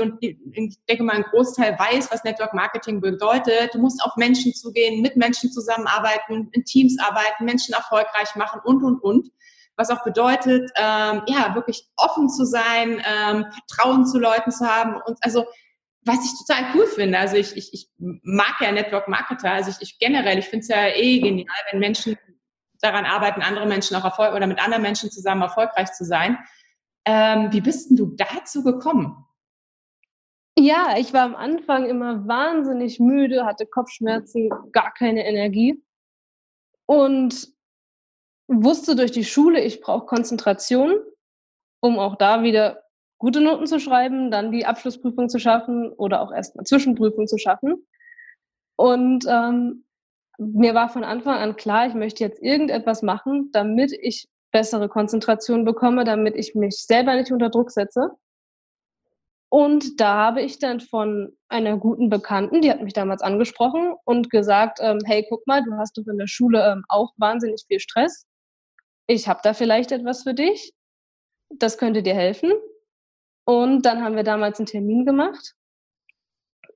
ich 0.54 0.78
denke 0.88 1.04
mal, 1.04 1.18
ein 1.18 1.24
Großteil 1.24 1.78
weiß, 1.78 2.10
was 2.12 2.24
Network 2.24 2.54
Marketing 2.54 3.02
bedeutet. 3.02 3.74
Du 3.74 3.80
musst 3.80 4.02
auf 4.04 4.16
Menschen 4.16 4.54
zugehen, 4.54 5.02
mit 5.02 5.18
Menschen 5.18 5.52
zusammenarbeiten, 5.52 6.50
in 6.54 6.64
Teams 6.64 6.98
arbeiten, 7.00 7.44
Menschen 7.44 7.74
erfolgreich 7.74 8.36
machen 8.36 8.62
und, 8.64 8.84
und, 8.84 9.00
und. 9.04 9.30
Was 9.76 9.90
auch 9.90 10.04
bedeutet, 10.04 10.72
ähm, 10.78 11.24
ja, 11.28 11.54
wirklich 11.56 11.84
offen 11.98 12.30
zu 12.30 12.46
sein, 12.46 13.04
ähm, 13.06 13.46
Vertrauen 13.52 14.06
zu 14.06 14.18
Leuten 14.18 14.50
zu 14.50 14.66
haben 14.66 15.00
und 15.06 15.18
also, 15.22 15.46
was 16.04 16.24
ich 16.24 16.32
total 16.48 16.74
cool 16.74 16.88
finde. 16.88 17.20
Also 17.20 17.36
ich, 17.36 17.56
ich, 17.58 17.74
ich 17.74 17.90
mag 17.98 18.56
ja 18.62 18.72
Network 18.72 19.10
Marketer, 19.10 19.52
also 19.52 19.70
ich, 19.70 19.78
ich 19.82 20.00
generell, 20.00 20.40
ich 20.40 20.48
finde 20.48 20.62
es 20.62 20.70
ja 20.70 20.88
eh 20.88 21.20
genial, 21.20 21.56
wenn 21.70 21.80
Menschen 21.80 22.18
daran 22.80 23.06
arbeiten, 23.06 23.42
andere 23.42 23.66
Menschen 23.66 23.98
auch 23.98 24.06
erfolg 24.06 24.34
oder 24.34 24.48
mit 24.48 24.60
anderen 24.60 24.84
Menschen 24.84 25.12
zusammen 25.12 25.42
erfolgreich 25.42 25.92
zu 25.92 26.06
sein. 26.06 26.38
Ähm, 27.10 27.54
wie 27.54 27.62
bist 27.62 27.90
denn 27.90 27.96
du 27.96 28.08
dazu 28.18 28.66
gekommen? 28.66 29.16
Ja, 30.60 30.96
ich 30.98 31.14
war 31.14 31.22
am 31.22 31.36
Anfang 31.36 31.86
immer 31.86 32.28
wahnsinnig 32.28 33.00
müde, 33.00 33.46
hatte 33.46 33.66
Kopfschmerzen, 33.66 34.50
gar 34.74 34.94
keine 34.94 35.26
Energie 35.26 35.82
und 36.86 37.48
wusste 38.50 38.98
durch 38.98 39.12
die 39.12 39.24
Schule, 39.24 39.64
ich 39.64 39.80
brauche 39.80 40.06
Konzentration, 40.06 40.98
um 41.80 41.98
auch 41.98 42.18
da 42.18 42.44
wieder 42.44 42.84
gute 43.20 43.40
Noten 43.40 43.68
zu 43.68 43.80
schreiben, 43.80 44.30
dann 44.30 44.52
die 44.52 44.66
Abschlussprüfung 44.66 45.30
zu 45.30 45.40
schaffen 45.40 45.94
oder 45.94 46.22
auch 46.22 46.34
erstmal 46.34 46.66
Zwischenprüfung 46.66 47.28
zu 47.28 47.38
schaffen. 47.38 47.88
Und 48.76 49.26
ähm, 49.30 49.86
mir 50.38 50.74
war 50.74 50.90
von 50.90 51.06
Anfang 51.06 51.38
an 51.38 51.56
klar, 51.56 51.88
ich 51.88 51.94
möchte 51.94 52.24
jetzt 52.24 52.42
irgendetwas 52.42 53.02
machen, 53.02 53.50
damit 53.54 53.94
ich 53.94 54.28
bessere 54.58 54.90
Konzentration 54.90 55.66
bekomme, 55.66 56.04
damit 56.04 56.36
ich 56.36 56.56
mich 56.56 56.78
selber 56.78 57.14
nicht 57.14 57.32
unter 57.32 57.52
Druck 57.52 57.70
setze. 57.70 58.10
Und 59.50 60.02
da 60.02 60.16
habe 60.16 60.42
ich 60.42 60.58
dann 60.58 60.80
von 60.80 61.38
einer 61.48 61.78
guten 61.78 62.10
Bekannten, 62.10 62.62
die 62.62 62.72
hat 62.72 62.82
mich 62.82 62.94
damals 62.94 63.22
angesprochen 63.22 63.94
und 64.04 64.32
gesagt, 64.32 64.80
ähm, 64.82 64.98
hey, 65.06 65.28
guck 65.30 65.46
mal, 65.46 65.64
du 65.64 65.74
hast 65.74 65.96
doch 65.96 66.08
in 66.08 66.18
der 66.18 66.26
Schule 66.26 66.66
ähm, 66.72 66.84
auch 66.90 67.14
wahnsinnig 67.18 67.66
viel 67.68 67.80
Stress. 67.80 68.26
Ich 69.06 69.28
habe 69.28 69.42
da 69.44 69.54
vielleicht 69.54 69.92
etwas 69.92 70.24
für 70.24 70.34
dich. 70.34 70.74
Das 71.50 71.78
könnte 71.78 72.02
dir 72.02 72.16
helfen. 72.16 72.52
Und 73.46 73.84
dann 73.84 74.04
haben 74.04 74.16
wir 74.16 74.24
damals 74.24 74.58
einen 74.58 74.66
Termin 74.66 75.06
gemacht, 75.06 75.54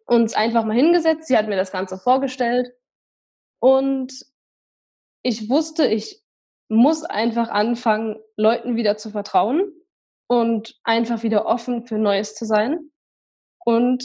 uns 0.05 0.35
einfach 0.35 0.65
mal 0.65 0.75
hingesetzt. 0.75 1.27
Sie 1.27 1.35
hat 1.35 1.47
mir 1.47 1.57
das 1.57 1.71
Ganze 1.71 1.97
vorgestellt. 1.97 2.71
Und 3.59 4.13
ich 5.23 5.49
wusste, 5.49 5.87
ich 5.87 6.21
muss 6.71 7.03
einfach 7.03 7.49
anfangen, 7.49 8.17
Leuten 8.37 8.77
wieder 8.77 8.95
zu 8.95 9.09
vertrauen 9.09 9.73
und 10.27 10.79
einfach 10.83 11.21
wieder 11.21 11.45
offen 11.45 11.85
für 11.85 11.97
Neues 11.97 12.33
zu 12.33 12.45
sein. 12.45 12.91
Und 13.65 14.03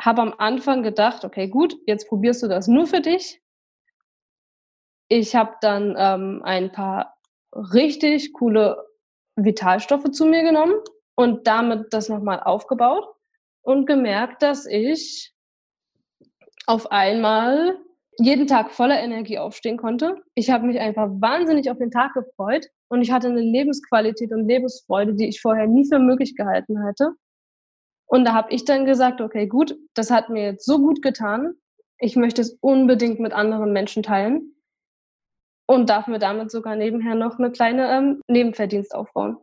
habe 0.00 0.22
am 0.22 0.34
Anfang 0.38 0.82
gedacht, 0.82 1.24
okay, 1.24 1.48
gut, 1.48 1.76
jetzt 1.86 2.08
probierst 2.08 2.42
du 2.42 2.48
das 2.48 2.68
nur 2.68 2.86
für 2.86 3.00
dich. 3.02 3.42
Ich 5.08 5.36
habe 5.36 5.56
dann 5.60 5.94
ähm, 5.98 6.40
ein 6.42 6.72
paar 6.72 7.18
richtig 7.52 8.32
coole 8.32 8.82
Vitalstoffe 9.36 10.10
zu 10.10 10.24
mir 10.24 10.42
genommen 10.42 10.74
und 11.16 11.46
damit 11.46 11.92
das 11.92 12.08
nochmal 12.08 12.40
aufgebaut 12.40 13.06
und 13.62 13.86
gemerkt, 13.86 14.42
dass 14.42 14.64
ich 14.66 15.34
auf 16.66 16.90
einmal 16.90 17.78
jeden 18.18 18.46
Tag 18.46 18.72
voller 18.72 18.98
Energie 19.00 19.38
aufstehen 19.38 19.76
konnte. 19.76 20.16
Ich 20.34 20.50
habe 20.50 20.66
mich 20.66 20.80
einfach 20.80 21.08
wahnsinnig 21.20 21.70
auf 21.70 21.78
den 21.78 21.90
Tag 21.90 22.14
gefreut 22.14 22.66
und 22.88 23.02
ich 23.02 23.10
hatte 23.10 23.28
eine 23.28 23.40
Lebensqualität 23.40 24.32
und 24.32 24.48
Lebensfreude, 24.48 25.14
die 25.14 25.28
ich 25.28 25.40
vorher 25.40 25.66
nie 25.66 25.86
für 25.86 25.98
möglich 25.98 26.34
gehalten 26.34 26.82
hätte. 26.84 27.12
Und 28.06 28.24
da 28.24 28.32
habe 28.32 28.52
ich 28.52 28.64
dann 28.64 28.86
gesagt, 28.86 29.20
okay, 29.20 29.46
gut, 29.46 29.76
das 29.94 30.10
hat 30.10 30.30
mir 30.30 30.44
jetzt 30.44 30.64
so 30.64 30.78
gut 30.78 31.02
getan. 31.02 31.54
Ich 31.98 32.16
möchte 32.16 32.40
es 32.40 32.56
unbedingt 32.60 33.20
mit 33.20 33.32
anderen 33.32 33.72
Menschen 33.72 34.02
teilen 34.02 34.54
und 35.66 35.90
darf 35.90 36.06
mir 36.06 36.18
damit 36.18 36.50
sogar 36.50 36.76
nebenher 36.76 37.14
noch 37.14 37.38
eine 37.38 37.50
kleine 37.50 37.90
ähm, 37.90 38.20
Nebenverdienst 38.28 38.94
aufbauen. 38.94 39.38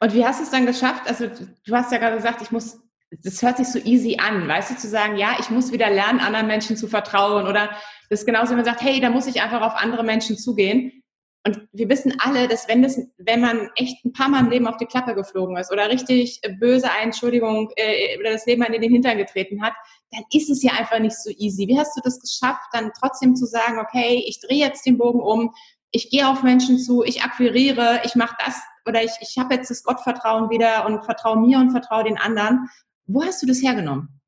Und 0.00 0.14
wie 0.14 0.24
hast 0.24 0.40
du 0.40 0.44
es 0.44 0.50
dann 0.50 0.66
geschafft? 0.66 1.08
Also 1.08 1.28
du 1.28 1.74
hast 1.74 1.92
ja 1.92 1.98
gerade 1.98 2.16
gesagt, 2.16 2.42
ich 2.42 2.50
muss 2.50 2.80
das 3.22 3.42
hört 3.42 3.58
sich 3.58 3.68
so 3.68 3.78
easy 3.78 4.16
an, 4.20 4.48
weißt 4.48 4.70
du, 4.70 4.76
zu 4.76 4.88
sagen, 4.88 5.16
ja, 5.16 5.36
ich 5.38 5.50
muss 5.50 5.72
wieder 5.72 5.90
lernen, 5.90 6.20
anderen 6.20 6.46
Menschen 6.46 6.76
zu 6.76 6.88
vertrauen 6.88 7.46
oder 7.46 7.70
das 8.08 8.20
ist 8.20 8.26
genauso, 8.26 8.50
wenn 8.50 8.56
man 8.56 8.64
sagt, 8.64 8.82
hey, 8.82 9.00
da 9.00 9.10
muss 9.10 9.26
ich 9.26 9.42
einfach 9.42 9.60
auf 9.60 9.74
andere 9.74 10.04
Menschen 10.04 10.36
zugehen. 10.38 11.02
Und 11.44 11.66
wir 11.72 11.88
wissen 11.88 12.14
alle, 12.20 12.46
dass 12.46 12.68
wenn 12.68 12.82
das, 12.82 13.00
wenn 13.18 13.40
man 13.40 13.68
echt 13.74 14.04
ein 14.04 14.12
paar 14.12 14.28
Mal 14.28 14.44
im 14.44 14.50
Leben 14.50 14.68
auf 14.68 14.76
die 14.76 14.86
Klappe 14.86 15.14
geflogen 15.14 15.56
ist 15.56 15.72
oder 15.72 15.90
richtig 15.90 16.40
böse 16.60 16.88
Entschuldigung 17.02 17.68
äh, 17.76 18.16
oder 18.20 18.30
das 18.30 18.46
Leben 18.46 18.62
an 18.62 18.72
den 18.72 18.82
Hintern 18.82 19.18
getreten 19.18 19.60
hat, 19.60 19.72
dann 20.12 20.22
ist 20.32 20.50
es 20.50 20.62
ja 20.62 20.72
einfach 20.72 21.00
nicht 21.00 21.16
so 21.16 21.30
easy. 21.30 21.66
Wie 21.66 21.78
hast 21.78 21.96
du 21.96 22.00
das 22.04 22.20
geschafft, 22.20 22.68
dann 22.72 22.92
trotzdem 22.98 23.34
zu 23.34 23.46
sagen, 23.46 23.80
okay, 23.80 24.24
ich 24.26 24.40
drehe 24.40 24.64
jetzt 24.64 24.86
den 24.86 24.98
Bogen 24.98 25.20
um, 25.20 25.52
ich 25.90 26.10
gehe 26.10 26.28
auf 26.28 26.44
Menschen 26.44 26.78
zu, 26.78 27.02
ich 27.02 27.22
akquiriere, 27.22 28.02
ich 28.04 28.14
mache 28.14 28.36
das 28.44 28.60
oder 28.86 29.02
ich, 29.02 29.12
ich 29.20 29.36
habe 29.36 29.54
jetzt 29.54 29.70
das 29.70 29.82
Gottvertrauen 29.82 30.48
wieder 30.48 30.86
und 30.86 31.04
vertraue 31.04 31.38
mir 31.38 31.58
und 31.58 31.72
vertraue 31.72 32.04
den 32.04 32.18
anderen 32.18 32.68
wo 33.06 33.22
hast 33.22 33.42
du 33.42 33.46
das 33.46 33.62
hergenommen? 33.62 34.20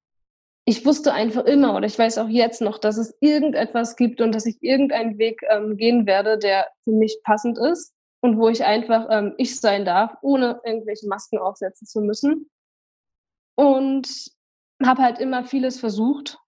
Ich 0.66 0.86
wusste 0.86 1.12
einfach 1.12 1.44
immer 1.44 1.76
oder 1.76 1.86
ich 1.86 1.98
weiß 1.98 2.18
auch 2.18 2.28
jetzt 2.28 2.62
noch, 2.62 2.78
dass 2.78 2.96
es 2.96 3.14
irgendetwas 3.20 3.96
gibt 3.96 4.20
und 4.20 4.34
dass 4.34 4.46
ich 4.46 4.62
irgendeinen 4.62 5.18
Weg 5.18 5.42
ähm, 5.50 5.76
gehen 5.76 6.06
werde, 6.06 6.38
der 6.38 6.68
für 6.84 6.92
mich 6.92 7.18
passend 7.22 7.58
ist 7.58 7.94
und 8.20 8.38
wo 8.38 8.48
ich 8.48 8.64
einfach 8.64 9.06
ähm, 9.10 9.34
ich 9.36 9.60
sein 9.60 9.84
darf, 9.84 10.16
ohne 10.22 10.60
irgendwelche 10.64 11.06
Masken 11.06 11.38
aufsetzen 11.38 11.86
zu 11.86 12.00
müssen. 12.00 12.50
Und 13.56 14.08
habe 14.84 15.02
halt 15.02 15.18
immer 15.18 15.44
vieles 15.44 15.78
versucht 15.78 16.38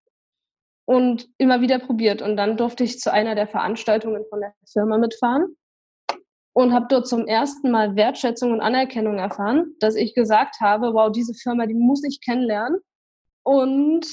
und 0.87 1.29
immer 1.39 1.61
wieder 1.61 1.79
probiert. 1.79 2.23
Und 2.23 2.37
dann 2.37 2.57
durfte 2.57 2.85
ich 2.85 2.99
zu 2.99 3.13
einer 3.13 3.35
der 3.35 3.47
Veranstaltungen 3.47 4.25
von 4.31 4.41
der 4.41 4.55
Firma 4.65 4.99
mitfahren 4.99 5.57
und 6.57 6.73
habe 6.73 6.87
dort 6.89 7.07
zum 7.07 7.27
ersten 7.27 7.71
Mal 7.71 7.97
Wertschätzung 7.97 8.51
und 8.51 8.63
Anerkennung 8.63 9.19
erfahren, 9.19 9.75
dass 9.79 9.95
ich 9.95 10.15
gesagt 10.15 10.59
habe, 10.59 10.95
wow, 10.95 11.13
diese 11.13 11.35
Firma, 11.35 11.67
die 11.67 11.75
muss 11.75 12.03
ich 12.03 12.23
kennenlernen. 12.23 12.81
Und 13.43 14.07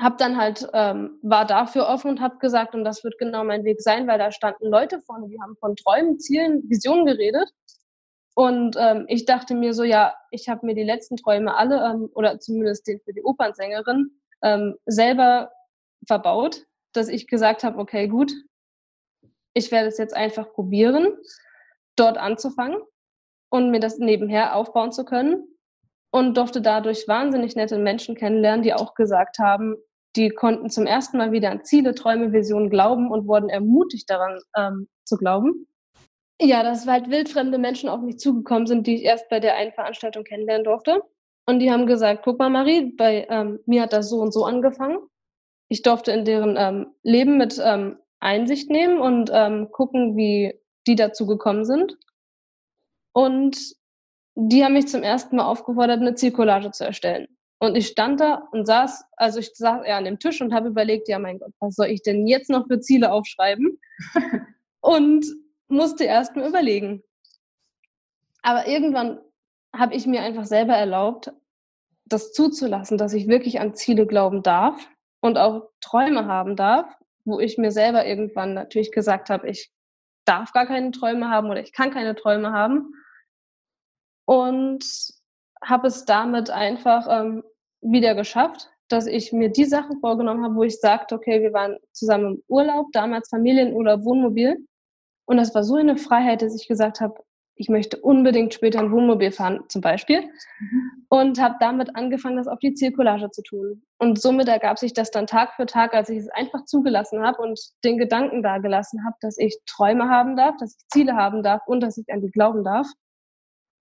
habe 0.00 0.16
dann 0.16 0.38
halt 0.38 0.66
ähm, 0.72 1.18
war 1.20 1.44
dafür 1.44 1.86
offen 1.86 2.12
und 2.12 2.20
habe 2.22 2.38
gesagt 2.38 2.74
und 2.74 2.84
das 2.84 3.04
wird 3.04 3.18
genau 3.18 3.44
mein 3.44 3.64
Weg 3.64 3.82
sein, 3.82 4.06
weil 4.06 4.18
da 4.18 4.32
standen 4.32 4.66
Leute 4.66 5.02
vorne, 5.02 5.28
die 5.28 5.38
haben 5.42 5.56
von 5.60 5.76
Träumen, 5.76 6.18
Zielen, 6.18 6.62
Visionen 6.70 7.04
geredet. 7.04 7.50
Und 8.34 8.76
ähm, 8.78 9.04
ich 9.08 9.26
dachte 9.26 9.54
mir 9.54 9.74
so, 9.74 9.84
ja, 9.84 10.14
ich 10.30 10.48
habe 10.48 10.64
mir 10.64 10.74
die 10.74 10.84
letzten 10.84 11.18
Träume 11.18 11.54
alle 11.54 11.84
ähm, 11.84 12.08
oder 12.14 12.40
zumindest 12.40 12.86
den 12.86 12.98
für 13.00 13.12
die 13.12 13.22
Opernsängerin 13.22 14.10
ähm, 14.42 14.76
selber 14.86 15.52
verbaut, 16.06 16.64
dass 16.94 17.08
ich 17.08 17.26
gesagt 17.26 17.62
habe, 17.62 17.78
okay, 17.78 18.08
gut, 18.08 18.32
ich 19.52 19.70
werde 19.70 19.88
es 19.88 19.98
jetzt 19.98 20.16
einfach 20.16 20.50
probieren 20.54 21.08
dort 21.98 22.18
anzufangen 22.18 22.78
und 23.50 23.70
mir 23.70 23.80
das 23.80 23.98
nebenher 23.98 24.54
aufbauen 24.54 24.92
zu 24.92 25.04
können 25.04 25.44
und 26.10 26.36
durfte 26.36 26.60
dadurch 26.60 27.06
wahnsinnig 27.08 27.56
nette 27.56 27.78
Menschen 27.78 28.14
kennenlernen, 28.14 28.62
die 28.62 28.74
auch 28.74 28.94
gesagt 28.94 29.38
haben, 29.38 29.76
die 30.16 30.30
konnten 30.30 30.70
zum 30.70 30.86
ersten 30.86 31.18
Mal 31.18 31.32
wieder 31.32 31.50
an 31.50 31.64
Ziele, 31.64 31.94
Träume, 31.94 32.32
Visionen 32.32 32.70
glauben 32.70 33.10
und 33.10 33.26
wurden 33.26 33.48
ermutigt 33.48 34.08
daran 34.08 34.40
ähm, 34.56 34.88
zu 35.04 35.16
glauben. 35.16 35.66
Ja, 36.40 36.62
dass 36.62 36.86
halt 36.86 37.10
wildfremde 37.10 37.58
Menschen 37.58 37.88
auf 37.88 38.00
mich 38.00 38.18
zugekommen 38.18 38.66
sind, 38.66 38.86
die 38.86 38.96
ich 38.96 39.02
erst 39.02 39.28
bei 39.28 39.40
der 39.40 39.56
einen 39.56 39.72
Veranstaltung 39.72 40.24
kennenlernen 40.24 40.64
durfte. 40.64 41.02
Und 41.46 41.58
die 41.58 41.70
haben 41.70 41.86
gesagt, 41.86 42.22
guck 42.24 42.38
mal, 42.38 42.50
Marie, 42.50 42.94
bei 42.96 43.26
ähm, 43.28 43.58
mir 43.66 43.82
hat 43.82 43.92
das 43.92 44.08
so 44.08 44.20
und 44.20 44.32
so 44.32 44.44
angefangen. 44.44 44.98
Ich 45.68 45.82
durfte 45.82 46.12
in 46.12 46.24
deren 46.24 46.56
ähm, 46.56 46.94
Leben 47.02 47.36
mit 47.38 47.60
ähm, 47.62 47.98
Einsicht 48.20 48.70
nehmen 48.70 49.00
und 49.00 49.30
ähm, 49.32 49.70
gucken, 49.70 50.16
wie 50.16 50.54
die 50.88 50.96
dazu 50.96 51.26
gekommen 51.26 51.64
sind. 51.64 51.96
Und 53.12 53.58
die 54.34 54.64
haben 54.64 54.72
mich 54.72 54.88
zum 54.88 55.02
ersten 55.02 55.36
Mal 55.36 55.46
aufgefordert, 55.46 56.00
eine 56.00 56.14
Zielcollage 56.14 56.70
zu 56.70 56.84
erstellen. 56.84 57.28
Und 57.60 57.76
ich 57.76 57.88
stand 57.88 58.20
da 58.20 58.48
und 58.52 58.66
saß, 58.66 59.04
also 59.16 59.40
ich 59.40 59.50
saß 59.54 59.84
eher 59.84 59.96
an 59.96 60.04
dem 60.04 60.20
Tisch 60.20 60.40
und 60.40 60.54
habe 60.54 60.68
überlegt, 60.68 61.08
ja 61.08 61.18
mein 61.18 61.40
Gott, 61.40 61.52
was 61.58 61.74
soll 61.74 61.88
ich 61.88 62.02
denn 62.02 62.26
jetzt 62.26 62.50
noch 62.50 62.66
für 62.68 62.80
Ziele 62.80 63.12
aufschreiben? 63.12 63.78
und 64.80 65.26
musste 65.66 66.04
erst 66.04 66.36
mal 66.36 66.48
überlegen. 66.48 67.02
Aber 68.42 68.68
irgendwann 68.68 69.18
habe 69.74 69.94
ich 69.94 70.06
mir 70.06 70.22
einfach 70.22 70.46
selber 70.46 70.74
erlaubt, 70.74 71.32
das 72.06 72.32
zuzulassen, 72.32 72.96
dass 72.96 73.12
ich 73.12 73.28
wirklich 73.28 73.60
an 73.60 73.74
Ziele 73.74 74.06
glauben 74.06 74.42
darf 74.42 74.88
und 75.20 75.36
auch 75.36 75.68
Träume 75.80 76.26
haben 76.26 76.56
darf, 76.56 76.96
wo 77.24 77.40
ich 77.40 77.58
mir 77.58 77.72
selber 77.72 78.06
irgendwann 78.06 78.54
natürlich 78.54 78.92
gesagt 78.92 79.28
habe, 79.30 79.50
ich 79.50 79.70
darf 80.28 80.52
gar 80.52 80.66
keine 80.66 80.90
Träume 80.90 81.30
haben 81.30 81.50
oder 81.50 81.60
ich 81.60 81.72
kann 81.72 81.90
keine 81.90 82.14
Träume 82.14 82.52
haben. 82.52 82.92
Und 84.26 84.84
habe 85.62 85.88
es 85.88 86.04
damit 86.04 86.50
einfach 86.50 87.06
ähm, 87.08 87.42
wieder 87.80 88.14
geschafft, 88.14 88.70
dass 88.88 89.06
ich 89.06 89.32
mir 89.32 89.50
die 89.50 89.64
Sachen 89.64 90.00
vorgenommen 90.00 90.44
habe, 90.44 90.54
wo 90.54 90.62
ich 90.62 90.78
sagte, 90.80 91.14
okay, 91.14 91.42
wir 91.42 91.52
waren 91.52 91.78
zusammen 91.92 92.36
im 92.36 92.42
Urlaub, 92.48 92.86
damals 92.92 93.28
Familienurlaub, 93.28 94.04
Wohnmobil. 94.04 94.56
Und 95.26 95.36
das 95.36 95.54
war 95.54 95.64
so 95.64 95.76
eine 95.76 95.96
Freiheit, 95.96 96.42
dass 96.42 96.54
ich 96.54 96.68
gesagt 96.68 97.00
habe, 97.00 97.22
ich 97.58 97.68
möchte 97.68 97.96
unbedingt 97.96 98.54
später 98.54 98.78
ein 98.78 98.92
Wohnmobil 98.92 99.32
fahren, 99.32 99.64
zum 99.68 99.80
Beispiel. 99.80 100.22
Mhm. 100.22 101.06
Und 101.08 101.40
habe 101.40 101.56
damit 101.58 101.96
angefangen, 101.96 102.36
das 102.36 102.46
auf 102.46 102.60
die 102.60 102.72
Zielcollage 102.72 103.30
zu 103.30 103.42
tun. 103.42 103.82
Und 103.98 104.20
somit 104.20 104.48
ergab 104.48 104.78
sich 104.78 104.92
das 104.92 105.10
dann 105.10 105.26
Tag 105.26 105.54
für 105.54 105.66
Tag, 105.66 105.92
als 105.92 106.08
ich 106.08 106.18
es 106.18 106.28
einfach 106.30 106.64
zugelassen 106.64 107.20
habe 107.20 107.42
und 107.42 107.58
den 107.84 107.98
Gedanken 107.98 108.42
dagelassen 108.42 109.04
habe, 109.04 109.16
dass 109.20 109.36
ich 109.38 109.58
Träume 109.66 110.08
haben 110.08 110.36
darf, 110.36 110.56
dass 110.58 110.76
ich 110.78 110.88
Ziele 110.88 111.16
haben 111.16 111.42
darf 111.42 111.62
und 111.66 111.80
dass 111.80 111.98
ich 111.98 112.06
an 112.12 112.20
die 112.20 112.30
glauben 112.30 112.62
darf. 112.62 112.86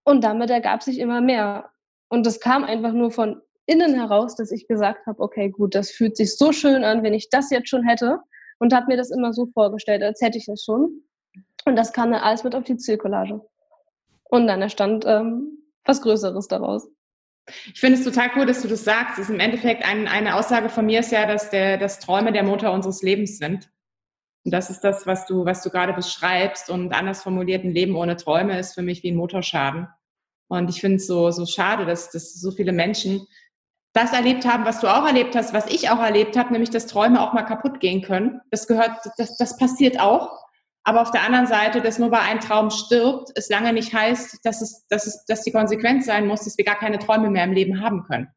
Und 0.04 0.24
damit 0.24 0.50
ergab 0.50 0.82
sich 0.82 0.98
immer 1.00 1.22
mehr. 1.22 1.70
Und 2.10 2.26
das 2.26 2.40
kam 2.40 2.64
einfach 2.64 2.94
nur 2.94 3.12
von 3.12 3.42
innen 3.68 3.94
heraus, 3.94 4.36
dass 4.36 4.52
ich 4.52 4.68
gesagt 4.68 5.06
habe, 5.06 5.22
okay, 5.22 5.50
gut, 5.50 5.76
das 5.76 5.92
fühlt 5.92 6.18
sich 6.18 6.36
so 6.36 6.52
schön 6.52 6.84
an, 6.84 7.04
wenn 7.04 7.14
ich 7.14 7.30
das 7.30 7.52
jetzt 7.52 7.70
schon 7.70 7.84
hätte. 7.84 8.20
Und 8.58 8.74
habe 8.74 8.88
mir 8.88 8.98
das 8.98 9.12
immer 9.12 9.34
so 9.34 9.46
vorgestellt, 9.54 10.02
als 10.02 10.20
hätte 10.22 10.40
ich 10.40 10.48
das 10.48 10.64
schon. 10.64 11.04
Und 11.66 11.76
das 11.76 11.94
kam 11.94 12.12
dann 12.12 12.24
alles 12.24 12.44
mit 12.44 12.56
auf 12.56 12.64
die 12.64 12.78
Zielcollage. 12.78 13.40
Und 14.30 14.48
dann 14.48 14.62
entstand 14.62 15.06
ähm, 15.06 15.64
was 15.86 16.02
Größeres 16.02 16.48
daraus. 16.48 16.88
Ich 17.74 17.80
finde 17.80 17.98
es 17.98 18.04
total 18.04 18.30
cool, 18.36 18.46
dass 18.46 18.62
du 18.62 18.68
das 18.68 18.84
sagst. 18.84 19.18
Das 19.18 19.30
ist 19.30 19.34
im 19.34 19.40
Endeffekt 19.40 19.86
ein, 19.86 20.08
eine 20.08 20.36
Aussage 20.36 20.70
von 20.70 20.86
mir 20.86 21.00
ist 21.00 21.12
ja, 21.12 21.26
dass, 21.26 21.50
der, 21.50 21.78
dass 21.78 22.00
Träume 22.00 22.34
der 22.34 22.44
Motor 22.44 22.72
unseres 22.72 23.02
Lebens 23.02 23.38
sind. 23.38 23.70
Und 24.44 24.52
das 24.52 24.70
ist 24.70 24.82
das, 24.82 25.08
was 25.08 25.26
du, 25.26 25.46
was 25.46 25.64
du 25.64 25.70
gerade 25.70 25.94
beschreibst. 25.94 26.70
Und 26.70 26.94
anders 26.94 27.24
formuliert, 27.24 27.64
ein 27.64 27.74
Leben 27.74 27.96
ohne 27.96 28.18
Träume 28.18 28.60
ist 28.60 28.74
für 28.74 28.82
mich 28.82 29.02
wie 29.04 29.12
ein 29.12 29.16
Motorschaden. 29.16 29.88
Und 30.50 30.70
ich 30.70 30.82
finde 30.82 30.98
es 30.98 31.08
so, 31.08 31.32
so 31.32 31.46
schade, 31.46 31.86
dass, 31.86 32.12
dass 32.12 32.34
so 32.34 32.52
viele 32.52 32.72
Menschen 32.72 33.28
das 33.94 34.14
erlebt 34.14 34.46
haben, 34.46 34.66
was 34.66 34.80
du 34.80 34.88
auch 34.88 35.06
erlebt 35.06 35.36
hast, 35.36 35.54
was 35.54 35.68
ich 35.68 35.90
auch 35.90 36.00
erlebt 36.00 36.38
habe, 36.38 36.52
nämlich 36.52 36.70
dass 36.70 36.88
Träume 36.88 37.22
auch 37.22 37.34
mal 37.34 37.44
kaputt 37.44 37.80
gehen 37.80 38.02
können. 38.02 38.42
Das 38.52 38.68
gehört, 38.68 38.92
das, 39.18 39.38
das 39.38 39.58
passiert 39.58 40.00
auch. 40.00 40.47
Aber 40.88 41.02
auf 41.02 41.12
der 41.12 41.24
anderen 41.24 41.48
Seite, 41.48 41.82
dass 41.82 42.00
nur 42.00 42.12
weil 42.12 42.22
ein 42.22 42.40
Traum 42.40 42.70
stirbt, 42.70 43.32
es 43.36 43.50
lange 43.50 43.74
nicht 43.74 43.94
heißt, 43.94 44.40
dass, 44.46 44.62
es, 44.62 44.88
dass, 44.88 45.06
es, 45.06 45.26
dass 45.26 45.42
die 45.42 45.52
Konsequenz 45.52 46.06
sein 46.06 46.26
muss, 46.26 46.46
dass 46.46 46.58
wir 46.58 46.64
gar 46.64 46.80
keine 46.80 46.98
Träume 46.98 47.30
mehr 47.30 47.44
im 47.44 47.52
Leben 47.52 47.82
haben 47.82 48.04
können. 48.04 48.30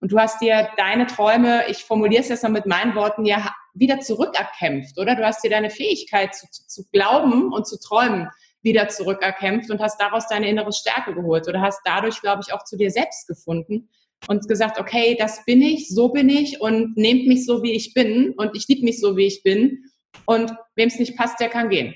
Und 0.00 0.10
du 0.10 0.18
hast 0.18 0.40
dir 0.40 0.68
deine 0.76 1.06
Träume, 1.06 1.62
ich 1.68 1.84
formuliere 1.84 2.22
es 2.22 2.28
jetzt 2.28 2.42
mal 2.42 2.48
mit 2.48 2.66
meinen 2.66 2.96
Worten, 2.96 3.24
ja 3.24 3.54
wieder 3.74 4.00
zurückerkämpft, 4.00 4.98
oder? 4.98 5.14
Du 5.14 5.24
hast 5.24 5.44
dir 5.44 5.50
deine 5.50 5.70
Fähigkeit 5.70 6.34
zu, 6.34 6.48
zu 6.50 6.82
glauben 6.90 7.52
und 7.52 7.68
zu 7.68 7.78
träumen 7.78 8.28
wieder 8.62 8.88
zurückerkämpft 8.88 9.70
und 9.70 9.80
hast 9.80 10.00
daraus 10.00 10.26
deine 10.26 10.48
innere 10.48 10.72
Stärke 10.72 11.14
geholt 11.14 11.46
oder 11.46 11.60
hast 11.60 11.82
dadurch, 11.84 12.20
glaube 12.20 12.42
ich, 12.44 12.52
auch 12.52 12.64
zu 12.64 12.76
dir 12.76 12.90
selbst 12.90 13.28
gefunden 13.28 13.88
und 14.26 14.48
gesagt, 14.48 14.80
okay, 14.80 15.16
das 15.16 15.44
bin 15.44 15.62
ich, 15.62 15.88
so 15.88 16.08
bin 16.08 16.28
ich 16.28 16.60
und 16.60 16.96
nehmt 16.96 17.28
mich 17.28 17.46
so, 17.46 17.62
wie 17.62 17.72
ich 17.72 17.94
bin 17.94 18.34
und 18.36 18.56
ich 18.56 18.66
liebe 18.66 18.84
mich 18.84 18.98
so, 18.98 19.16
wie 19.16 19.26
ich 19.26 19.44
bin 19.44 19.84
und 20.26 20.54
wem 20.76 20.88
es 20.88 20.98
nicht 20.98 21.16
passt, 21.16 21.40
der 21.40 21.48
kann 21.48 21.68
gehen. 21.68 21.94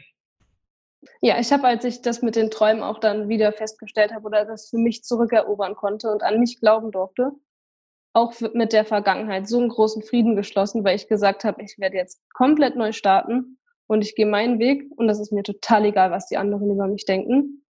Ja, 1.21 1.39
ich 1.39 1.53
habe, 1.53 1.67
als 1.67 1.85
ich 1.85 2.03
das 2.03 2.23
mit 2.23 2.37
den 2.37 2.51
Träumen 2.51 2.83
auch 2.83 2.99
dann 2.99 3.29
wieder 3.29 3.53
festgestellt 3.53 4.13
habe 4.13 4.27
oder 4.27 4.45
das 4.45 4.69
für 4.69 4.79
mich 4.79 5.05
zurückerobern 5.05 5.77
konnte 5.77 6.11
und 6.11 6.23
an 6.23 6.41
mich 6.41 6.59
glauben 6.61 6.91
durfte, 6.91 7.33
auch 8.13 8.33
mit 8.55 8.73
der 8.73 8.85
Vergangenheit 8.85 9.49
so 9.49 9.59
einen 9.59 9.69
großen 9.69 10.03
Frieden 10.03 10.37
geschlossen, 10.37 10.85
weil 10.85 10.97
ich 10.97 11.09
gesagt 11.09 11.45
habe, 11.45 11.63
ich 11.63 11.79
werde 11.79 11.97
jetzt 11.97 12.23
komplett 12.33 12.75
neu 12.77 12.93
starten 12.93 13.59
und 13.87 14.03
ich 14.03 14.15
gehe 14.15 14.27
meinen 14.27 14.59
Weg 14.59 14.91
und 14.97 15.07
das 15.07 15.21
ist 15.21 15.33
mir 15.33 15.43
total 15.43 15.85
egal, 15.85 16.11
was 16.11 16.27
die 16.27 16.39
anderen 16.39 16.71
über 16.71 16.87
mich 16.87 17.05
denken. 17.05 17.65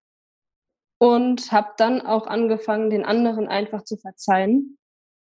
Und 0.98 1.52
habe 1.52 1.72
dann 1.76 2.00
auch 2.00 2.26
angefangen, 2.26 2.88
den 2.88 3.04
anderen 3.04 3.48
einfach 3.48 3.82
zu 3.82 3.98
verzeihen. 3.98 4.78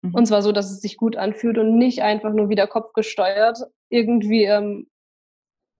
Mhm. 0.04 0.14
Und 0.14 0.28
zwar 0.28 0.44
so, 0.44 0.52
dass 0.52 0.70
es 0.70 0.82
sich 0.82 0.98
gut 0.98 1.16
anfühlt 1.16 1.58
und 1.58 1.78
nicht 1.78 2.04
einfach 2.04 2.34
nur 2.34 2.50
wieder 2.50 2.68
kopfgesteuert 2.68 3.58
irgendwie 3.90 4.44
ähm, 4.44 4.88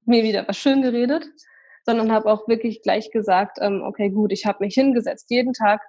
mir 0.08 0.24
wieder 0.24 0.48
was 0.48 0.58
schön 0.58 0.82
geredet, 0.82 1.28
sondern 1.86 2.12
habe 2.12 2.32
auch 2.32 2.48
wirklich 2.48 2.82
gleich 2.82 3.12
gesagt, 3.12 3.58
ähm, 3.62 3.84
okay, 3.84 4.10
gut, 4.10 4.32
ich 4.32 4.46
habe 4.46 4.64
mich 4.64 4.74
hingesetzt, 4.74 5.30
jeden 5.30 5.54
Tag 5.54 5.82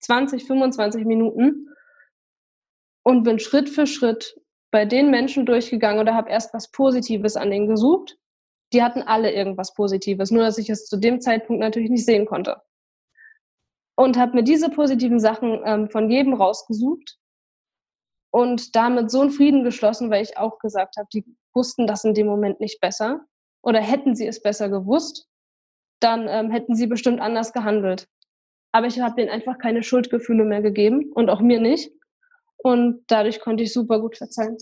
20, 0.00 0.44
25 0.44 1.04
Minuten 1.04 1.68
und 3.02 3.22
bin 3.22 3.38
Schritt 3.38 3.68
für 3.68 3.86
Schritt 3.86 4.40
bei 4.70 4.84
den 4.84 5.10
Menschen 5.10 5.46
durchgegangen 5.46 6.00
oder 6.00 6.14
habe 6.14 6.30
erst 6.30 6.54
was 6.54 6.70
Positives 6.70 7.36
an 7.36 7.50
denen 7.50 7.66
gesucht. 7.66 8.16
Die 8.72 8.82
hatten 8.82 9.02
alle 9.02 9.32
irgendwas 9.32 9.74
Positives, 9.74 10.30
nur 10.30 10.44
dass 10.44 10.58
ich 10.58 10.70
es 10.70 10.86
zu 10.86 10.96
dem 10.96 11.20
Zeitpunkt 11.20 11.60
natürlich 11.60 11.90
nicht 11.90 12.04
sehen 12.04 12.26
konnte. 12.26 12.62
Und 13.96 14.16
habe 14.16 14.36
mir 14.36 14.44
diese 14.44 14.70
positiven 14.70 15.18
Sachen 15.18 15.60
ähm, 15.64 15.90
von 15.90 16.08
jedem 16.08 16.34
rausgesucht 16.34 17.18
und 18.32 18.76
damit 18.76 19.10
so 19.10 19.20
einen 19.20 19.32
Frieden 19.32 19.64
geschlossen, 19.64 20.10
weil 20.10 20.22
ich 20.22 20.38
auch 20.38 20.58
gesagt 20.60 20.96
habe, 20.96 21.08
die 21.12 21.24
wussten 21.52 21.88
das 21.88 22.04
in 22.04 22.14
dem 22.14 22.28
Moment 22.28 22.60
nicht 22.60 22.80
besser 22.80 23.26
oder 23.62 23.80
hätten 23.80 24.14
sie 24.14 24.26
es 24.26 24.42
besser 24.42 24.68
gewusst, 24.68 25.26
dann 26.00 26.26
ähm, 26.28 26.50
hätten 26.50 26.74
sie 26.74 26.86
bestimmt 26.86 27.20
anders 27.20 27.52
gehandelt. 27.52 28.08
Aber 28.72 28.86
ich 28.86 29.00
habe 29.00 29.16
denen 29.16 29.30
einfach 29.30 29.58
keine 29.58 29.82
Schuldgefühle 29.82 30.44
mehr 30.44 30.62
gegeben 30.62 31.10
und 31.14 31.28
auch 31.28 31.40
mir 31.40 31.60
nicht. 31.60 31.90
Und 32.62 33.04
dadurch 33.06 33.40
konnte 33.40 33.62
ich 33.62 33.72
super 33.72 34.00
gut 34.00 34.18
verzeihen. 34.18 34.56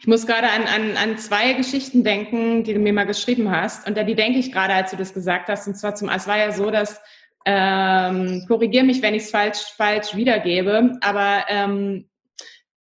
Ich 0.00 0.06
muss 0.06 0.26
gerade 0.26 0.48
an, 0.48 0.62
an, 0.64 0.96
an 0.96 1.18
zwei 1.18 1.52
Geschichten 1.52 2.02
denken, 2.02 2.64
die 2.64 2.72
du 2.72 2.80
mir 2.80 2.94
mal 2.94 3.04
geschrieben 3.04 3.50
hast. 3.50 3.86
Und 3.86 3.96
da 3.96 4.04
die 4.04 4.14
denke 4.14 4.38
ich 4.38 4.52
gerade, 4.52 4.72
als 4.72 4.90
du 4.90 4.96
das 4.96 5.12
gesagt 5.12 5.48
hast. 5.48 5.66
Und 5.66 5.74
zwar 5.74 5.94
zum, 5.94 6.08
es 6.08 6.26
war 6.26 6.38
ja 6.38 6.50
so, 6.50 6.70
dass 6.70 6.98
ähm, 7.44 8.44
korrigiere 8.48 8.84
mich, 8.84 9.02
wenn 9.02 9.14
ich 9.14 9.24
es 9.24 9.30
falsch, 9.30 9.58
falsch 9.76 10.16
wiedergebe, 10.16 10.98
aber 11.00 11.44
ähm, 11.48 12.08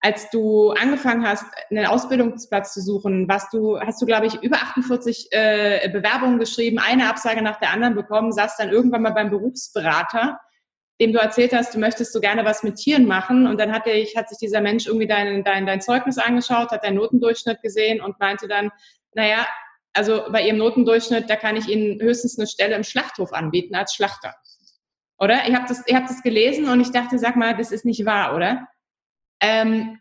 als 0.05 0.29
du 0.29 0.73
angefangen 0.73 1.27
hast, 1.27 1.47
einen 1.71 1.87
Ausbildungsplatz 1.87 2.75
zu 2.75 2.83
suchen, 2.83 3.27
was 3.27 3.49
du, 3.49 3.81
hast 3.81 4.03
du, 4.03 4.07
glaube 4.07 4.27
ich, 4.27 4.35
über 4.43 4.59
48 4.59 5.29
äh, 5.31 5.89
Bewerbungen 5.91 6.39
geschrieben, 6.39 6.79
eine 6.79 7.09
Absage 7.09 7.41
nach 7.41 7.59
der 7.59 7.71
anderen 7.71 7.95
bekommen, 7.95 8.31
saß 8.31 8.59
dann 8.59 8.69
irgendwann 8.69 9.01
mal 9.01 9.15
beim 9.15 9.31
Berufsberater, 9.31 10.39
dem 11.01 11.15
du 11.15 11.21
erzählt 11.21 11.55
hast, 11.55 11.75
du 11.75 11.79
möchtest 11.79 12.13
so 12.13 12.21
gerne 12.21 12.45
was 12.45 12.63
mit 12.63 12.77
Tieren 12.77 13.07
machen. 13.07 13.47
Und 13.47 13.59
dann 13.59 13.73
hatte 13.73 13.93
ich, 13.93 14.15
hat 14.15 14.29
sich 14.29 14.37
dieser 14.37 14.61
Mensch 14.61 14.87
irgendwie 14.87 15.07
dein, 15.07 15.43
dein, 15.43 15.65
dein 15.65 15.81
Zeugnis 15.81 16.19
angeschaut, 16.19 16.71
hat 16.71 16.85
deinen 16.85 16.97
Notendurchschnitt 16.97 17.63
gesehen 17.63 18.03
und 18.03 18.21
meinte 18.21 18.47
dann, 18.47 18.73
naja, 19.15 19.47
also 19.95 20.25
bei 20.31 20.43
Ihrem 20.43 20.59
Notendurchschnitt, 20.59 21.31
da 21.31 21.37
kann 21.37 21.57
ich 21.57 21.67
Ihnen 21.67 21.99
höchstens 21.99 22.39
eine 22.39 22.47
Stelle 22.47 22.77
im 22.77 22.85
Schlachthof 22.85 23.33
anbieten 23.33 23.75
als 23.75 23.95
Schlachter. 23.95 24.35
Oder? 25.19 25.49
Ihr 25.49 25.57
habt 25.57 25.71
das, 25.71 25.83
habt 25.91 26.11
das 26.11 26.23
gelesen 26.23 26.69
und 26.69 26.83
ich 26.83 26.91
dachte, 26.91 27.19
sag 27.19 27.37
mal, 27.37 27.57
das 27.57 27.73
ist 27.73 27.87
nicht 27.87 28.05
wahr, 28.05 28.37
oder? 28.37 28.69
Ähm, 29.41 29.99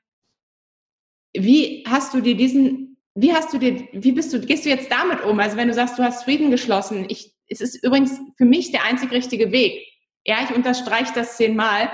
wie 1.34 1.84
hast 1.88 2.14
du 2.14 2.22
dir 2.22 2.36
diesen, 2.36 2.98
wie 3.16 3.34
hast 3.34 3.54
du 3.54 3.58
dir, 3.58 3.88
wie 3.92 4.12
bist 4.12 4.34
du, 4.34 4.40
gehst 4.40 4.66
du 4.66 4.70
jetzt 4.70 4.92
damit 4.92 5.24
um? 5.24 5.40
Also 5.40 5.58
wenn 5.58 5.68
du 5.68 5.74
sagst, 5.74 5.98
du 5.98 6.04
hast 6.04 6.24
Frieden 6.24 6.52
geschlossen, 6.52 7.06
ich, 7.10 7.36
es 7.48 7.62
ist 7.62 7.84
übrigens 7.84 8.20
für 8.38 8.46
mich 8.46 8.72
der 8.72 8.86
einzig 8.86 9.12
richtige 9.12 9.52
Weg. 9.52 9.88
Ja, 10.26 10.38
ich 10.44 10.56
unterstreiche 10.56 11.14
das 11.14 11.38
zehnmal. 11.38 11.92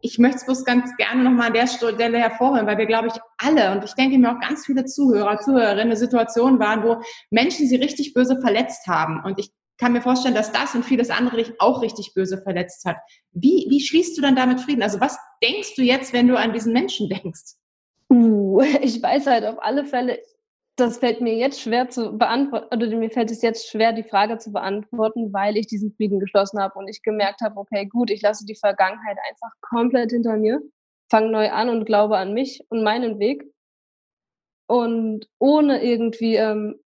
Ich 0.00 0.18
möchte 0.18 0.38
es 0.38 0.44
bloß 0.44 0.64
ganz 0.64 0.94
gerne 0.96 1.24
nochmal 1.24 1.48
an 1.48 1.54
der 1.54 1.66
Stelle 1.66 2.18
hervorheben, 2.18 2.66
weil 2.66 2.78
wir, 2.78 2.86
glaube 2.86 3.08
ich, 3.08 3.14
alle 3.38 3.72
und 3.72 3.82
ich 3.82 3.94
denke 3.94 4.18
mir 4.18 4.30
auch 4.30 4.40
ganz 4.40 4.66
viele 4.66 4.84
Zuhörer, 4.84 5.38
Zuhörerinnen 5.38 5.86
eine 5.86 5.96
Situation 5.96 6.58
waren, 6.58 6.82
wo 6.82 7.02
Menschen 7.30 7.66
sie 7.66 7.76
richtig 7.76 8.12
böse 8.12 8.38
verletzt 8.40 8.86
haben. 8.86 9.24
Und 9.24 9.38
ich 9.38 9.50
kann 9.78 9.92
mir 9.92 10.00
vorstellen, 10.00 10.34
dass 10.34 10.52
das 10.52 10.74
und 10.74 10.84
vieles 10.84 11.10
andere 11.10 11.36
dich 11.36 11.60
auch 11.60 11.82
richtig 11.82 12.14
böse 12.14 12.38
verletzt 12.38 12.84
hat. 12.84 12.96
Wie, 13.32 13.66
wie 13.68 13.80
schließt 13.80 14.16
du 14.16 14.22
dann 14.22 14.36
damit 14.36 14.60
Frieden? 14.60 14.82
Also 14.82 15.00
was 15.00 15.18
denkst 15.42 15.74
du 15.76 15.82
jetzt, 15.82 16.12
wenn 16.12 16.28
du 16.28 16.38
an 16.38 16.52
diesen 16.52 16.72
Menschen 16.72 17.08
denkst? 17.08 17.56
Uh, 18.10 18.60
ich 18.80 19.02
weiß 19.02 19.26
halt 19.26 19.44
auf 19.44 19.56
alle 19.60 19.84
Fälle, 19.84 20.18
das 20.76 20.98
fällt 20.98 21.22
mir 21.22 21.34
jetzt 21.34 21.60
schwer 21.60 21.88
zu 21.88 22.16
beantworten, 22.18 22.74
oder 22.74 22.96
mir 22.96 23.10
fällt 23.10 23.30
es 23.30 23.40
jetzt 23.42 23.70
schwer, 23.70 23.92
die 23.92 24.02
Frage 24.02 24.36
zu 24.38 24.52
beantworten, 24.52 25.32
weil 25.32 25.56
ich 25.56 25.66
diesen 25.66 25.92
Frieden 25.92 26.20
geschlossen 26.20 26.60
habe 26.60 26.78
und 26.78 26.86
ich 26.88 27.02
gemerkt 27.02 27.40
habe, 27.40 27.58
okay, 27.58 27.86
gut, 27.86 28.10
ich 28.10 28.20
lasse 28.20 28.44
die 28.44 28.56
Vergangenheit 28.56 29.16
einfach 29.28 29.50
komplett 29.62 30.10
hinter 30.10 30.36
mir, 30.36 30.60
fange 31.10 31.30
neu 31.30 31.50
an 31.50 31.70
und 31.70 31.86
glaube 31.86 32.18
an 32.18 32.34
mich 32.34 32.62
und 32.68 32.82
meinen 32.82 33.18
Weg. 33.18 33.44
Und 34.68 35.28
ohne 35.38 35.82
irgendwie 35.82 36.34
ähm, 36.36 36.80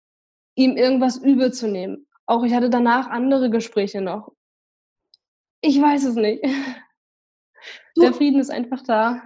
ihm 0.55 0.75
irgendwas 0.75 1.17
übel 1.17 1.51
zu 1.53 1.67
nehmen. 1.67 2.05
Auch 2.29 2.43
ich 2.43 2.53
hatte 2.53 2.69
danach 2.69 3.07
andere 3.07 3.49
Gespräche 3.49 4.01
noch. 4.01 4.31
Ich 5.61 5.81
weiß 5.81 6.03
es 6.03 6.13
nicht. 6.13 6.43
Du, 7.95 8.03
Der 8.03 8.13
Frieden 8.13 8.39
ist 8.39 8.51
einfach 8.51 8.83
da. 8.83 9.23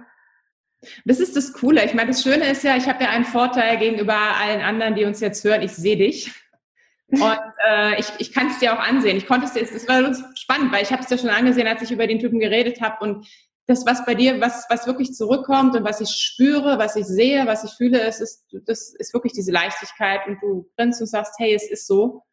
Das 1.04 1.20
ist 1.20 1.36
das 1.36 1.52
Coole. 1.52 1.84
Ich 1.84 1.92
meine, 1.92 2.12
das 2.12 2.22
Schöne 2.22 2.50
ist 2.50 2.64
ja, 2.64 2.78
ich 2.78 2.88
habe 2.88 3.04
ja 3.04 3.10
einen 3.10 3.26
Vorteil 3.26 3.76
gegenüber 3.76 4.16
allen 4.16 4.62
anderen, 4.62 4.94
die 4.94 5.04
uns 5.04 5.20
jetzt 5.20 5.44
hören. 5.44 5.60
Ich 5.60 5.72
sehe 5.72 5.98
dich. 5.98 6.32
Und 7.08 7.20
äh, 7.68 8.00
ich, 8.00 8.08
ich 8.18 8.32
kann 8.32 8.46
es 8.46 8.58
dir 8.58 8.72
auch 8.72 8.80
ansehen. 8.80 9.18
Ich 9.18 9.26
konnte 9.26 9.44
es 9.44 9.52
dir, 9.52 9.60
es 9.60 9.86
war 9.86 10.14
spannend, 10.34 10.72
weil 10.72 10.82
ich 10.82 10.90
habe 10.90 11.02
es 11.02 11.08
dir 11.08 11.18
schon 11.18 11.28
angesehen, 11.28 11.66
als 11.66 11.82
ich 11.82 11.90
über 11.90 12.06
den 12.06 12.20
Typen 12.20 12.40
geredet 12.40 12.80
habe. 12.80 13.04
Und 13.04 13.28
das, 13.66 13.84
was 13.84 14.06
bei 14.06 14.14
dir, 14.14 14.40
was, 14.40 14.64
was 14.70 14.86
wirklich 14.86 15.12
zurückkommt 15.12 15.76
und 15.76 15.84
was 15.84 16.00
ich 16.00 16.08
spüre, 16.08 16.78
was 16.78 16.96
ich 16.96 17.04
sehe, 17.04 17.46
was 17.46 17.64
ich 17.64 17.72
fühle, 17.72 18.00
es 18.00 18.20
ist, 18.20 18.46
das 18.64 18.94
ist 18.94 19.12
wirklich 19.12 19.34
diese 19.34 19.52
Leichtigkeit. 19.52 20.26
Und 20.26 20.38
du 20.40 20.70
grinst 20.78 21.02
und 21.02 21.06
sagst, 21.06 21.34
hey, 21.38 21.54
es 21.54 21.70
ist 21.70 21.86
so. 21.86 22.24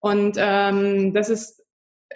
Und 0.00 0.36
ähm, 0.38 1.14
das 1.14 1.28
ist, 1.28 1.62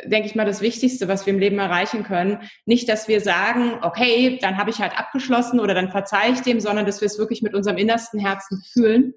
denke 0.05 0.28
ich 0.28 0.35
mal, 0.35 0.47
das 0.47 0.61
Wichtigste, 0.61 1.09
was 1.09 1.26
wir 1.26 1.33
im 1.33 1.41
Leben 1.41 1.59
erreichen 1.59 2.05
können. 2.05 2.39
Nicht, 2.66 2.89
dass 2.89 3.09
wir 3.09 3.20
sagen, 3.20 3.78
okay, 3.83 4.39
dann 4.41 4.57
habe 4.57 4.70
ich 4.70 4.81
halt 4.81 4.99
abgeschlossen 4.99 5.61
oder 5.61 5.74
dann 5.74 5.91
verzeihe 5.91 6.33
ich 6.33 6.41
dem, 6.41 6.61
sondern 6.61 6.87
dass 6.87 7.01
wir 7.01 7.07
es 7.07 7.18
wirklich 7.18 7.43
mit 7.43 7.55
unserem 7.55 7.78
innersten 7.78 8.20
Herzen 8.20 8.62
fühlen. 8.72 9.14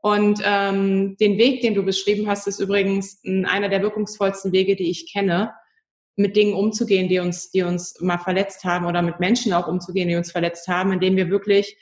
Und 0.00 0.40
ähm, 0.44 1.16
den 1.18 1.38
Weg, 1.38 1.62
den 1.62 1.74
du 1.74 1.82
beschrieben 1.82 2.28
hast, 2.28 2.46
ist 2.46 2.60
übrigens 2.60 3.20
einer 3.24 3.68
der 3.68 3.82
wirkungsvollsten 3.82 4.52
Wege, 4.52 4.76
die 4.76 4.90
ich 4.90 5.12
kenne, 5.12 5.52
mit 6.18 6.36
Dingen 6.36 6.54
umzugehen, 6.54 7.08
die 7.08 7.20
uns, 7.20 7.50
die 7.50 7.62
uns 7.62 8.00
mal 8.00 8.18
verletzt 8.18 8.64
haben 8.64 8.86
oder 8.86 9.02
mit 9.02 9.20
Menschen 9.20 9.52
auch 9.52 9.68
umzugehen, 9.68 10.08
die 10.08 10.16
uns 10.16 10.32
verletzt 10.32 10.66
haben, 10.68 10.92
indem 10.92 11.16
wir 11.16 11.30
wirklich 11.30 11.76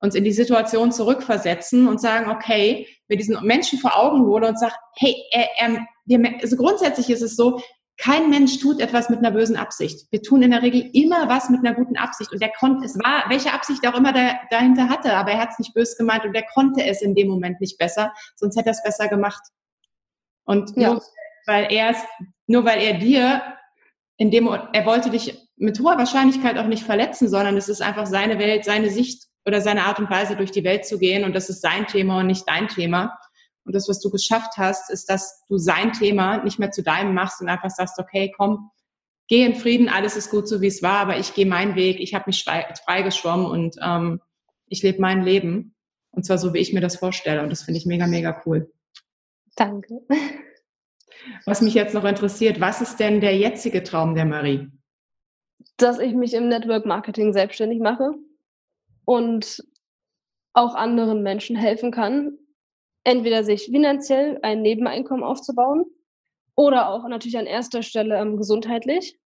uns 0.00 0.14
in 0.14 0.24
die 0.24 0.32
Situation 0.32 0.92
zurückversetzen 0.92 1.86
und 1.86 2.00
sagen, 2.00 2.30
okay, 2.30 2.86
mir 3.08 3.16
diesen 3.16 3.38
Menschen 3.44 3.78
vor 3.78 3.96
Augen 3.96 4.24
hole 4.24 4.48
und 4.48 4.58
sage, 4.58 4.74
hey, 4.96 5.14
er, 5.30 5.48
er, 5.58 5.86
wir, 6.06 6.34
also 6.42 6.56
grundsätzlich 6.56 7.10
ist 7.10 7.22
es 7.22 7.36
so, 7.36 7.60
kein 7.98 8.30
Mensch 8.30 8.58
tut 8.60 8.80
etwas 8.80 9.10
mit 9.10 9.18
einer 9.18 9.30
bösen 9.30 9.56
Absicht. 9.56 10.06
Wir 10.10 10.22
tun 10.22 10.40
in 10.40 10.52
der 10.52 10.62
Regel 10.62 10.88
immer 10.94 11.28
was 11.28 11.50
mit 11.50 11.60
einer 11.60 11.74
guten 11.74 11.98
Absicht. 11.98 12.32
Und 12.32 12.40
der 12.40 12.50
konnte, 12.58 12.86
es 12.86 12.96
war, 12.96 13.28
welche 13.28 13.52
Absicht 13.52 13.86
auch 13.86 13.94
immer 13.94 14.14
der 14.14 14.40
dahinter 14.50 14.88
hatte, 14.88 15.14
aber 15.14 15.32
er 15.32 15.38
hat 15.38 15.50
es 15.50 15.58
nicht 15.58 15.74
böse 15.74 15.96
gemeint 15.98 16.24
und 16.24 16.32
der 16.32 16.46
konnte 16.54 16.82
es 16.82 17.02
in 17.02 17.14
dem 17.14 17.28
Moment 17.28 17.60
nicht 17.60 17.76
besser, 17.76 18.14
sonst 18.36 18.56
hätte 18.56 18.70
er 18.70 18.72
es 18.72 18.82
besser 18.82 19.08
gemacht. 19.08 19.42
Und 20.44 20.74
ja. 20.76 20.94
nur 20.94 21.02
weil 21.46 21.70
er 21.70 21.90
es, 21.90 21.98
nur 22.46 22.64
weil 22.64 22.80
er 22.80 22.94
dir 22.94 23.42
in 24.16 24.30
dem, 24.30 24.46
er 24.46 24.86
wollte 24.86 25.10
dich 25.10 25.48
mit 25.56 25.78
hoher 25.80 25.98
Wahrscheinlichkeit 25.98 26.56
auch 26.56 26.66
nicht 26.66 26.84
verletzen, 26.84 27.28
sondern 27.28 27.56
es 27.58 27.68
ist 27.68 27.82
einfach 27.82 28.06
seine 28.06 28.38
Welt, 28.38 28.64
seine 28.64 28.88
Sicht 28.88 29.29
oder 29.44 29.60
seine 29.60 29.84
Art 29.84 29.98
und 29.98 30.10
Weise 30.10 30.36
durch 30.36 30.50
die 30.50 30.64
Welt 30.64 30.84
zu 30.84 30.98
gehen 30.98 31.24
und 31.24 31.34
das 31.34 31.48
ist 31.48 31.62
sein 31.62 31.86
Thema 31.86 32.20
und 32.20 32.26
nicht 32.26 32.48
dein 32.48 32.68
Thema. 32.68 33.18
Und 33.64 33.74
das, 33.74 33.88
was 33.88 34.00
du 34.00 34.10
geschafft 34.10 34.56
hast, 34.56 34.90
ist, 34.90 35.08
dass 35.08 35.44
du 35.48 35.58
sein 35.58 35.92
Thema 35.92 36.42
nicht 36.42 36.58
mehr 36.58 36.70
zu 36.70 36.82
deinem 36.82 37.14
machst 37.14 37.40
und 37.40 37.48
einfach 37.48 37.70
sagst, 37.70 37.98
okay, 37.98 38.32
komm, 38.36 38.70
geh 39.28 39.44
in 39.44 39.54
Frieden, 39.54 39.88
alles 39.88 40.16
ist 40.16 40.30
gut 40.30 40.48
so, 40.48 40.60
wie 40.60 40.66
es 40.66 40.82
war, 40.82 40.98
aber 40.98 41.18
ich 41.18 41.34
gehe 41.34 41.46
meinen 41.46 41.76
Weg, 41.76 42.00
ich 42.00 42.14
habe 42.14 42.24
mich 42.26 42.44
freigeschwommen 42.44 43.46
und 43.46 43.76
ähm, 43.82 44.20
ich 44.66 44.82
lebe 44.82 45.00
mein 45.00 45.22
Leben. 45.22 45.74
Und 46.10 46.24
zwar 46.24 46.38
so, 46.38 46.52
wie 46.52 46.58
ich 46.58 46.72
mir 46.72 46.80
das 46.80 46.96
vorstelle. 46.96 47.42
Und 47.42 47.50
das 47.50 47.62
finde 47.62 47.78
ich 47.78 47.86
mega, 47.86 48.06
mega 48.06 48.42
cool. 48.44 48.72
Danke. 49.54 50.00
Was 51.44 51.60
mich 51.60 51.74
jetzt 51.74 51.94
noch 51.94 52.04
interessiert, 52.04 52.60
was 52.60 52.80
ist 52.80 52.98
denn 52.98 53.20
der 53.20 53.36
jetzige 53.36 53.84
Traum 53.84 54.14
der 54.14 54.24
Marie? 54.24 54.68
Dass 55.76 55.98
ich 55.98 56.14
mich 56.14 56.34
im 56.34 56.48
Network 56.48 56.86
Marketing 56.86 57.32
selbstständig 57.32 57.78
mache 57.80 58.14
und 59.10 59.64
auch 60.52 60.76
anderen 60.76 61.24
Menschen 61.24 61.56
helfen 61.56 61.90
kann, 61.90 62.38
entweder 63.02 63.42
sich 63.42 63.64
finanziell 63.64 64.38
ein 64.42 64.62
Nebeneinkommen 64.62 65.24
aufzubauen 65.24 65.84
oder 66.54 66.90
auch 66.90 67.08
natürlich 67.08 67.36
an 67.36 67.46
erster 67.46 67.82
Stelle 67.82 68.16
ähm, 68.20 68.36
gesundheitlich 68.36 69.18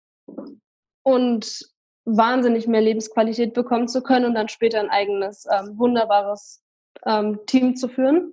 und 1.02 1.68
wahnsinnig 2.04 2.68
mehr 2.68 2.80
Lebensqualität 2.80 3.54
bekommen 3.54 3.88
zu 3.88 4.04
können 4.04 4.26
und 4.26 4.34
dann 4.34 4.48
später 4.48 4.78
ein 4.78 4.88
eigenes 4.88 5.46
ähm, 5.50 5.76
wunderbares 5.76 6.62
ähm, 7.04 7.40
Team 7.46 7.74
zu 7.74 7.88
führen 7.88 8.30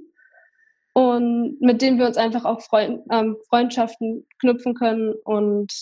und 0.94 1.60
mit 1.62 1.82
dem 1.82 1.98
wir 1.98 2.06
uns 2.06 2.18
einfach 2.18 2.46
auch 2.46 2.62
Freund, 2.62 3.02
ähm, 3.12 3.38
Freundschaften 3.50 4.28
knüpfen 4.40 4.76
können 4.76 5.16
und 5.24 5.74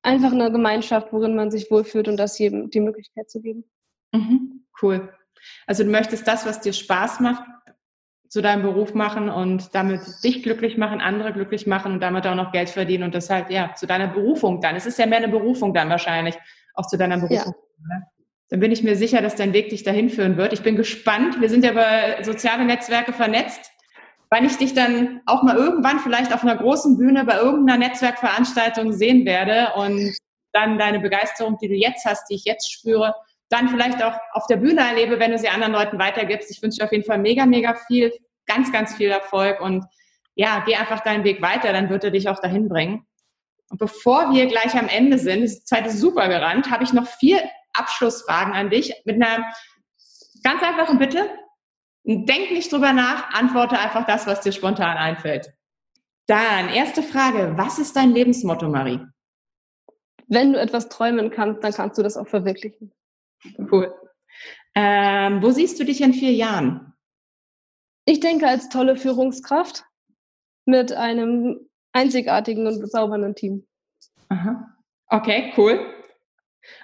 einfach 0.00 0.32
eine 0.32 0.50
Gemeinschaft, 0.50 1.12
worin 1.12 1.36
man 1.36 1.50
sich 1.50 1.70
wohlfühlt 1.70 2.08
und 2.08 2.16
das 2.16 2.38
jedem 2.38 2.70
die 2.70 2.80
Möglichkeit 2.80 3.28
zu 3.28 3.42
geben. 3.42 3.70
Mhm, 4.16 4.64
cool. 4.82 5.12
Also 5.66 5.84
du 5.84 5.90
möchtest 5.90 6.26
das, 6.26 6.46
was 6.46 6.60
dir 6.60 6.72
Spaß 6.72 7.20
macht, 7.20 7.42
zu 8.28 8.42
deinem 8.42 8.62
Beruf 8.62 8.94
machen 8.94 9.28
und 9.28 9.74
damit 9.74 10.00
dich 10.24 10.42
glücklich 10.42 10.76
machen, 10.76 11.00
andere 11.00 11.32
glücklich 11.32 11.66
machen 11.66 11.92
und 11.92 12.00
damit 12.00 12.26
auch 12.26 12.34
noch 12.34 12.52
Geld 12.52 12.70
verdienen 12.70 13.04
und 13.04 13.14
das 13.14 13.30
halt, 13.30 13.50
ja, 13.50 13.74
zu 13.74 13.86
deiner 13.86 14.08
Berufung 14.08 14.60
dann. 14.60 14.76
Es 14.76 14.86
ist 14.86 14.98
ja 14.98 15.06
mehr 15.06 15.18
eine 15.18 15.28
Berufung 15.28 15.72
dann 15.72 15.88
wahrscheinlich, 15.88 16.36
auch 16.74 16.86
zu 16.86 16.96
deiner 16.96 17.18
Berufung. 17.18 17.54
Ja. 17.88 18.02
Dann 18.48 18.60
bin 18.60 18.72
ich 18.72 18.82
mir 18.82 18.96
sicher, 18.96 19.22
dass 19.22 19.34
dein 19.34 19.52
Weg 19.52 19.70
dich 19.70 19.82
dahin 19.82 20.08
führen 20.08 20.36
wird. 20.36 20.52
Ich 20.52 20.62
bin 20.62 20.76
gespannt. 20.76 21.40
Wir 21.40 21.48
sind 21.48 21.64
ja 21.64 21.72
über 21.72 22.24
soziale 22.24 22.64
Netzwerke 22.64 23.12
vernetzt. 23.12 23.70
Wann 24.30 24.44
ich 24.44 24.56
dich 24.56 24.74
dann 24.74 25.20
auch 25.26 25.42
mal 25.42 25.56
irgendwann 25.56 26.00
vielleicht 26.00 26.32
auf 26.34 26.42
einer 26.42 26.56
großen 26.56 26.98
Bühne 26.98 27.24
bei 27.24 27.36
irgendeiner 27.36 27.78
Netzwerkveranstaltung 27.78 28.92
sehen 28.92 29.24
werde 29.24 29.72
und 29.76 30.16
dann 30.52 30.78
deine 30.78 31.00
Begeisterung, 31.00 31.58
die 31.60 31.68
du 31.68 31.74
jetzt 31.74 32.04
hast, 32.04 32.28
die 32.28 32.34
ich 32.34 32.44
jetzt 32.44 32.72
spüre, 32.72 33.14
dann 33.48 33.68
vielleicht 33.68 34.02
auch 34.02 34.14
auf 34.32 34.46
der 34.46 34.56
Bühne 34.56 34.80
erlebe, 34.80 35.18
wenn 35.20 35.30
du 35.30 35.38
sie 35.38 35.48
anderen 35.48 35.72
Leuten 35.72 35.98
weitergibst. 35.98 36.50
Ich 36.50 36.62
wünsche 36.62 36.78
dir 36.78 36.84
auf 36.84 36.92
jeden 36.92 37.04
Fall 37.04 37.18
mega, 37.18 37.46
mega 37.46 37.74
viel, 37.86 38.12
ganz, 38.46 38.72
ganz 38.72 38.94
viel 38.94 39.10
Erfolg 39.10 39.60
und 39.60 39.84
ja, 40.34 40.62
geh 40.66 40.76
einfach 40.76 41.00
deinen 41.00 41.24
Weg 41.24 41.40
weiter, 41.40 41.72
dann 41.72 41.88
wird 41.88 42.04
er 42.04 42.10
dich 42.10 42.28
auch 42.28 42.40
dahin 42.40 42.68
bringen. 42.68 43.06
Und 43.70 43.78
bevor 43.78 44.32
wir 44.32 44.46
gleich 44.46 44.74
am 44.74 44.88
Ende 44.88 45.18
sind, 45.18 45.42
die 45.42 45.64
Zeit 45.64 45.86
ist 45.86 45.98
super 45.98 46.28
gerannt, 46.28 46.70
habe 46.70 46.84
ich 46.84 46.92
noch 46.92 47.06
vier 47.06 47.42
Abschlussfragen 47.72 48.54
an 48.54 48.70
dich 48.70 48.94
mit 49.04 49.16
einer 49.16 49.52
ganz 50.42 50.62
einfachen 50.62 50.98
Bitte. 50.98 51.28
Denk 52.04 52.52
nicht 52.52 52.72
drüber 52.72 52.92
nach, 52.92 53.32
antworte 53.34 53.78
einfach 53.78 54.06
das, 54.06 54.26
was 54.26 54.40
dir 54.40 54.52
spontan 54.52 54.96
einfällt. 54.96 55.52
Dann, 56.26 56.68
erste 56.68 57.02
Frage, 57.02 57.54
was 57.56 57.78
ist 57.78 57.96
dein 57.96 58.12
Lebensmotto, 58.12 58.68
Marie? 58.68 59.00
Wenn 60.28 60.52
du 60.52 60.60
etwas 60.60 60.88
träumen 60.88 61.30
kannst, 61.30 61.64
dann 61.64 61.72
kannst 61.72 61.98
du 61.98 62.02
das 62.02 62.16
auch 62.16 62.26
verwirklichen. 62.26 62.92
Cool. 63.70 63.94
Ähm, 64.74 65.42
wo 65.42 65.50
siehst 65.50 65.80
du 65.80 65.84
dich 65.84 66.00
in 66.00 66.12
vier 66.12 66.32
Jahren? 66.32 66.92
Ich 68.04 68.20
denke 68.20 68.46
als 68.46 68.68
tolle 68.68 68.96
Führungskraft 68.96 69.84
mit 70.66 70.92
einem 70.92 71.68
einzigartigen 71.92 72.66
und 72.66 72.80
bezaubernden 72.80 73.34
Team. 73.34 73.66
Aha. 74.28 74.76
Okay, 75.08 75.52
cool. 75.56 75.94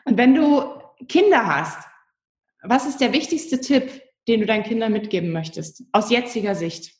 Und 0.04 0.16
wenn 0.16 0.34
du 0.34 0.64
Kinder 1.08 1.46
hast, 1.46 1.86
was 2.62 2.86
ist 2.86 3.00
der 3.00 3.12
wichtigste 3.12 3.60
Tipp, 3.60 4.02
den 4.28 4.40
du 4.40 4.46
deinen 4.46 4.62
Kindern 4.62 4.92
mitgeben 4.92 5.32
möchtest, 5.32 5.84
aus 5.92 6.10
jetziger 6.10 6.54
Sicht? 6.54 6.94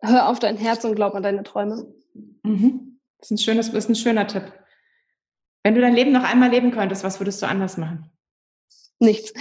Hör 0.00 0.28
auf 0.28 0.38
dein 0.38 0.56
Herz 0.56 0.84
und 0.84 0.94
glaub 0.94 1.14
an 1.14 1.22
deine 1.22 1.42
Träume. 1.42 1.92
Mhm. 2.42 3.00
Das 3.18 3.30
ist 3.30 3.32
ein, 3.32 3.38
schönes, 3.38 3.68
ist 3.70 3.88
ein 3.88 3.94
schöner 3.96 4.26
Tipp. 4.26 4.52
Wenn 5.64 5.74
du 5.74 5.80
dein 5.80 5.94
Leben 5.94 6.12
noch 6.12 6.22
einmal 6.22 6.50
leben 6.50 6.70
könntest, 6.70 7.02
was 7.02 7.18
würdest 7.18 7.42
du 7.42 7.46
anders 7.46 7.76
machen? 7.76 8.10
Nichts. 8.98 9.32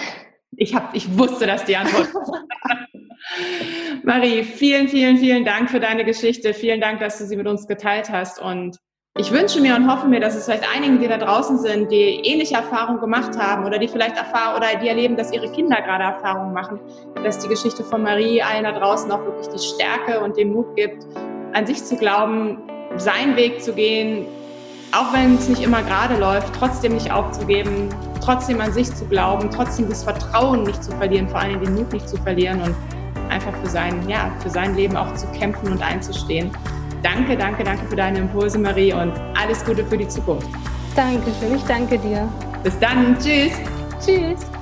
Ich, 0.58 0.74
hab, 0.74 0.96
ich 0.96 1.18
wusste, 1.18 1.48
dass 1.48 1.66
die 1.66 1.76
Antwort 1.76 2.08
Marie, 4.04 4.44
vielen, 4.44 4.88
vielen, 4.88 5.18
vielen 5.18 5.46
Dank 5.46 5.70
für 5.70 5.80
deine 5.80 6.06
Geschichte. 6.06 6.54
Vielen 6.54 6.80
Dank, 6.80 7.00
dass 7.00 7.18
du 7.18 7.26
sie 7.26 7.36
mit 7.36 7.48
uns 7.48 7.68
geteilt 7.68 8.10
hast. 8.10 8.40
Und 8.40 8.78
ich 9.18 9.32
wünsche 9.32 9.62
mir 9.62 9.76
und 9.76 9.90
hoffe 9.90 10.08
mir, 10.08 10.20
dass 10.20 10.36
es 10.36 10.46
vielleicht 10.46 10.70
einigen, 10.76 11.00
die 11.00 11.08
da 11.08 11.18
draußen 11.18 11.58
sind, 11.60 11.90
die 11.92 12.22
ähnliche 12.24 12.56
Erfahrungen 12.56 13.00
gemacht 13.00 13.38
haben 13.38 13.66
oder 13.66 13.80
die 13.80 13.88
vielleicht 13.88 14.18
erfahren 14.18 14.58
oder 14.58 14.78
die 14.78 14.90
erleben, 14.90 15.16
dass 15.16 15.32
ihre 15.32 15.50
Kinder 15.52 15.82
gerade 15.82 16.04
Erfahrungen 16.04 16.54
machen, 16.54 16.80
dass 17.24 17.40
die 17.40 17.48
Geschichte 17.48 17.84
von 17.84 18.04
Marie 18.04 18.42
allen 18.42 18.66
da 18.66 18.74
draußen 18.74 19.10
auch 19.12 19.24
wirklich 19.24 19.48
die 19.48 19.60
Stärke 19.60 20.20
und 20.20 20.38
den 20.38 20.52
Mut 20.54 20.76
gibt, 20.76 21.06
an 21.54 21.66
sich 21.66 21.84
zu 21.84 21.96
glauben, 21.96 22.58
seinen 22.98 23.36
Weg 23.38 23.62
zu 23.62 23.74
gehen, 23.74 24.28
auch 24.92 25.14
wenn 25.14 25.36
es 25.36 25.50
nicht 25.50 25.62
immer 25.62 25.82
gerade 25.84 26.18
läuft, 26.18 26.54
trotzdem 26.58 26.94
nicht 26.94 27.12
aufzugeben, 27.12 27.90
trotzdem 28.24 28.62
an 28.62 28.72
sich 28.72 28.94
zu 28.94 29.06
glauben, 29.06 29.50
trotzdem 29.52 29.90
das 29.90 30.04
Vertrauen 30.04 30.64
nicht 30.64 30.84
zu 30.84 30.92
verlieren, 30.98 31.28
vor 31.28 31.40
allem 31.40 31.62
den 31.62 31.76
Mut 31.76 31.92
nicht 31.94 32.08
zu 32.08 32.18
verlieren 32.18 32.62
und 32.62 32.76
einfach 33.30 33.54
für 33.62 33.70
sein, 33.70 34.08
ja, 34.08 34.32
für 34.42 34.50
sein 34.50 34.76
Leben 34.76 34.96
auch 34.96 35.14
zu 35.16 35.28
kämpfen 35.28 35.72
und 35.72 35.82
einzustehen. 35.82 36.52
Danke, 37.04 37.38
danke, 37.38 37.64
danke 37.64 37.86
für 37.86 37.96
deine 37.96 38.20
Impulse, 38.20 38.58
Marie, 38.58 38.94
und 38.94 39.14
alles 39.40 39.64
Gute 39.64 39.86
für 39.86 39.98
die 39.98 40.08
Zukunft. 40.08 40.48
Danke 40.96 41.32
schön, 41.40 41.56
ich 41.56 41.64
danke 41.64 42.00
dir. 42.00 42.28
Bis 42.64 42.80
dann, 42.80 43.18
tschüss. 43.20 43.54
Tschüss. 44.04 44.55